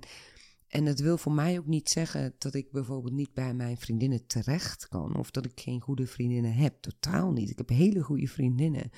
en 0.69 0.85
dat 0.85 0.99
wil 0.99 1.19
voor 1.19 1.33
mij 1.33 1.59
ook 1.59 1.67
niet 1.67 1.89
zeggen 1.89 2.35
dat 2.39 2.55
ik 2.55 2.71
bijvoorbeeld 2.71 3.15
niet 3.15 3.35
bij 3.35 3.55
mijn 3.55 3.77
vriendinnen 3.77 4.27
terecht 4.27 4.89
kan 4.89 5.17
of 5.17 5.31
dat 5.31 5.45
ik 5.45 5.61
geen 5.61 5.81
goede 5.81 6.07
vriendinnen 6.07 6.53
heb. 6.55 6.81
Totaal 6.81 7.33
niet. 7.33 7.51
Ik 7.51 7.59
heb 7.59 7.69
hele 7.69 8.03
goede 8.03 8.29
vriendinnen. 8.29 8.91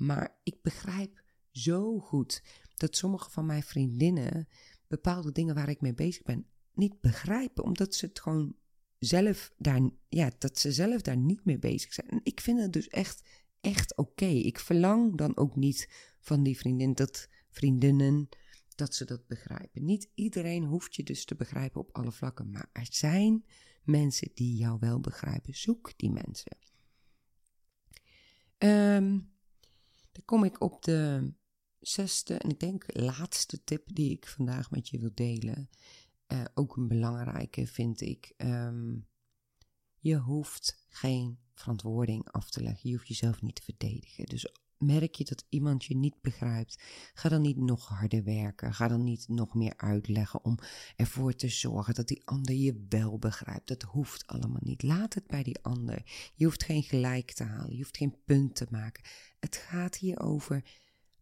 Maar 0.00 0.38
ik 0.42 0.62
begrijp 0.62 1.22
zo 1.50 1.98
goed 1.98 2.42
dat 2.74 2.96
sommige 2.96 3.30
van 3.30 3.46
mijn 3.46 3.62
vriendinnen 3.62 4.48
bepaalde 4.86 5.32
dingen 5.32 5.54
waar 5.54 5.68
ik 5.68 5.80
mee 5.80 5.94
bezig 5.94 6.22
ben 6.22 6.46
niet 6.74 7.00
begrijpen, 7.00 7.64
omdat 7.64 7.94
ze 7.94 8.06
het 8.06 8.20
gewoon 8.20 8.54
zelf 8.98 9.52
daar, 9.56 9.90
ja, 10.08 10.30
dat 10.38 10.58
ze 10.58 10.72
zelf 10.72 11.00
daar 11.02 11.16
niet 11.16 11.44
mee 11.44 11.58
bezig 11.58 11.92
zijn. 11.92 12.08
En 12.08 12.20
ik 12.22 12.40
vind 12.40 12.60
het 12.60 12.72
dus 12.72 12.88
echt, 12.88 13.22
echt 13.60 13.96
oké. 13.96 14.24
Ik 14.24 14.58
verlang 14.58 15.16
dan 15.16 15.36
ook 15.36 15.56
niet 15.56 15.88
van 16.20 16.42
die 16.42 16.58
vriendin 16.58 16.94
dat 16.94 17.28
vriendinnen 17.50 18.28
dat 18.74 18.94
ze 18.94 19.04
dat 19.04 19.26
begrijpen. 19.26 19.84
Niet 19.84 20.08
iedereen 20.14 20.64
hoeft 20.64 20.94
je 20.94 21.02
dus 21.02 21.24
te 21.24 21.34
begrijpen 21.34 21.80
op 21.80 21.96
alle 21.96 22.12
vlakken, 22.12 22.50
maar 22.50 22.68
er 22.72 22.86
zijn 22.90 23.44
mensen 23.82 24.30
die 24.34 24.56
jou 24.56 24.76
wel 24.80 25.00
begrijpen. 25.00 25.54
Zoek 25.54 25.92
die 25.96 26.10
mensen. 26.10 26.56
Um, 28.58 29.29
dan 30.20 30.38
kom 30.38 30.44
ik 30.44 30.60
op 30.60 30.82
de 30.82 31.32
zesde 31.78 32.34
en 32.34 32.50
ik 32.50 32.60
denk 32.60 32.84
laatste 32.86 33.64
tip 33.64 33.94
die 33.94 34.10
ik 34.10 34.26
vandaag 34.26 34.70
met 34.70 34.88
je 34.88 34.98
wil 34.98 35.10
delen. 35.14 35.70
Uh, 36.32 36.44
ook 36.54 36.76
een 36.76 36.88
belangrijke 36.88 37.66
vind 37.66 38.00
ik. 38.00 38.34
Um, 38.36 39.08
je 39.96 40.16
hoeft 40.16 40.84
geen 40.88 41.38
verantwoording 41.54 42.30
af 42.30 42.50
te 42.50 42.62
leggen. 42.62 42.90
Je 42.90 42.96
hoeft 42.96 43.08
jezelf 43.08 43.42
niet 43.42 43.54
te 43.54 43.62
verdedigen. 43.62 44.26
Dus 44.26 44.54
merk 44.80 45.14
je 45.14 45.24
dat 45.24 45.44
iemand 45.48 45.84
je 45.84 45.96
niet 45.96 46.20
begrijpt, 46.20 46.82
ga 47.14 47.28
dan 47.28 47.40
niet 47.40 47.56
nog 47.56 47.88
harder 47.88 48.24
werken. 48.24 48.74
Ga 48.74 48.88
dan 48.88 49.04
niet 49.04 49.28
nog 49.28 49.54
meer 49.54 49.74
uitleggen 49.76 50.44
om 50.44 50.58
ervoor 50.96 51.34
te 51.34 51.48
zorgen 51.48 51.94
dat 51.94 52.08
die 52.08 52.22
ander 52.24 52.54
je 52.54 52.86
wel 52.88 53.18
begrijpt. 53.18 53.68
Dat 53.68 53.82
hoeft 53.82 54.26
allemaal 54.26 54.60
niet. 54.62 54.82
Laat 54.82 55.14
het 55.14 55.26
bij 55.26 55.42
die 55.42 55.62
ander. 55.62 56.02
Je 56.34 56.44
hoeft 56.44 56.64
geen 56.64 56.82
gelijk 56.82 57.32
te 57.32 57.44
halen. 57.44 57.70
Je 57.70 57.82
hoeft 57.82 57.96
geen 57.96 58.16
punt 58.24 58.54
te 58.54 58.66
maken. 58.70 59.04
Het 59.40 59.56
gaat 59.56 59.96
hier 59.96 60.20
over. 60.20 60.64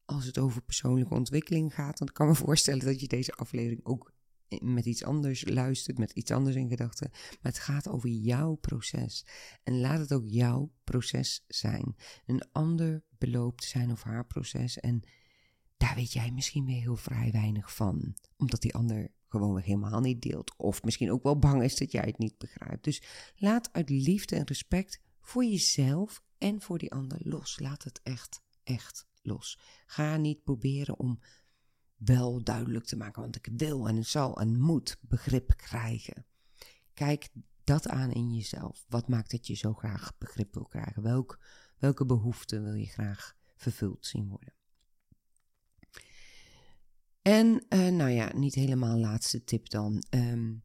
Als 0.05 0.27
het 0.27 0.39
over 0.39 0.63
persoonlijke 0.63 1.15
ontwikkeling 1.15 1.75
gaat, 1.75 1.99
dan 1.99 2.09
kan 2.13 2.27
ik 2.27 2.33
me 2.33 2.45
voorstellen 2.45 2.85
dat 2.85 3.01
je 3.01 3.09
deze 3.09 3.33
aflevering 3.33 3.85
ook 3.85 4.13
met 4.61 4.87
iets 4.87 5.05
anders 5.05 5.49
luistert, 5.49 5.99
met 5.99 6.11
iets 6.11 6.31
anders 6.31 6.57
in 6.57 6.69
gedachten. 6.69 7.11
Maar 7.11 7.53
het 7.53 7.59
gaat 7.59 7.89
over 7.89 8.09
jouw 8.09 8.55
proces. 8.55 9.27
En 9.63 9.81
laat 9.81 9.99
het 9.99 10.13
ook 10.13 10.25
jouw 10.27 10.73
proces 10.85 11.45
zijn. 11.49 11.97
Een 12.27 12.43
ander 12.53 13.05
beloopt 13.19 13.65
zijn 13.65 13.91
of 13.91 14.03
haar 14.03 14.27
proces. 14.27 14.79
En 14.79 15.03
daar 15.77 15.95
weet 15.95 16.13
jij 16.13 16.31
misschien 16.31 16.65
weer 16.65 16.81
heel 16.81 16.97
vrij 16.97 17.31
weinig 17.31 17.75
van. 17.75 18.17
Omdat 18.37 18.61
die 18.61 18.75
ander 18.75 19.09
gewoon 19.29 19.59
helemaal 19.59 20.01
niet 20.01 20.23
deelt. 20.23 20.57
Of 20.57 20.83
misschien 20.83 21.11
ook 21.13 21.23
wel 21.23 21.39
bang 21.39 21.63
is 21.63 21.77
dat 21.77 21.93
jij 21.93 22.05
het 22.07 22.19
niet 22.19 22.39
begrijpt. 22.39 22.85
Dus 22.85 23.03
laat 23.37 23.73
uit 23.73 23.91
liefde 23.91 24.37
en 24.37 24.47
respect 24.47 25.01
voor 25.21 25.45
jezelf 25.45 26.23
en 26.39 26.61
voor 26.61 26.79
die 26.79 26.93
ander 26.93 27.19
los. 27.21 27.59
Laat 27.59 27.85
het 27.85 28.01
echt, 28.03 28.43
echt 28.65 29.07
los. 29.23 29.59
Ga 29.87 30.17
niet 30.17 30.43
proberen 30.43 30.99
om 30.99 31.21
wel 31.99 32.43
duidelijk 32.43 32.85
te 32.85 32.97
maken, 32.97 33.23
want 33.23 33.37
ik 33.37 33.49
wil 33.57 33.89
en 33.89 34.05
zal 34.05 34.41
en 34.41 34.61
moet 34.61 34.97
begrip 35.01 35.53
krijgen. 35.57 36.27
Kijk 36.95 37.29
dat 37.65 37.89
aan 37.89 38.13
in 38.13 38.35
jezelf. 38.35 38.85
Wat 38.89 39.09
maakt 39.09 39.31
dat 39.31 39.47
je 39.47 39.55
zo 39.55 39.75
graag 39.75 40.19
begrip 40.19 40.55
wil 40.55 40.67
krijgen? 40.67 41.03
Welk, 41.03 41.41
welke 41.79 42.07
behoeften 42.07 42.63
wil 42.63 42.75
je 42.75 42.87
graag 42.87 43.37
vervuld 43.57 44.07
zien 44.07 44.29
worden? 44.29 44.53
En 47.23 47.65
uh, 47.69 47.89
nou 47.89 48.11
ja, 48.11 48.33
niet 48.37 48.55
helemaal 48.55 48.99
laatste 48.99 49.45
tip 49.45 49.69
dan. 49.69 50.03
Um, 50.11 50.63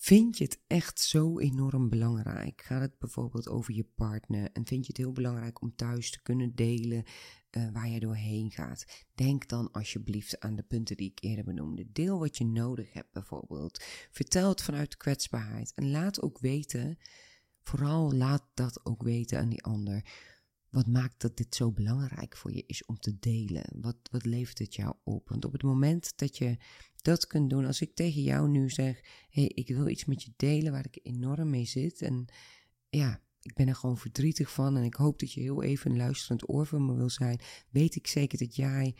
Vind 0.00 0.38
je 0.38 0.44
het 0.44 0.60
echt 0.66 1.00
zo 1.00 1.38
enorm 1.38 1.88
belangrijk? 1.88 2.62
Gaat 2.62 2.80
het 2.80 2.98
bijvoorbeeld 2.98 3.48
over 3.48 3.74
je 3.74 3.84
partner 3.84 4.50
en 4.52 4.66
vind 4.66 4.86
je 4.86 4.92
het 4.92 4.96
heel 4.96 5.12
belangrijk 5.12 5.60
om 5.62 5.74
thuis 5.76 6.10
te 6.10 6.22
kunnen 6.22 6.54
delen 6.54 7.04
uh, 7.50 7.70
waar 7.72 7.88
je 7.88 8.00
doorheen 8.00 8.50
gaat? 8.50 9.06
Denk 9.14 9.48
dan 9.48 9.70
alsjeblieft 9.72 10.40
aan 10.40 10.56
de 10.56 10.62
punten 10.62 10.96
die 10.96 11.10
ik 11.10 11.22
eerder 11.22 11.44
benoemde. 11.44 11.92
Deel 11.92 12.18
wat 12.18 12.36
je 12.36 12.44
nodig 12.44 12.92
hebt 12.92 13.12
bijvoorbeeld. 13.12 13.84
Vertel 14.10 14.48
het 14.48 14.62
vanuit 14.62 14.96
kwetsbaarheid 14.96 15.72
en 15.74 15.90
laat 15.90 16.22
ook 16.22 16.38
weten, 16.38 16.98
vooral 17.62 18.12
laat 18.12 18.44
dat 18.54 18.86
ook 18.86 19.02
weten 19.02 19.38
aan 19.38 19.48
die 19.48 19.64
ander. 19.64 20.04
Wat 20.70 20.86
maakt 20.86 21.20
dat 21.20 21.36
dit 21.36 21.54
zo 21.54 21.72
belangrijk 21.72 22.36
voor 22.36 22.52
je 22.52 22.64
is 22.66 22.84
om 22.84 22.98
te 22.98 23.18
delen? 23.18 23.64
Wat, 23.80 23.96
wat 24.10 24.24
levert 24.24 24.58
het 24.58 24.74
jou 24.74 24.94
op? 25.04 25.28
Want 25.28 25.44
op 25.44 25.52
het 25.52 25.62
moment 25.62 26.12
dat 26.16 26.36
je 26.36 26.56
dat 27.02 27.26
kunt 27.26 27.50
doen. 27.50 27.64
Als 27.64 27.80
ik 27.80 27.94
tegen 27.94 28.22
jou 28.22 28.48
nu 28.48 28.70
zeg: 28.70 29.00
hey, 29.30 29.44
ik 29.44 29.68
wil 29.68 29.88
iets 29.88 30.04
met 30.04 30.22
je 30.22 30.32
delen 30.36 30.72
waar 30.72 30.86
ik 30.90 31.00
enorm 31.02 31.50
mee 31.50 31.64
zit. 31.64 32.02
En 32.02 32.26
ja, 32.88 33.20
ik 33.42 33.54
ben 33.54 33.68
er 33.68 33.74
gewoon 33.74 33.98
verdrietig 33.98 34.52
van. 34.52 34.76
En 34.76 34.82
ik 34.82 34.94
hoop 34.94 35.18
dat 35.18 35.32
je 35.32 35.40
heel 35.40 35.62
even 35.62 35.90
een 35.90 35.96
luisterend 35.96 36.48
oor 36.48 36.66
voor 36.66 36.82
me 36.82 36.94
wil 36.94 37.10
zijn. 37.10 37.40
Weet 37.70 37.96
ik 37.96 38.06
zeker 38.06 38.38
dat 38.38 38.56
jij 38.56 38.96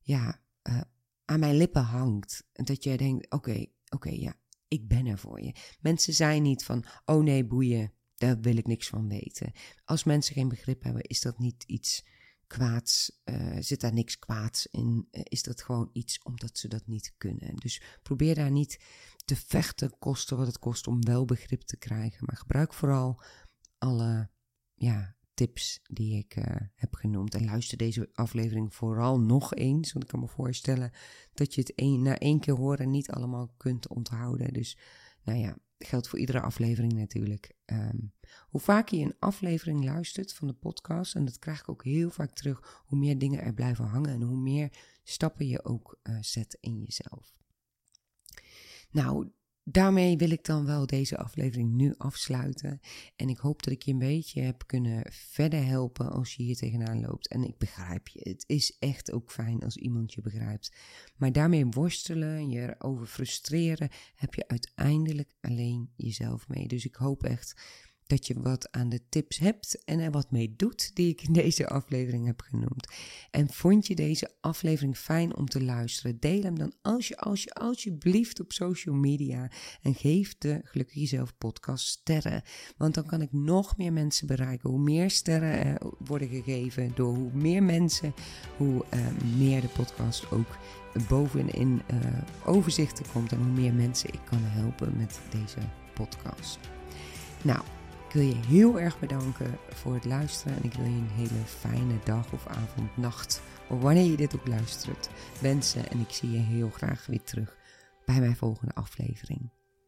ja, 0.00 0.40
uh, 0.68 0.80
aan 1.24 1.40
mijn 1.40 1.56
lippen 1.56 1.82
hangt. 1.82 2.46
En 2.52 2.64
dat 2.64 2.84
jij 2.84 2.96
denkt: 2.96 3.30
oké, 3.30 3.66
oké, 3.88 4.10
ja, 4.10 4.34
ik 4.68 4.88
ben 4.88 5.06
er 5.06 5.18
voor 5.18 5.42
je. 5.42 5.54
Mensen 5.80 6.14
zijn 6.14 6.42
niet 6.42 6.64
van: 6.64 6.84
oh 7.04 7.22
nee, 7.22 7.46
boeien. 7.46 7.92
Daar 8.14 8.40
wil 8.40 8.56
ik 8.56 8.66
niks 8.66 8.88
van 8.88 9.08
weten. 9.08 9.52
Als 9.84 10.04
mensen 10.04 10.34
geen 10.34 10.48
begrip 10.48 10.82
hebben, 10.82 11.02
is 11.02 11.20
dat 11.20 11.38
niet 11.38 11.64
iets 11.66 12.04
kwaads, 12.50 13.20
uh, 13.24 13.56
zit 13.58 13.80
daar 13.80 13.92
niks 13.92 14.18
kwaads 14.18 14.66
in, 14.66 15.08
uh, 15.10 15.20
is 15.24 15.42
dat 15.42 15.62
gewoon 15.62 15.90
iets 15.92 16.22
omdat 16.22 16.58
ze 16.58 16.68
dat 16.68 16.86
niet 16.86 17.14
kunnen. 17.16 17.56
Dus 17.56 17.82
probeer 18.02 18.34
daar 18.34 18.50
niet 18.50 18.80
te 19.24 19.36
vechten, 19.36 19.98
kosten 19.98 20.36
wat 20.36 20.46
het 20.46 20.58
kost 20.58 20.86
om 20.86 21.04
wel 21.04 21.24
begrip 21.24 21.60
te 21.62 21.76
krijgen. 21.76 22.24
Maar 22.26 22.36
gebruik 22.36 22.74
vooral 22.74 23.22
alle 23.78 24.30
ja, 24.74 25.16
tips 25.34 25.80
die 25.82 26.18
ik 26.18 26.36
uh, 26.36 26.44
heb 26.74 26.94
genoemd. 26.94 27.34
En 27.34 27.44
luister 27.44 27.78
deze 27.78 28.10
aflevering 28.12 28.74
vooral 28.74 29.20
nog 29.20 29.54
eens, 29.54 29.92
want 29.92 30.04
ik 30.04 30.10
kan 30.10 30.20
me 30.20 30.28
voorstellen 30.28 30.90
dat 31.34 31.54
je 31.54 31.60
het 31.60 31.72
een, 31.74 32.02
na 32.02 32.18
één 32.18 32.40
keer 32.40 32.54
horen 32.54 32.90
niet 32.90 33.10
allemaal 33.10 33.54
kunt 33.56 33.88
onthouden. 33.88 34.52
Dus 34.52 34.78
nou 35.22 35.38
ja, 35.38 35.56
geldt 35.78 36.08
voor 36.08 36.18
iedere 36.18 36.40
aflevering 36.40 36.92
natuurlijk. 36.92 37.56
Um, 37.66 38.12
hoe 38.48 38.60
vaker 38.60 38.98
je 38.98 39.04
een 39.04 39.16
aflevering 39.18 39.84
luistert 39.84 40.32
van 40.32 40.46
de 40.46 40.54
podcast, 40.54 41.14
en 41.14 41.24
dat 41.24 41.38
krijg 41.38 41.60
ik 41.60 41.68
ook 41.68 41.84
heel 41.84 42.10
vaak 42.10 42.30
terug, 42.30 42.82
hoe 42.86 42.98
meer 42.98 43.18
dingen 43.18 43.42
er 43.42 43.54
blijven 43.54 43.84
hangen 43.84 44.10
en 44.10 44.22
hoe 44.22 44.40
meer 44.40 44.72
stappen 45.02 45.46
je 45.46 45.64
ook 45.64 45.98
uh, 46.02 46.16
zet 46.20 46.58
in 46.60 46.80
jezelf. 46.80 47.34
Nou, 48.90 49.30
daarmee 49.72 50.16
wil 50.16 50.30
ik 50.30 50.44
dan 50.44 50.66
wel 50.66 50.86
deze 50.86 51.16
aflevering 51.16 51.72
nu 51.72 51.94
afsluiten. 51.98 52.80
En 53.16 53.28
ik 53.28 53.38
hoop 53.38 53.62
dat 53.62 53.72
ik 53.72 53.82
je 53.82 53.92
een 53.92 53.98
beetje 53.98 54.40
heb 54.40 54.66
kunnen 54.66 55.02
verder 55.10 55.64
helpen 55.64 56.10
als 56.10 56.34
je 56.34 56.42
hier 56.42 56.56
tegenaan 56.56 57.00
loopt. 57.00 57.28
En 57.28 57.44
ik 57.44 57.58
begrijp 57.58 58.08
je. 58.08 58.20
Het 58.28 58.44
is 58.46 58.76
echt 58.78 59.12
ook 59.12 59.30
fijn 59.30 59.62
als 59.62 59.76
iemand 59.76 60.12
je 60.12 60.20
begrijpt. 60.20 60.72
Maar 61.16 61.32
daarmee 61.32 61.66
worstelen 61.66 62.36
en 62.36 62.50
je 62.50 62.76
erover 62.78 63.06
frustreren, 63.06 63.88
heb 64.14 64.34
je 64.34 64.48
uiteindelijk 64.48 65.34
alleen 65.40 65.90
jezelf 65.96 66.48
mee. 66.48 66.68
Dus 66.68 66.84
ik 66.84 66.94
hoop 66.94 67.24
echt 67.24 67.62
dat 68.10 68.26
je 68.26 68.40
wat 68.40 68.72
aan 68.72 68.88
de 68.88 69.00
tips 69.08 69.38
hebt 69.38 69.84
en 69.84 70.00
er 70.00 70.10
wat 70.10 70.30
mee 70.30 70.54
doet 70.56 70.90
die 70.94 71.08
ik 71.08 71.22
in 71.22 71.32
deze 71.32 71.68
aflevering 71.68 72.26
heb 72.26 72.40
genoemd. 72.40 72.88
En 73.30 73.48
vond 73.48 73.86
je 73.86 73.94
deze 73.94 74.30
aflevering 74.40 74.96
fijn 74.96 75.36
om 75.36 75.48
te 75.48 75.62
luisteren? 75.62 76.20
Deel 76.20 76.42
hem 76.42 76.58
dan 76.58 76.72
als 76.82 77.08
je, 77.08 77.16
als 77.16 77.42
je 77.42 77.54
alsjeblieft 77.54 78.40
op 78.40 78.52
social 78.52 78.94
media 78.94 79.50
en 79.82 79.94
geef 79.94 80.38
de 80.38 80.60
Gelukkig 80.64 80.94
Jezelf 80.94 81.38
podcast 81.38 81.86
sterren. 81.86 82.42
Want 82.76 82.94
dan 82.94 83.06
kan 83.06 83.22
ik 83.22 83.32
nog 83.32 83.76
meer 83.76 83.92
mensen 83.92 84.26
bereiken. 84.26 84.70
Hoe 84.70 84.80
meer 84.80 85.10
sterren 85.10 85.64
er 85.64 85.82
worden 85.98 86.28
gegeven 86.28 86.92
door 86.94 87.14
hoe 87.14 87.30
meer 87.32 87.62
mensen, 87.62 88.14
hoe 88.56 88.84
uh, 88.94 89.06
meer 89.36 89.60
de 89.60 89.68
podcast 89.68 90.30
ook 90.30 90.56
bovenin 91.08 91.82
uh, 91.92 91.96
overzichten 92.44 93.04
komt 93.12 93.32
en 93.32 93.38
hoe 93.38 93.52
meer 93.60 93.74
mensen 93.74 94.12
ik 94.12 94.20
kan 94.24 94.42
helpen 94.42 94.96
met 94.96 95.20
deze 95.30 95.58
podcast. 95.94 96.58
Nou, 97.42 97.60
ik 98.10 98.16
wil 98.16 98.24
je 98.24 98.46
heel 98.46 98.80
erg 98.80 98.98
bedanken 98.98 99.58
voor 99.68 99.94
het 99.94 100.04
luisteren 100.04 100.56
en 100.56 100.64
ik 100.64 100.72
wil 100.72 100.84
je 100.84 100.90
een 100.90 101.10
hele 101.10 101.44
fijne 101.44 101.98
dag 102.04 102.32
of 102.32 102.46
avond, 102.46 102.96
nacht 102.96 103.42
of 103.68 103.80
wanneer 103.80 104.10
je 104.10 104.16
dit 104.16 104.34
ook 104.34 104.46
luistert 104.46 105.10
wensen. 105.40 105.90
En 105.90 106.00
ik 106.00 106.10
zie 106.10 106.30
je 106.30 106.38
heel 106.38 106.70
graag 106.70 107.06
weer 107.06 107.22
terug 107.22 107.56
bij 108.04 108.20
mijn 108.20 108.36
volgende 108.36 108.74
aflevering. 108.74 109.50